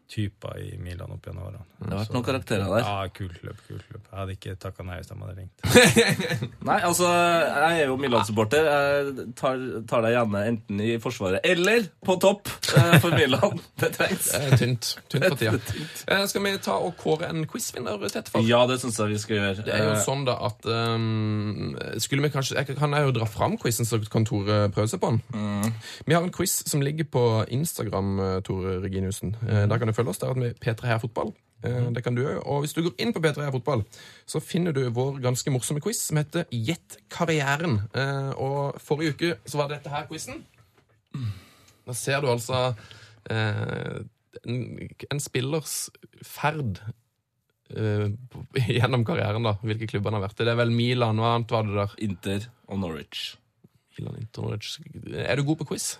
[0.08, 1.64] typer i Milan opp gjennom årene.
[1.82, 2.86] Det har vært noen karakterer der.
[2.88, 4.06] Ja, kult løp, kult løp.
[4.08, 5.66] Jeg hadde ikke takka nei hvis de hadde ringt.
[6.68, 8.68] Nei, altså, jeg er jo Milan-supporter.
[8.72, 13.60] Jeg tar, tar deg gjerne enten i forsvaret eller på topp eh, for Milan.
[13.84, 14.32] Det trengs.
[14.34, 14.90] Det er tynt.
[15.12, 15.60] Tynt for tida.
[16.08, 18.46] Eh, Skal vi ta og kåre en quizvinner tett for?
[18.48, 19.66] Ja, det syns jeg vi skal gjøre.
[19.68, 23.14] Det er jo Eh, sånn da at um, Skulle vi kanskje jeg, Kan jeg jo
[23.16, 25.74] dra fram quizen, så kan Tore prøve seg på den?
[26.08, 27.24] Vi har en quiz som ligger på
[27.54, 29.36] Instagram, eh, Tore Reginiussen.
[29.42, 29.68] Mm.
[29.72, 30.22] Der kan du følge oss.
[30.22, 31.34] Der har vi P3 Her Fotball.
[31.66, 32.38] Eh, Det kan du òg.
[32.46, 33.82] Og hvis du går inn på P3 Heia Fotball,
[34.30, 37.80] så finner du vår ganske morsomme quiz som heter Gjett karrieren.
[37.98, 40.44] Eh, Og forrige uke så var dette her quizen.
[41.88, 42.76] Da ser du altså
[43.32, 44.00] eh,
[44.46, 44.60] en,
[45.12, 45.90] en spillers
[46.22, 46.78] ferd
[47.74, 48.12] eh,
[48.78, 49.56] gjennom karrieren, da.
[49.64, 50.46] Hvilke klubber han har vært i.
[50.46, 51.96] Det er vel Milan, hva annet var det der?
[52.06, 53.32] Inter og Norwich.
[53.98, 54.76] Milan Inter Norwich.
[55.16, 55.96] Er du god på quiz?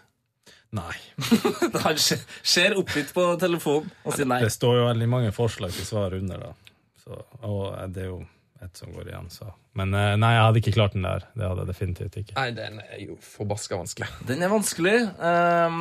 [0.76, 0.96] Nei.
[1.86, 4.42] Han ser- ser opp litt på telefonen og sier nei.
[4.44, 6.74] Det står jo veldig mange forslag til svar under, da.
[7.04, 8.26] Så, og det er jo
[8.66, 9.52] ett som går igjen, så.
[9.78, 11.28] Men eh, nei, jeg hadde ikke klart den der.
[11.38, 12.34] Det hadde jeg definitivt ikke.
[12.40, 14.08] Nei, den er jo forbaska vanskelig.
[14.28, 14.96] Den er vanskelig,
[15.30, 15.78] ehm,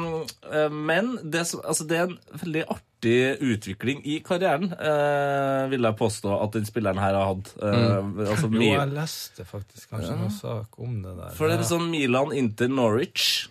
[0.52, 5.84] eh, men det, som, altså det er en veldig artig utvikling i karrieren, uh, vil
[5.88, 7.50] jeg påstå at den spilleren her har hatt.
[7.62, 11.34] Eh, altså, Jo, jeg leste faktisk kanskje noe sak om det der.
[11.36, 13.48] for det er sånn Milan, Inter, Norwich.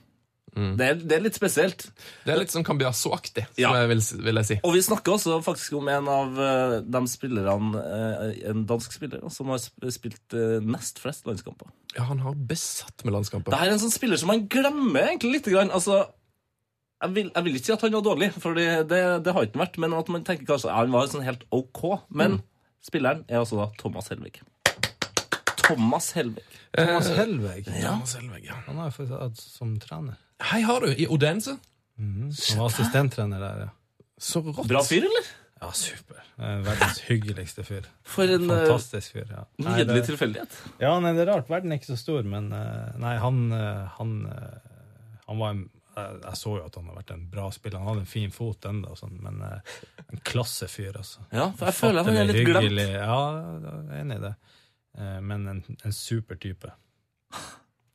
[0.55, 1.81] Det, er, det er litt spesielt.
[2.23, 3.73] Det er litt sånn Cambiasso-aktig, som Ja.
[3.81, 4.55] jeg vil, vil jeg si.
[4.63, 9.25] Og vi snakker også faktisk om en av eh, de spillerne, eh, en dansk spiller,
[9.35, 9.59] som har
[9.91, 11.67] spilt eh, nest flest landskamper.
[11.97, 13.51] Ja, han har besatt med landskamper.
[13.51, 15.71] Det er en sånn spiller som man glemmer egentlig lite Grann.
[15.75, 16.05] Altså,
[17.03, 19.43] jeg, vil, jeg vil ikke si at han var dårlig, for det, det, det har
[19.47, 19.79] ikke han vært.
[19.83, 21.83] Men at man tenker kanskje ja, han var sånn helt OK.
[22.15, 22.39] Men
[22.85, 24.39] spilleren er altså da Thomas Helvig.
[25.65, 26.43] Thomas Helvig.
[26.75, 27.65] Thomas Helveg.
[27.65, 28.59] Thomas Helvig, ja.
[28.67, 30.19] Han har jo faktisk hatt som trener.
[30.43, 31.57] Hei har du, i Odense.
[31.97, 32.29] Han
[32.59, 33.69] var assistenttrener der, ja.
[34.19, 34.67] Så rått.
[34.67, 35.27] Bra fyr, eller?
[35.61, 36.19] Ja, super.
[36.37, 37.85] Eh, Verdens hyggeligste fyr.
[38.03, 39.45] For en eh, Fantastisk fyr, ja.
[39.63, 40.57] Nei, nydelig tilfeldighet.
[40.83, 41.47] ja, nei, det er rart.
[41.51, 43.39] Verden er ikke så stor, men eh, nei, han
[43.95, 44.13] Han,
[45.25, 47.79] han var en jeg, så jo at han har vært en bra spiller.
[47.79, 51.23] Han hadde en fin fot ennå, sånn, men en klassefyr, altså.
[51.31, 52.97] Ja, for jeg føler han er litt Ufattelig glemt.
[52.99, 53.21] Ja,
[53.63, 54.33] jeg er enig i det.
[54.99, 56.73] Eh, men en, en super type.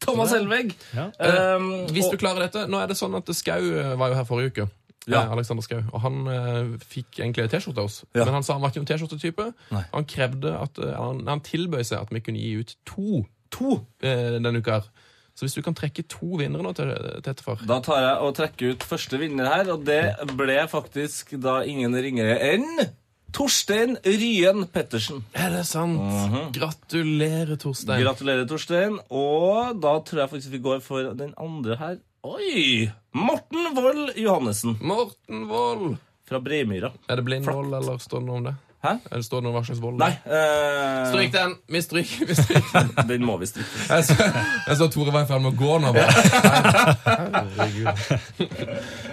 [0.01, 0.75] Thomas Helveg.
[0.97, 1.11] Ja.
[1.57, 4.29] Um, Hvis du klarer dette Nå er det sånn at Skau eh, var jo her
[4.29, 4.69] forrige uke.
[5.09, 5.25] Ja.
[5.25, 5.83] Eh, Alexander Skau.
[5.93, 8.01] Og han uh, fikk egentlig T-skjorte av oss.
[8.15, 8.25] Ja.
[8.25, 9.51] Men han sa han var ikke noen T-skjortetype.
[9.93, 13.23] Han krevde at uh, han, han tilbød seg at vi kunne gi ut to,
[13.53, 14.81] to uh, denne uka.
[14.81, 18.17] her Så hvis du kan trekke to vinnere nå til, til etterfar Da tar jeg
[18.27, 20.03] og trekker ut første vinner her, og det
[20.37, 22.85] ble faktisk da ingen ringere enn
[23.33, 25.23] Torstein Ryen Pettersen.
[25.33, 26.53] Er det sant?
[26.57, 28.03] Gratulerer, Torstein.
[28.03, 28.99] Gratulerer, Torstein.
[29.11, 31.99] Og da tror jeg faktisk vi går for den andre her.
[32.27, 32.89] Oi!
[33.17, 35.97] Morten Wold Johannessen Morten Wold.
[36.29, 36.93] fra Breimyra.
[37.09, 38.53] Er det blind vold, eller står det noe om det?
[38.81, 38.95] Hæ?
[39.13, 39.99] Det står det noe hva slags vold?
[40.01, 40.15] Nei.
[40.25, 41.11] Uh...
[41.11, 41.53] Stryk den!
[41.69, 42.27] Vi stryker.
[42.31, 42.89] Vi stryker.
[43.11, 43.69] Den må vi stryke.
[43.91, 45.93] Jeg så, jeg så Tore var i ferd med å gå nå.
[45.97, 46.13] Bare.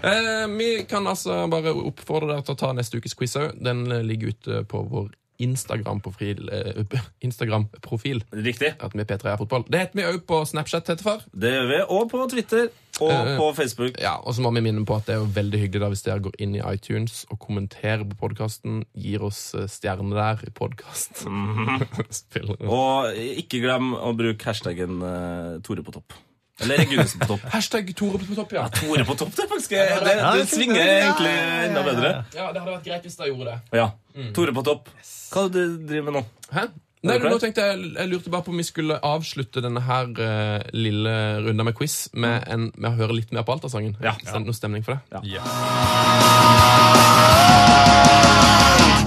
[0.07, 3.57] Eh, vi kan altså bare oppfordre dere til å ta neste ukes quiz òg.
[3.65, 5.10] Den eh, ligger ute på vår
[5.44, 6.49] Instagram-profil.
[6.49, 8.72] Uh, Instagram-profil Riktig.
[8.80, 9.65] at vi er P3 er fotball.
[9.68, 11.26] Det heter vi òg på Snapchat, Tettefar.
[11.34, 11.81] Det gjør vi.
[11.98, 12.69] Og på Twitter.
[13.02, 13.98] Og Eh, på Facebook.
[14.02, 16.06] Ja, og så må vi minne på at det er jo veldig hyggelig da hvis
[16.06, 18.84] dere går inn i iTunes og kommenterer på podkasten.
[18.98, 21.26] Gir oss eh, stjerner der i podkast.
[22.22, 26.18] Spiller Og ikke glem å bruke hashtaggen uh, Tore på topp.
[26.64, 27.45] Eller Gunnesen på topp.
[27.53, 28.65] Hashtag Tore på topp, ja.
[28.74, 31.36] Tore på topp, det er faktisk det, det, det svinger egentlig
[31.68, 32.11] enda bedre.
[32.34, 33.78] Ja, Det hadde vært greit hvis dere gjorde det.
[33.78, 33.91] Ja.
[34.34, 34.90] Tore på topp.
[35.30, 36.26] Hva er det du driver med nå?
[36.56, 36.65] Hæ?
[37.06, 40.57] Nei, nå tenkte jeg, jeg lurte bare på om vi skulle avslutte denne her uh,
[40.74, 41.14] lille
[41.45, 43.94] runda med quiz med, en, med å høre litt mer på Alta-sangen.
[44.02, 44.15] Ja.
[44.26, 45.02] Send det noe stemning for det?
[45.14, 45.22] Ja.
[45.38, 46.57] Yeah.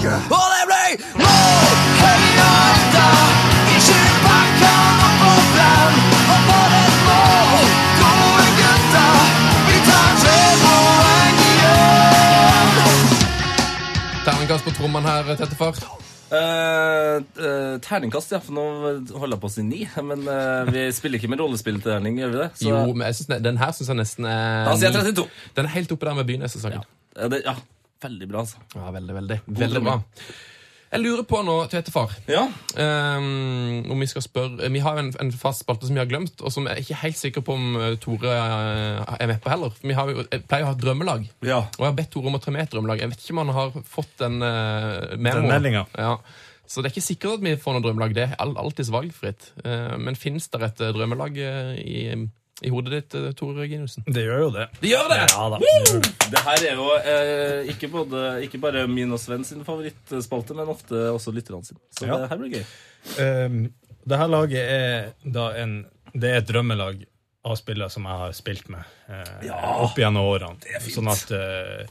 [0.01, 0.41] det
[14.61, 15.77] Terningkast på trommene her, Tettefar.
[16.31, 18.41] Uh, uh, terningkast, ja.
[18.45, 18.65] For nå
[19.17, 19.79] holder jeg på å si ni.
[20.05, 22.49] Men uh, vi spiller ikke med rollespillterning, gjør vi det?
[22.61, 25.25] Så, Jo, men jeg synes, den her syns jeg nesten er Da sier jeg 32.
[25.57, 26.83] Den er helt oppe der med byen, jeg Ja,
[27.33, 27.55] det, ja,
[28.05, 28.61] veldig bra, altså.
[28.77, 29.41] Ja, veldig, veldig.
[29.63, 29.97] Veldig bra.
[30.91, 32.49] Jeg lurer på nå, Tete-far, Ja.
[32.75, 36.09] um, om vi skal spørre Vi har jo en, en fast spalte som vi har
[36.11, 39.39] glemt, og som jeg er ikke helt sikker på om eh, Tore eh, er med
[39.45, 39.71] på heller.
[39.71, 41.29] For vi har jeg pleier å ha drømmelag.
[41.47, 41.61] ja.
[41.79, 43.05] Og jeg har bedt Tore om å ta med et drømmelag.
[43.05, 45.87] Jeg vet ikke om han har fått den uh, meldinga.
[45.95, 46.17] Ja.
[46.71, 48.13] Så det er ikke sikkert at vi får noe drømmelag.
[48.19, 49.53] Det er all- alltids valgfritt.
[49.65, 52.03] Uh, men fins det et eh, drømmelag eh, i,
[52.63, 54.05] i hodet ditt, eh, Tore Ginussen?
[54.07, 54.67] Det gjør jo det.
[54.83, 55.21] Det gjør det!
[55.33, 55.59] Ja da.
[56.35, 60.69] det her er jo eh, ikke, både, ikke bare min og Sven sin favorittspalte, men
[60.73, 61.81] ofte også lytterne sine.
[61.97, 62.19] Så Ja.
[62.25, 62.67] det her blir gøy.
[63.21, 63.63] Um,
[64.05, 67.05] det her laget er da en Det er et drømmelag
[67.49, 69.51] av spillere som jeg har spilt med eh,
[69.81, 70.81] opp gjennom årene.
[70.91, 71.87] Sånn at eh,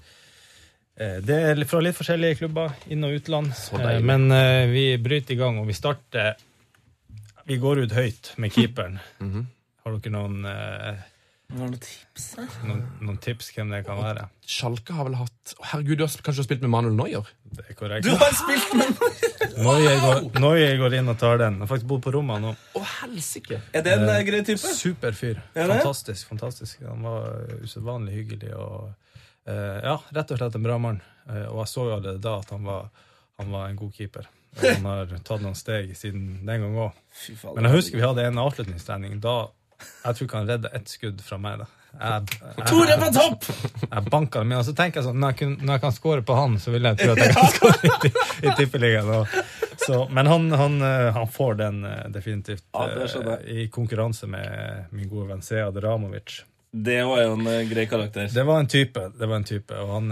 [0.99, 3.53] eh, Det er fra litt forskjellige klubber, inn- og utland.
[3.79, 6.35] Eh, men eh, vi bryter i gang, og vi starter
[7.49, 8.99] Vi går ut høyt med keeperen.
[9.89, 10.99] Har dere noen, eh,
[11.57, 12.25] noen tips?
[12.61, 14.27] noen, noen tips hvem det kan være?
[14.45, 17.31] Sjalke har vel hatt Å, Herregud, du har sp- kanskje spilt med Manuel Neuer?
[17.49, 18.05] Det er korrekt.
[18.05, 18.93] Du har spilt med
[19.59, 21.57] Neuer går, Neuer går inn og tar den.
[21.57, 22.53] Jeg har faktisk bodd på rommet nå.
[22.77, 23.57] Å, helsike!
[23.73, 24.61] Er det en eh, grei type?
[24.77, 25.41] Super fyr.
[25.57, 25.79] Er det?
[25.81, 26.29] Fantastisk.
[26.29, 26.83] fantastisk.
[26.85, 28.91] Han var usedvanlig hyggelig og
[29.49, 31.01] eh, Ja, rett og slett en bra mann.
[31.27, 32.91] Eh, og jeg så jo allerede da at han var,
[33.41, 34.29] han var en god keeper.
[34.59, 37.01] Og han har tatt noen steg siden den gang òg.
[37.25, 37.57] Fy faen.
[37.57, 39.17] Men jeg husker vi hadde en avslutningstrening.
[39.23, 39.35] Da
[39.79, 41.61] Jeg tror ikke han redda ett skudd fra meg.
[41.63, 41.69] da.
[41.89, 43.45] Jeg, jeg, Tore på topp!
[43.81, 45.95] jeg banka dem inn, og så tenker jeg sånn Når jeg, kun, når jeg kan
[45.95, 48.11] score på han, så vil jeg tro at jeg kan score i,
[48.45, 49.31] i tippeligaen.
[50.13, 54.91] Men han, han, eh, han får den eh, definitivt Ja, det eh, i konkurranse med
[54.93, 56.43] min gode venn Sead Ramovic.
[56.69, 58.29] Det var jo en grei karakter.
[58.29, 60.11] Det var en type, det var en type og han,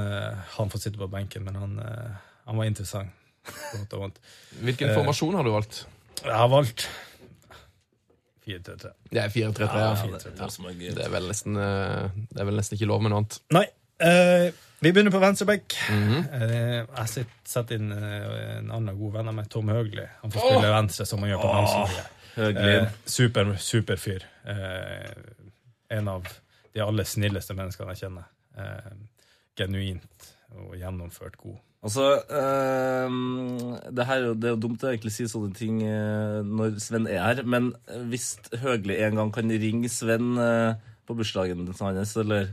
[0.55, 1.75] han får sitte på benken, men han,
[2.49, 3.13] han var interessant.
[4.65, 5.83] Hvilken formasjon har du valgt?
[6.23, 6.87] Jeg har valgt
[8.47, 8.91] 4-3-3.
[9.11, 9.67] Det er 4-3-3.
[9.67, 9.89] Ja,
[10.87, 13.39] Ja, det, er vel nesten, eh, det er vel nesten ikke lov med noe annet.
[13.57, 13.65] Nei.
[13.99, 15.73] eh, vi begynner på venstreback.
[15.89, 16.27] Mhm.
[16.37, 20.05] Eh, jeg sitter- setter inn eh, en annen god venn av meg, Tom Høgli.
[20.21, 22.13] Han får spille venstre, som han gjør på landslaget.
[22.37, 24.23] Eh, super, super fyr.
[24.45, 25.13] Eh,
[25.97, 26.27] en av
[26.73, 28.27] de aller snilleste menneskene jeg kjenner.
[29.57, 31.57] Genuint og gjennomført god.
[31.85, 33.11] Altså, øh,
[33.97, 37.05] det, her, er det er jo dumt å egentlig si sånne ting øh, når Sven
[37.05, 38.31] er her, men eh, hvis
[38.63, 40.73] Høgli en gang kan ringe Sven øh,
[41.07, 42.49] på bursdagen hans, eller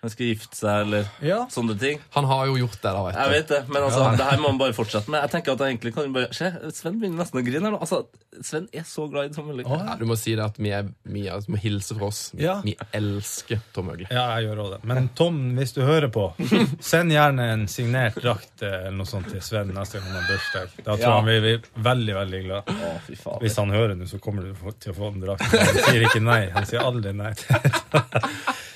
[0.00, 1.42] han skal gifte seg, eller Ja.
[1.52, 3.20] sånne ting Han har jo gjort det, da, vet du.
[3.20, 5.20] Jeg vet det, men altså, det her må han bare fortsette med.
[5.26, 7.80] Jeg tenker at jeg egentlig kan bare Se, Sven begynner nesten å grine her nå.
[7.84, 8.06] Altså,
[8.42, 9.64] Sven er så glad i Tom Høgli.
[9.68, 12.30] Ja, du må si det at vi, er, vi, er, må hilse fra oss.
[12.32, 12.60] Vi, Ja.
[12.64, 14.06] vi elsker Tom Høgli.
[14.10, 14.80] Ja, jeg gjør også det.
[14.88, 16.24] Men Tom, hvis du hører på,
[16.92, 20.30] send gjerne en signert drakt eh, eller noe sånt til Sven neste gang han har
[20.32, 20.72] bursdag.
[20.84, 21.14] Da tror Ja.
[21.18, 21.60] han vi blir
[21.90, 22.72] veldig, veldig glad.
[22.72, 23.40] Å, fy faen.
[23.44, 25.58] Hvis han hører nå, så kommer du til å få den drakten.
[25.60, 26.40] Han sier ikke nei.
[26.56, 27.34] Han sier aldri nei.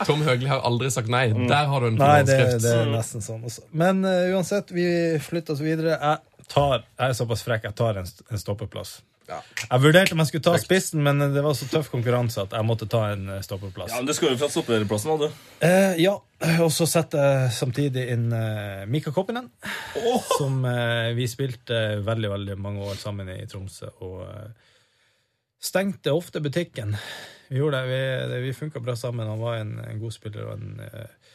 [0.02, 1.26] Tom Høgli har aldri sagt nei.
[1.32, 3.66] Der har du en Nei, det, det er nesten sånn også.
[3.72, 4.86] Men uh, uansett, vi
[5.22, 5.96] flytter oss videre.
[5.96, 8.98] Jeg, tar, jeg er såpass frekk, jeg tar en, en stoppeplass.
[9.24, 12.66] Jeg vurderte om jeg skulle ta spissen, men det var så tøff konkurranse at jeg
[12.68, 13.46] måtte ta en stopperplass.
[13.46, 13.94] stoppeplass.
[13.94, 15.46] Ja, men Du skulle jo fra stopperplassen, da, du.
[15.64, 16.12] Eh, ja,
[16.60, 19.48] og så setter jeg samtidig inn uh, Mika Koppinen,
[20.36, 23.88] som uh, vi spilte veldig veldig mange år sammen i Tromsø.
[24.04, 24.74] Og uh,
[25.64, 26.92] stengte ofte butikken.
[27.54, 27.86] Vi gjorde det,
[28.34, 29.28] vi, vi funka bra sammen.
[29.30, 30.48] Han var en, en god spiller.
[30.50, 31.34] Og en, uh,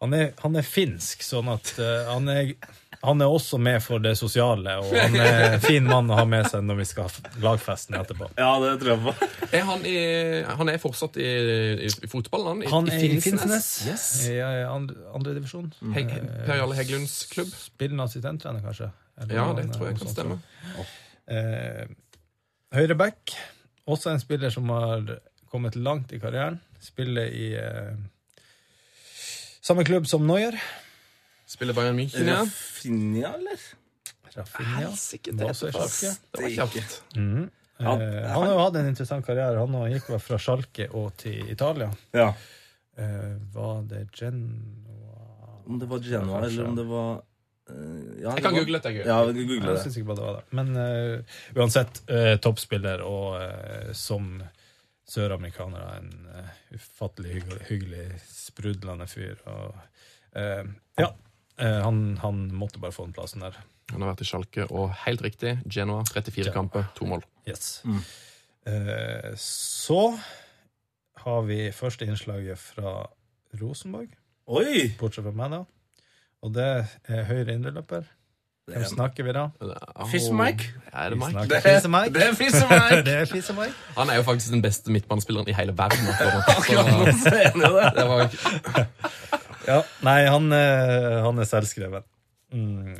[0.00, 2.54] han, er, han er finsk, sånn at uh, han, er,
[3.02, 4.78] han er også med for det sosiale.
[4.80, 7.98] Og han er en fin mann å ha med seg når vi skal ha lagfesten
[8.00, 8.30] etterpå.
[8.40, 9.28] Ja, det tror jeg på.
[9.52, 9.96] Er han, i,
[10.62, 11.26] han er fortsatt i,
[11.84, 12.72] i, i fotballen, han?
[12.72, 14.06] Han er i Finnsnes, Yes.
[14.32, 15.68] i andre, andre divisjon.
[15.98, 16.14] Heg,
[16.46, 17.50] per Jarle Heggelunds klubb.
[17.60, 18.88] Spillende assistenttrener, kanskje?
[19.20, 20.38] Eller Ja, det tror jeg kan stemme.
[20.40, 20.88] stemme.
[21.36, 21.92] Eh,
[22.74, 23.36] høyre back,
[23.84, 25.12] også en spiller som har
[25.52, 26.58] kommet langt i karrieren.
[26.80, 27.94] Spiller i eh,
[29.60, 30.56] samme klubb som Noyer.
[31.46, 32.40] Spiller Bayern München, ja.
[32.40, 33.66] Rafinha, eller?
[34.32, 34.78] Rafinha.
[34.80, 35.52] Helsike, det.
[35.52, 37.02] Det var kjapt.
[37.16, 37.50] Mm.
[37.82, 39.60] Eh, han har jo hatt en interessant karriere.
[39.60, 41.90] Han gikk vel fra Schalke og til Italia.
[42.16, 42.30] Ja.
[42.96, 47.12] Eh, var det Genoa Om det var Genoa, eller om det var
[47.70, 48.92] eh, ja, Jeg kan google dette.
[48.92, 49.06] jeg.
[49.06, 49.60] Ja, google det.
[49.60, 49.84] Jeg det.
[49.84, 50.44] syns ikke bare det var det.
[50.58, 54.42] Men uh, uansett, uh, toppspiller og uh, som
[55.08, 59.40] søramerikaner en uh, ufattelig hyggelig, hyggelig, sprudlende fyr.
[59.50, 59.76] Og,
[60.38, 63.58] uh, ja, uh, han, han måtte bare få den plassen der.
[63.92, 66.04] Han har vært i Sjalke, og helt riktig, Genoa.
[66.14, 67.24] 34 kamper, to mål.
[67.48, 67.80] Yes.
[67.84, 68.00] Mm.
[68.66, 70.18] Eh, så
[71.24, 73.02] har vi første innslaget fra
[73.60, 74.14] Rosenborg,
[74.46, 74.92] Oi!
[74.98, 75.62] bortsett fra meg, da.
[76.42, 76.68] Og det
[77.10, 78.06] er høyre indreløper.
[78.72, 79.46] Hvem snakker vi da?
[80.10, 80.70] Fish-Mike?
[80.92, 81.42] Er det er!
[83.02, 83.74] Det er Fise-Mike.
[83.98, 86.08] Han er jo faktisk den beste midtbanespilleren i hele verden.
[86.08, 87.14] akkurat.
[87.22, 87.30] Så
[87.96, 88.08] det.
[88.08, 88.30] var
[89.72, 92.02] Ja, nei, han, eh, han er selvskreven.
[92.52, 92.96] Mm,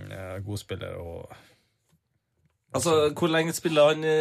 [0.46, 1.32] god spiller og
[2.74, 4.16] Altså, Hvor lenge spiller han i,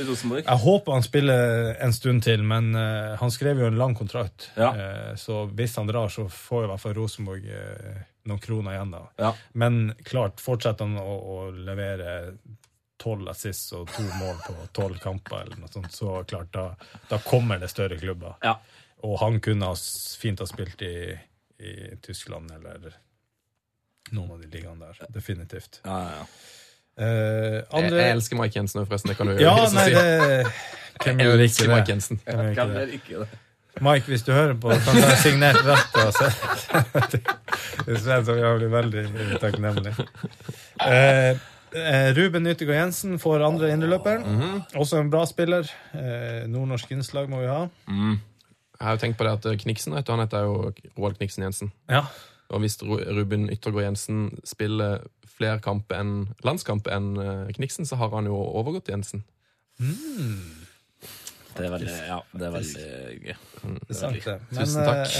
[0.00, 0.42] i Rosenborg?
[0.46, 4.52] Jeg håper han spiller en stund til, men uh, han skrev jo en lang kontrakt.
[4.56, 4.70] Ja.
[4.74, 8.90] Uh, så hvis han drar, så får i hvert fall Rosenborg eh, noen kroner igjen.
[8.94, 9.02] da.
[9.16, 9.32] Ja.
[9.52, 12.18] Men klart, fortsetter han å, å levere
[12.98, 16.72] tolv assist og to mål på tolv kamper, eller noe sånt, så klart, da,
[17.10, 18.34] da kommer det større klubber.
[18.42, 18.56] Ja.
[19.06, 19.76] Og han kunne ha
[20.18, 20.94] fint ha spilt i,
[21.62, 22.96] i Tyskland eller
[24.10, 25.10] noen av de ligaene der.
[25.14, 25.80] Definitivt.
[25.84, 26.28] Ja, ja, ja.
[26.98, 29.12] Uh, jeg, andre jeg elsker Mike Jensen òg, forresten.
[29.12, 29.94] Det kan du Ja, nei, si.
[29.94, 31.92] det Hvem Jeg elsker Mike?
[31.92, 32.18] Jensen.
[32.26, 33.28] Hvem gjør ikke det?
[33.84, 35.98] Mike, hvis du hører på, kan du ha signert rett?
[37.86, 39.04] Det synes jeg blir veldig
[39.42, 39.92] takknemlig.
[40.84, 41.36] Eh,
[41.74, 44.24] eh, Ruben Nyttegård Jensen får andre indreløperen.
[44.78, 45.68] Også en bra spiller.
[45.94, 47.62] Eh, Nordnorsk innslag må vi ha.
[48.78, 51.18] Jeg har jo tenkt på det at eh, Kniksen vet du, han heter jo Roald
[51.18, 51.72] Kniksen Jensen.
[51.90, 52.04] Ja.
[52.54, 55.02] Og hvis Ruben Yttergård Jensen spiller
[55.38, 56.14] flere kamper enn
[56.46, 59.24] landskamper enn eh, Kniksen, så har han jo overgått Jensen.
[61.58, 62.86] Det er veldig, ja, det er veldig
[63.26, 63.36] gøy.
[63.64, 64.36] Det er sant, det.
[64.54, 65.16] Tusen takk.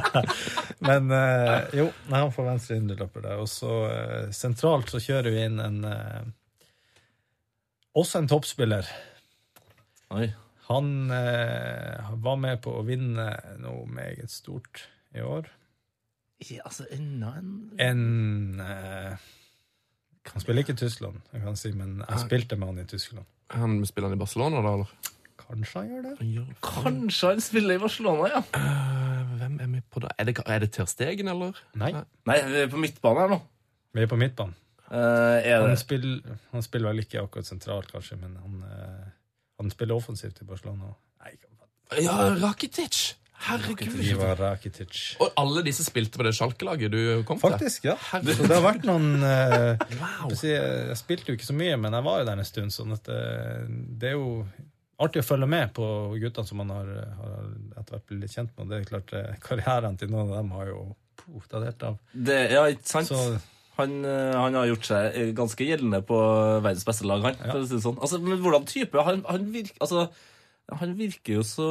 [0.00, 0.44] eh,
[0.88, 3.42] men uh, jo, nei, han får venstre indreløper der.
[3.44, 6.20] Og så uh, sentralt så kjører vi inn en uh,
[8.00, 8.88] Også en toppspiller.
[10.16, 10.30] Oi.
[10.70, 13.24] Han var med på å vinne
[13.58, 14.84] noe meget stort
[15.18, 15.48] i år.
[16.48, 19.16] Ja, altså, enda en En eh,
[20.32, 23.26] Han spiller ikke i Tyskland, jeg kan si, men jeg spilte med han i Tyskland.
[23.50, 25.14] Han spiller han i Barcelona, da, eller?
[25.40, 26.56] Kanskje han gjør det?
[26.62, 28.42] Kanskje han spiller i Barcelona, ja.
[28.54, 30.12] Eh, hvem er vi på da?
[30.18, 31.58] Er det, er det Ter Stegen, eller?
[31.80, 31.90] Nei,
[32.30, 33.40] Nei, vi er på midtbane her nå.
[33.96, 34.54] vi er på midtbanen.
[34.90, 39.08] Eh, er Han det spiller, han spiller vel ikke akkurat sentralt, kanskje, men han, eh,
[39.62, 40.94] han spiller offensivt i Barcelona.
[41.24, 41.34] Nei,
[42.04, 43.16] Ja, Rakitic!
[43.40, 43.94] Herregud.
[44.04, 44.98] Ivar Rakitic.
[45.22, 47.54] Og alle disse spilte på det Schalke-laget du kom til?
[47.54, 47.96] Faktisk, ja.
[47.96, 51.96] Så det har vært noen eh, jeg, si, jeg spilte jo ikke så mye, men
[51.96, 53.22] jeg var jo der en stund, sånn at det,
[54.02, 54.44] det er jo
[55.00, 55.86] artig å følge med på
[56.20, 56.90] guttene som man har,
[57.20, 57.46] har
[57.80, 58.68] etter hvert blitt litt kjent med.
[58.70, 60.82] Det er klart, eh, Karrieren til noen av dem har jo
[61.48, 61.96] tatt helt av.
[62.12, 62.42] det?
[62.52, 63.10] Ja, ikke sant?
[63.12, 63.40] Så
[63.80, 66.16] Han, eh, han har gjort seg eh, ganske gjeldende på
[66.60, 67.38] verdens beste lag, han.
[67.40, 67.96] For å si det sånn.
[68.02, 69.04] Altså, men hvordan type?
[69.06, 70.10] Han, han, virker, altså,
[70.78, 71.68] han virker jo så,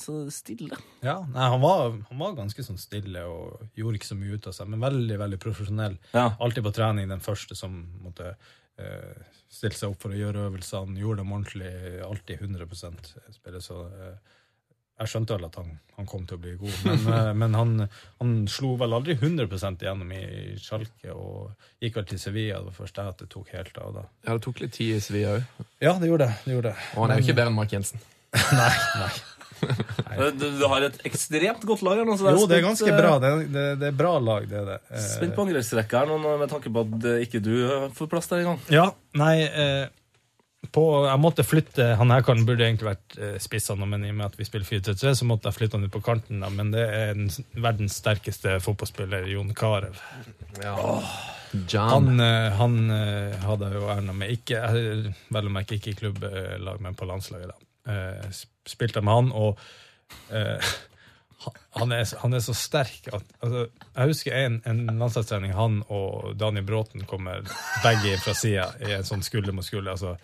[0.00, 0.76] så stille.
[1.04, 4.50] ja, nei, han, var, han var ganske sånn stille og gjorde ikke så mye ut
[4.50, 5.98] av seg, men veldig veldig profesjonell.
[6.12, 6.28] Ja.
[6.42, 11.00] Alltid på trening den første som måtte eh, stille seg opp for å gjøre øvelsene,
[11.00, 11.72] gjorde dem ordentlig,
[12.06, 13.62] alltid 100% spille.
[13.64, 14.35] Så eh,
[14.96, 16.76] jeg skjønte vel at han, han kom til å bli god.
[16.88, 17.72] Men, eh, men han,
[18.22, 20.22] han slo vel aldri 100% igjennom i
[20.62, 21.52] Schalke, og
[21.84, 22.62] gikk vel til Sevilla.
[22.62, 23.94] Det var først der at det tok helt av.
[24.00, 24.04] da.
[24.26, 25.64] Ja, det tok litt tid i Sevilla òg.
[25.84, 26.38] Ja, det gjorde det.
[26.46, 26.90] det, gjorde det.
[26.96, 28.04] Og han er jo ikke bedre enn Mark Jensen.
[28.60, 29.14] Nei, nei.
[29.56, 32.16] Eh, Du, du har et ekstremt godt lag her nå.
[32.20, 33.12] så jeg Jo, det er ganske eh, bra.
[33.22, 34.76] Det, er- det, det er bra lag, det er det.
[34.92, 38.42] Eh, Spent på nå, med tanke på at eh, ikke du eh, får plass der
[38.44, 38.60] engang.
[38.72, 39.86] Ja, nei eh,
[40.72, 44.26] på, Jeg måtte flytte Han her kan, burde egentlig vært eh, men i og med
[44.26, 46.42] at vi spiller 4-3-3, så måtte jeg flytte han ut på kanten.
[46.44, 49.94] Da, men det er en, verdens sterkeste fotballspiller, Jon Carew.
[51.68, 51.90] John.
[51.90, 54.34] Han, eh, han eh, hadde jo æren av meg.
[54.38, 54.60] Ikke,
[55.32, 57.52] vel å merke ikke i klubblag, men på landslaget.
[57.52, 57.92] da.
[57.92, 59.60] Eh, sp- Spilte med han, og
[60.34, 60.70] uh,
[61.78, 65.52] han, er, han er så sterk at altså, Jeg husker en, en landslagstrening.
[65.54, 67.46] Han og Daniel Bråten kommer
[67.84, 69.94] begge fra sida i en sånn skulder mot skulder.
[69.94, 70.16] altså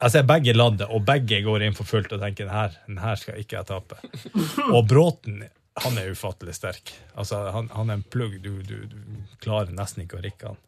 [0.00, 2.98] jeg ser begge ladde, og begge går inn for fullt og tenker den her, den
[3.02, 3.98] her skal ikke jeg tape.
[4.76, 5.42] Og Bråten
[5.80, 6.90] han er ufattelig sterk.
[7.14, 8.34] Altså, han, han er en plugg.
[8.42, 10.58] Du, du, du klarer nesten ikke å rikke han.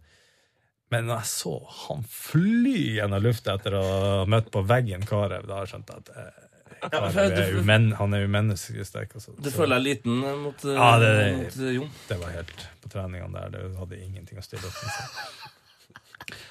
[0.92, 1.52] Men når jeg så
[1.88, 5.92] han fly gjennom lufta etter å ha møtt på veggen Karev, da har jeg skjønt
[5.96, 9.14] at eh, Karev er umen, han er umenneskelig sterk.
[9.16, 9.32] Altså.
[9.40, 11.90] Du føler deg liten eh, mot, eh, Ja, det- mot Jon.
[12.08, 13.56] det var helt på treningene der.
[13.56, 15.52] Det hadde ingenting å stille opp med.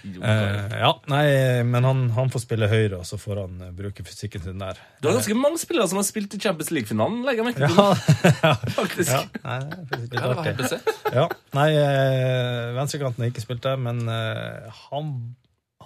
[0.04, 1.26] Eh, ja, nei,
[1.68, 4.80] men han, han får spille høyre, og så får han eh, bruke fysikken sin der.
[5.02, 7.22] Du har ganske mange spillere som har spilt i Champions League-finalen.
[7.28, 8.34] legger jeg merke til.
[8.42, 9.12] Ja, faktisk.
[9.12, 10.98] ja, nei, det er faktisk litt Ja, det var artig.
[11.18, 11.26] Ja,
[11.58, 15.14] nei, eh, venstrekanten har ikke spilt der, men eh, han,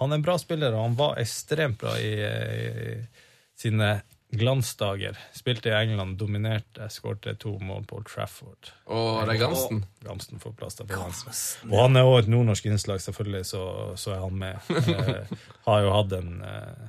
[0.00, 3.24] han er en bra spiller, og han var ekstremt bra i, eh,
[3.56, 3.96] sine
[4.38, 5.18] glansdager.
[5.36, 8.70] Spilte i England, dominerte, skårte to mål på Old Trafford.
[8.92, 9.84] Og det er Gamsten.
[10.06, 11.34] Gamsten får plass til på venstre.
[11.70, 13.62] Og han er også et nordnorsk innslag, selvfølgelig, så,
[14.00, 14.70] så er han med.
[14.96, 15.32] Eh,
[15.66, 16.86] har jo hatt en eh,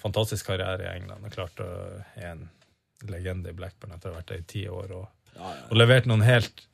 [0.00, 1.66] fantastisk karriere i England og klart å
[2.16, 2.46] er en
[3.10, 4.94] legende i Blackburn etter å ha vært der i ti år.
[4.96, 6.64] Og, og levert noen helt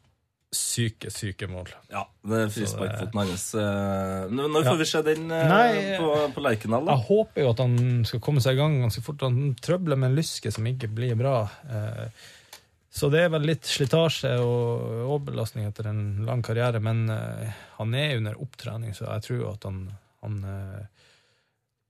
[0.55, 1.69] syke, syke mål.
[1.93, 3.45] Ja, det er frisparkfoten hans.
[3.55, 5.71] Eh, Når får får vi se den eh, Nei,
[6.01, 6.97] på, på Lerkendal, da?
[6.99, 7.77] Jeg håper jo at han
[8.09, 9.23] skal komme seg i gang ganske fort.
[9.23, 11.37] Han trøbler med en lyske som ikke blir bra.
[11.71, 12.29] Eh,
[12.91, 17.05] Så det er vel litt slitasje og overbelastning etter en lang karriere, men
[17.77, 19.85] han er under opptrening, så jeg tror at han,
[20.27, 20.41] han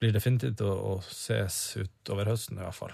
[0.01, 2.93] blir definitivt å, å ses utover høsten, i hvert fall.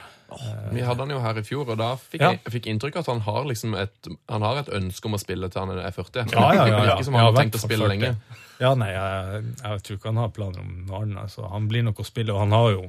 [0.74, 2.32] Vi hadde han jo her i fjor, og da fikk Ja.
[2.34, 5.20] jeg, fikk inntrykk av at han har, liksom et, han har et ønske om å
[5.22, 6.34] spille til han er 40.
[6.34, 6.96] Ja, ja, ja, ja.
[7.06, 7.92] Som han har tenkt å spille 40.
[7.94, 8.10] lenge.
[8.58, 11.22] Ja, nei, jeg, jeg tror ikke han har planer om noe annet.
[11.28, 12.86] Altså, han blir nok å spille, og han har jo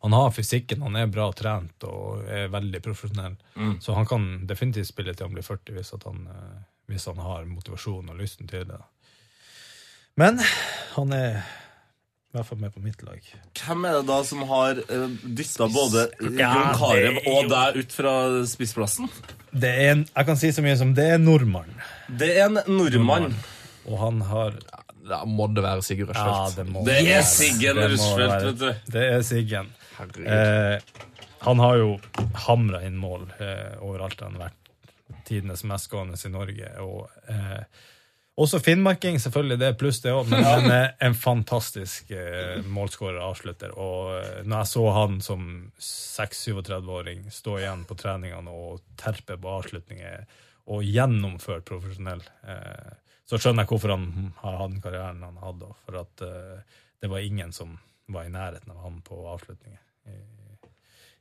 [0.00, 3.34] han har fysikken, han er bra trent og er veldig profesjonell.
[3.84, 7.44] Så han kan definitivt spille til han blir 40 hvis, han, eh, hvis han har
[7.48, 8.78] motivasjon og lysten til det.
[10.16, 10.40] Men
[10.94, 11.42] han er
[12.34, 13.20] i hvert fall med på mitt lag.
[13.60, 15.04] Hvem er det da som har uh,
[15.38, 16.04] dytta både
[16.34, 18.14] Ja, Jon Carew og deg ut fra
[18.50, 19.06] spissplassen?
[19.54, 21.70] Det er en, jeg kan si så mye som det er nordmann,
[22.10, 23.30] Det er en nordmann.
[23.86, 24.56] og han har
[25.06, 26.56] Da må det være Sigurd Ja, Rushfeldt.
[26.58, 28.92] det må Det er Siggen Rushfeldt, vet du.
[28.92, 29.70] Det er Siggen.
[30.26, 30.78] Eh,
[31.44, 31.90] han har jo
[32.48, 34.60] hamra inn mål eh, overalt han har vært
[35.28, 36.70] tidenes mestgående i Norge.
[36.82, 37.62] Og, eh,
[38.40, 43.20] også finnmarking, selvfølgelig, det er pluss det òg, men han er en fantastisk eh, målskårer
[43.20, 43.74] og avslutter.
[43.78, 45.46] Og eh, når jeg så han som
[45.88, 50.26] 6-37-åring stå igjen på treningene og terpe på avslutninger
[50.74, 52.92] og gjennomføre profesjonell, eh,
[53.24, 55.70] så skjønner jeg hvorfor han har hatt den karrieren han hadde.
[55.86, 57.78] For at eh, det var ingen som
[58.10, 59.80] var i nærheten av han på avslutninger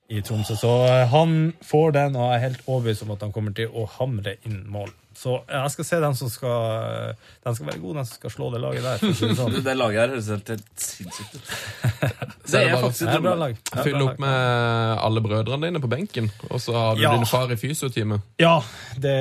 [0.08, 0.56] i Tromsø.
[0.56, 3.72] Så eh, han får den, og jeg er helt overbevist om at han kommer til
[3.72, 4.92] å hamre inn mål.
[5.16, 7.16] Så jeg skal se den som skal
[7.46, 9.04] Den skal være god, den som skal slå det laget der.
[9.04, 9.58] Det sånn.
[9.64, 11.52] Det laget her høres helt, helt sinnssykt ut.
[12.54, 13.54] Det er faktisk et bra lag.
[13.72, 17.14] Bra opp med alle brødrene dine på benken, og så har du Ja.
[17.16, 18.20] din far i fysiotime.
[18.42, 18.58] Ja,
[19.00, 19.14] det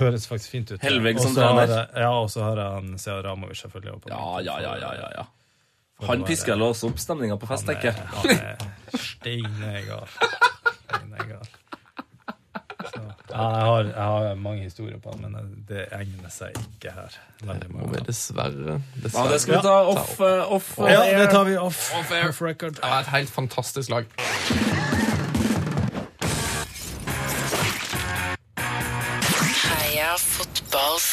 [0.00, 0.80] høres faktisk fint ut.
[0.82, 1.74] Helveg som trener.
[1.94, 4.00] Ja, og så har jeg han Sead Ramovic selvfølgelig.
[4.06, 5.26] på Ja, ja, ja, ja, ja, ja.
[6.08, 8.56] Han pisker vel opp stemninga på fest, Han tenker er, jeg.
[8.94, 10.08] er steinegal.
[10.88, 11.50] Steinegal.
[13.30, 17.16] Ja, jeg, har, jeg har mange historier på han, men det egner seg ikke her.
[17.46, 21.02] Veldig Må vi dessverre, dessverre, Ja, det skal vi ta off, eh, off off Ja,
[21.04, 21.18] air.
[21.22, 22.28] det tar vi off, Off air.
[22.28, 22.74] off record.
[22.80, 24.06] Det var et helt fantastisk lag.
[29.60, 31.08] Heia fotballs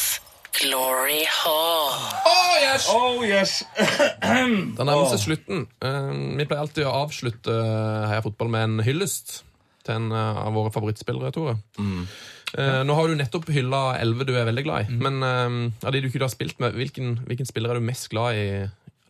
[0.60, 1.92] glory hall.
[2.26, 3.62] Oh, yes!
[3.78, 5.66] Det nærmer seg slutten.
[5.84, 9.42] Eh, Vi pleier alltid å avslutte eh, Heia Fotball med en hyllest
[9.88, 11.56] til en eh, av våre favorittspillere, Tore.
[11.78, 15.58] Eh, Nå har du nettopp hylla elleve du er veldig glad i, men eh,
[15.88, 18.46] av de du ikke har spilt med, hvilken, hvilken spiller er du mest glad i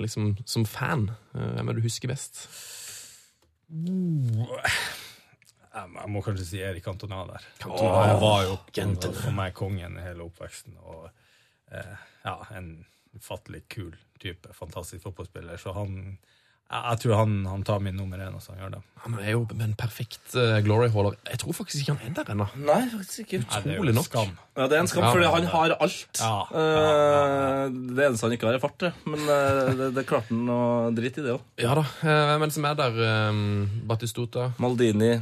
[0.02, 1.08] liksom, som fan?
[1.34, 2.46] Eh, Hvem er du husker best?
[5.78, 7.44] Jeg må- kanskje si Erik Cantona der.
[7.60, 10.74] Cantona, Han var jo for meg kongen i hele oppveksten.
[10.82, 11.10] Og
[11.70, 12.84] eh, ja, en
[13.14, 14.48] ufattelig kul type.
[14.54, 15.56] Fantastisk fotballspiller.
[15.60, 16.18] Så han
[16.68, 18.52] Jeg, tror han, han tar min nummer én, altså.
[18.52, 18.80] Han gjør det.
[19.04, 21.14] Han er jo en perfekt uh, glory hauler.
[21.30, 22.46] Jeg tror faktisk ikke han er der ennå.
[22.60, 23.38] Nei, faktisk ikke.
[23.46, 24.04] Er Utrolig nok.
[24.10, 24.34] skam.
[24.58, 26.20] Ja, det er en skam, Ja, fordi han har alt.
[26.20, 28.84] Ja, Eh, Det eneste han ikke har, er fart.
[29.08, 30.60] Men eh, det, det klarte han å
[30.92, 31.46] drite i det òg.
[31.64, 31.86] Ja da.
[32.04, 33.00] eh, Hvem som er der?
[33.08, 33.40] eh,
[33.88, 34.50] Batistuta.
[34.60, 35.14] Maldini,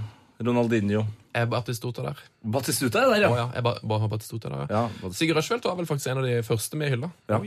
[0.43, 2.19] Ronaldinho Er Batistuta der?
[2.43, 3.31] Batistuta er der, ja.
[3.31, 3.37] ja.
[3.45, 3.49] ja.
[3.61, 4.83] Jeg ba, ba, Batistuta der, ja.
[4.91, 5.11] ja.
[5.15, 7.13] Sigurd Rushfeldt var vel faktisk en av de første vi hylla.
[7.31, 7.39] ja.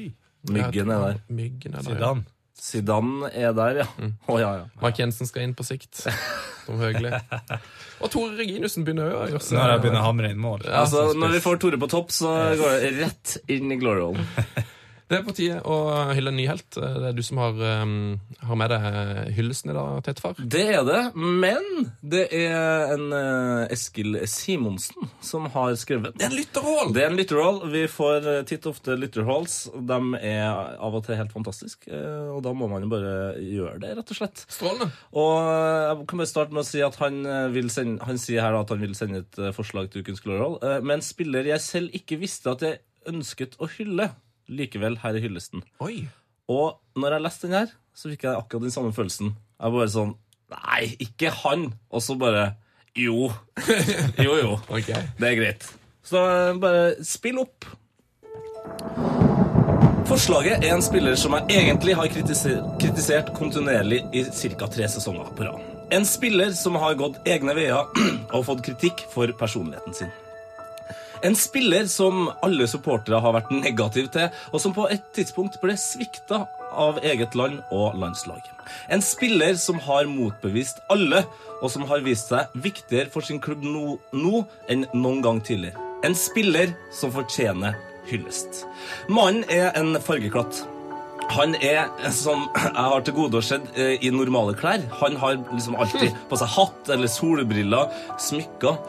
[0.49, 1.17] Myggen er der.
[1.27, 1.97] Myggen er der.
[1.97, 2.23] Zidane.
[2.59, 3.87] Zidane er der, ja.
[4.27, 4.65] Å, ja, ja.
[4.81, 6.03] Mark Jensen skal inn på sikt.
[6.65, 7.11] Tom Høgli.
[7.99, 10.83] Og Tore Reginussen begynner å gjøre Så når jeg begynner å hamre inn mål Ja,
[10.85, 12.29] Altså, Når vi får Tore på topp, så
[12.59, 14.13] går det rett inn i glory.
[15.09, 15.75] Det er på tide å
[16.13, 16.67] hylle en ny helt.
[16.77, 20.37] Det er du som har, um, har med deg hyllesten i dag, Tetefar.
[20.37, 26.29] Det er det, men det er en uh, Eskil Simonsen som har skrevet Det er
[26.29, 26.93] en lytterroll!
[26.93, 27.57] Det er en lytterhall.
[27.73, 29.57] Vi får eh, titt ofte lytterhalls.
[29.73, 30.45] De er
[30.77, 34.13] av og til helt fantastiske, eh, og da må man jo bare gjøre det, rett
[34.13, 34.45] og slett.
[34.45, 34.91] Strålende.
[35.17, 37.21] Og jeg kan bare starte med å si at han,
[37.55, 40.37] vil sende, han sier her da at han vil sende et forslag til ukens glory
[40.85, 44.11] men spiller jeg selv ikke visste at jeg ønsket å hylle.
[44.49, 45.63] Likevel, her i hyllesten.
[45.85, 46.07] Oi.
[46.49, 49.35] Og når jeg leste den her, så fikk jeg akkurat den samme følelsen.
[49.59, 50.15] Jeg bare sånn
[50.49, 51.67] Nei, ikke han!
[51.93, 52.47] Og så bare
[52.97, 53.29] Jo.
[54.25, 54.55] Jo, jo.
[54.73, 55.03] okay.
[55.19, 55.67] Det er greit.
[56.01, 56.21] Så
[56.61, 57.67] bare spill opp.
[60.09, 64.65] Forslaget er en spiller som jeg egentlig har kritisert kontinuerlig i ca.
[64.65, 65.61] tre sesonger på rad.
[65.93, 67.93] En spiller som har gått egne veier
[68.33, 70.09] og fått kritikk for personligheten sin.
[71.25, 75.75] En spiller som alle supportere har vært negativ til, og som på et tidspunkt ble
[75.79, 78.41] svikta av eget land og landslag.
[78.93, 81.25] En spiller som har motbevist alle,
[81.59, 85.89] og som har vist seg viktigere for sin klubb nå, nå enn noen gang tidligere.
[86.07, 87.75] En spiller som fortjener
[88.07, 88.63] hyllest.
[89.11, 90.63] Mannen er en fargeklatt.
[91.35, 94.81] Han er som jeg har til gode å se eh, i normale klær.
[95.03, 97.91] Han har liksom alltid på seg hatt eller solbriller,
[98.29, 98.79] smykker.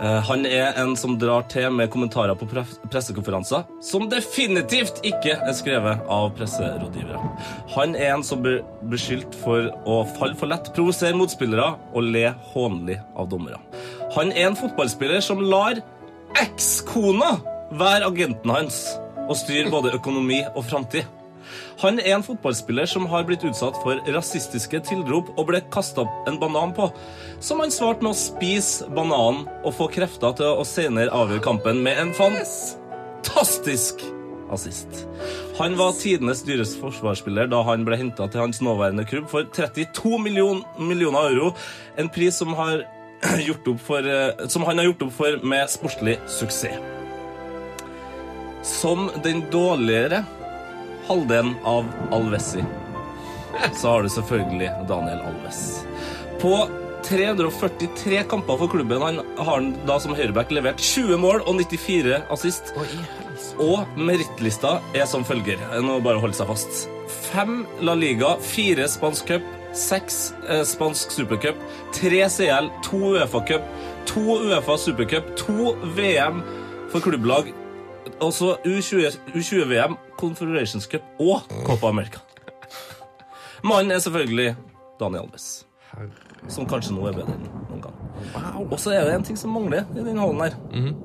[0.00, 5.34] Eh, Han er en som drar til med kommentarer på pre- pressekonferanser, som definitivt ikke
[5.34, 7.18] er skrevet av presserådgivere.
[7.74, 8.62] Han er en som blir
[8.92, 13.58] beskyldt for å falle for lett, provosere motspillere og le hånlig av dommere.
[14.14, 15.82] Han er en fotballspiller som lar
[16.38, 17.34] ekskona
[17.74, 18.82] være agenten hans
[19.28, 21.04] og styre både økonomi og framtid.
[21.82, 26.38] Han er en fotballspiller som har blitt utsatt for rasistiske tilrop og ble kasta en
[26.40, 26.90] banan på,
[27.40, 31.82] som han svarte med å spise bananen og få krefter til å senere avgjøre kampen
[31.84, 34.04] med en fantastisk
[34.52, 35.06] assist.
[35.58, 40.18] Han var tidenes dyreste forsvarsspiller da han ble henta til hans nåværende klubb for 32
[40.22, 41.52] million, millioner euro,
[41.98, 42.84] en pris som, har
[43.88, 46.78] for, eh, som han har gjort opp for med sportslig suksess.
[48.62, 50.24] Som den dårligere
[51.08, 52.64] halvdelen av Alvessi,
[53.74, 55.62] så har du selvfølgelig Daniel Alves.
[56.42, 56.68] På
[57.08, 62.18] 343 kamper for klubben han har han da som høyreback levert 20 mål og 94
[62.34, 62.74] assist.
[63.62, 65.62] Og merittlista er som følger.
[65.82, 66.84] Nå bare hold seg fast.
[67.30, 70.18] Fem La Liga, fire spansk cup, seks
[70.48, 71.58] eh, spansk supercup,
[71.96, 73.64] tre CL, to Uefa-cup,
[74.08, 76.42] to Uefa supercup, to VM
[76.92, 77.52] for klubblag,
[78.24, 82.20] også U20 U20-VM, Confederations Cup og Copa America.
[83.64, 84.54] Mannen er selvfølgelig
[85.00, 85.66] Daniel Alves.
[86.48, 87.94] Som kanskje nå er bedre enn noen gang.
[88.68, 90.58] Og så er det en ting som mangler i denne hallen her.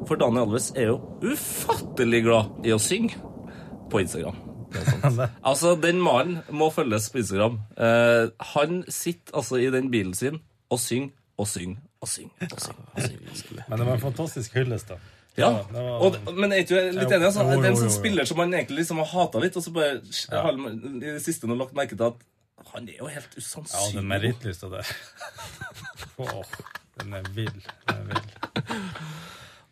[0.07, 3.17] For Daniel Alves er jo ufattelig glad i å synge
[3.89, 4.37] på Instagram.
[5.45, 7.59] Altså, den mannen må følges på Instagram.
[7.77, 10.39] Eh, han sitter altså i den bilen sin
[10.73, 12.47] og synger og synger og synger.
[12.49, 13.65] Og synger, og synger, og synger.
[13.69, 14.97] Men det var en fantastisk hyllest, da.
[15.39, 17.25] Ja, og, men er ikke du litt enig?
[17.25, 19.73] Altså, det er en sånn spiller som man egentlig liksom har hata litt, og så
[19.73, 19.97] bare
[20.29, 22.21] har man i det siste nå lagt merke til at
[22.73, 24.91] han er jo helt usannsynlig Ja, den merittlista der.
[26.21, 26.43] oh,
[27.01, 27.57] den er vill.
[27.89, 28.77] Den er vill.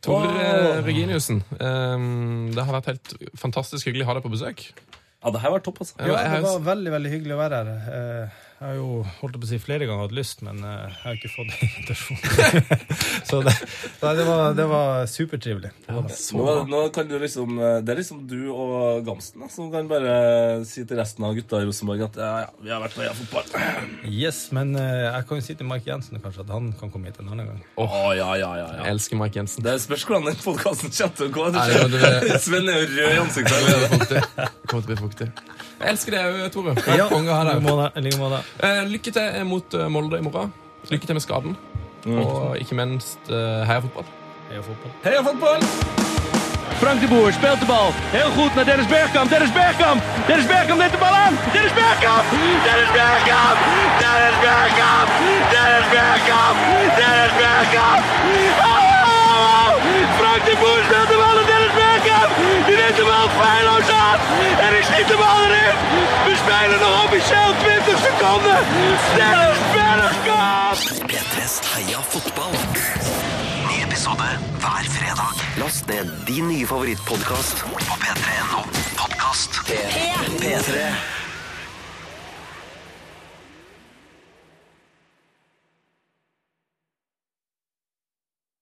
[0.01, 0.79] Tor oh.
[0.81, 2.07] Reginiussen, eh,
[2.55, 4.65] det har vært helt fantastisk hyggelig å ha deg på besøk.
[5.21, 5.99] Ja, det her var topp, altså.
[6.01, 7.91] Ja, det var veldig veldig hyggelig å være her.
[7.93, 10.97] Eh, Jeg har jo holdt på å si flere ganger hatt lyst, men eh, jeg
[11.01, 12.19] har ikke fått invitasjon.
[13.31, 13.53] Så det,
[14.03, 15.71] nei, det, var, det var supertrivelig.
[15.87, 16.11] Det var.
[16.37, 19.89] Nå, nå kan du liksom eh, Det er liksom du og Gamsten da, som kan
[19.89, 20.13] bare
[20.69, 23.49] si til resten av gutta i Rosenborg at ja, ja, vi har vært på Fotball.
[24.05, 27.09] Yes, men eh, jeg kan jo si til Mark Jensen kanskje at han kan komme
[27.09, 27.65] hit en annen gang.
[27.81, 28.83] Oh, ja, ja, ja, ja.
[28.83, 29.65] Jeg elsker Mike Jensen.
[29.65, 31.49] Det spørs hvordan den podkasten kommer til å gå.
[32.45, 33.57] Sven er jo rød i ansiktet.
[33.57, 34.49] Allerede.
[34.67, 35.31] Kommer til å bli fuktig.
[35.81, 36.75] Jeg elsker deg òg, Tore.
[36.93, 37.43] Ja, Konge ha
[37.97, 38.49] like deg.
[38.61, 40.53] Eh, lykke til mot eh, Molde i morgen.
[40.91, 41.57] Lykke til med skaden.
[42.05, 44.07] Og ikke minst uh, heia fotball.
[44.49, 44.93] Heia fotball.
[45.03, 45.61] Heia fotball!
[46.81, 47.89] Frank de Boer speelt de bal.
[48.17, 49.29] Heel goed naar Dennis Bergkamp.
[49.29, 50.01] Dennis Bergkamp.
[50.27, 51.33] Dennis Bergkamp neemt de bal aan.
[51.53, 52.25] Dennis Bergkamp.
[52.67, 53.57] Dennis Bergkamp.
[54.03, 55.09] Dennis Bergkamp.
[55.53, 56.57] Dennis Bergkamp.
[56.99, 58.01] Dennis Bergkamp.
[58.69, 59.69] Oh!
[60.19, 61.30] Frank de Boer speelt de bal.
[63.05, 64.19] Bal feilloos aan.
[64.65, 65.75] En die schiet de bal erin.
[66.25, 68.59] We spelen nog officieel 20 seconden.
[69.15, 70.79] Dennis Bergkamp.
[71.11, 72.55] P3s Heia fotball.
[73.67, 74.27] Ny episode
[74.59, 75.33] hver fredag.
[75.57, 78.61] Last ned din nye favorittpodkast på p3.no
[78.95, 79.61] podkast.
[80.39, 81.20] P3.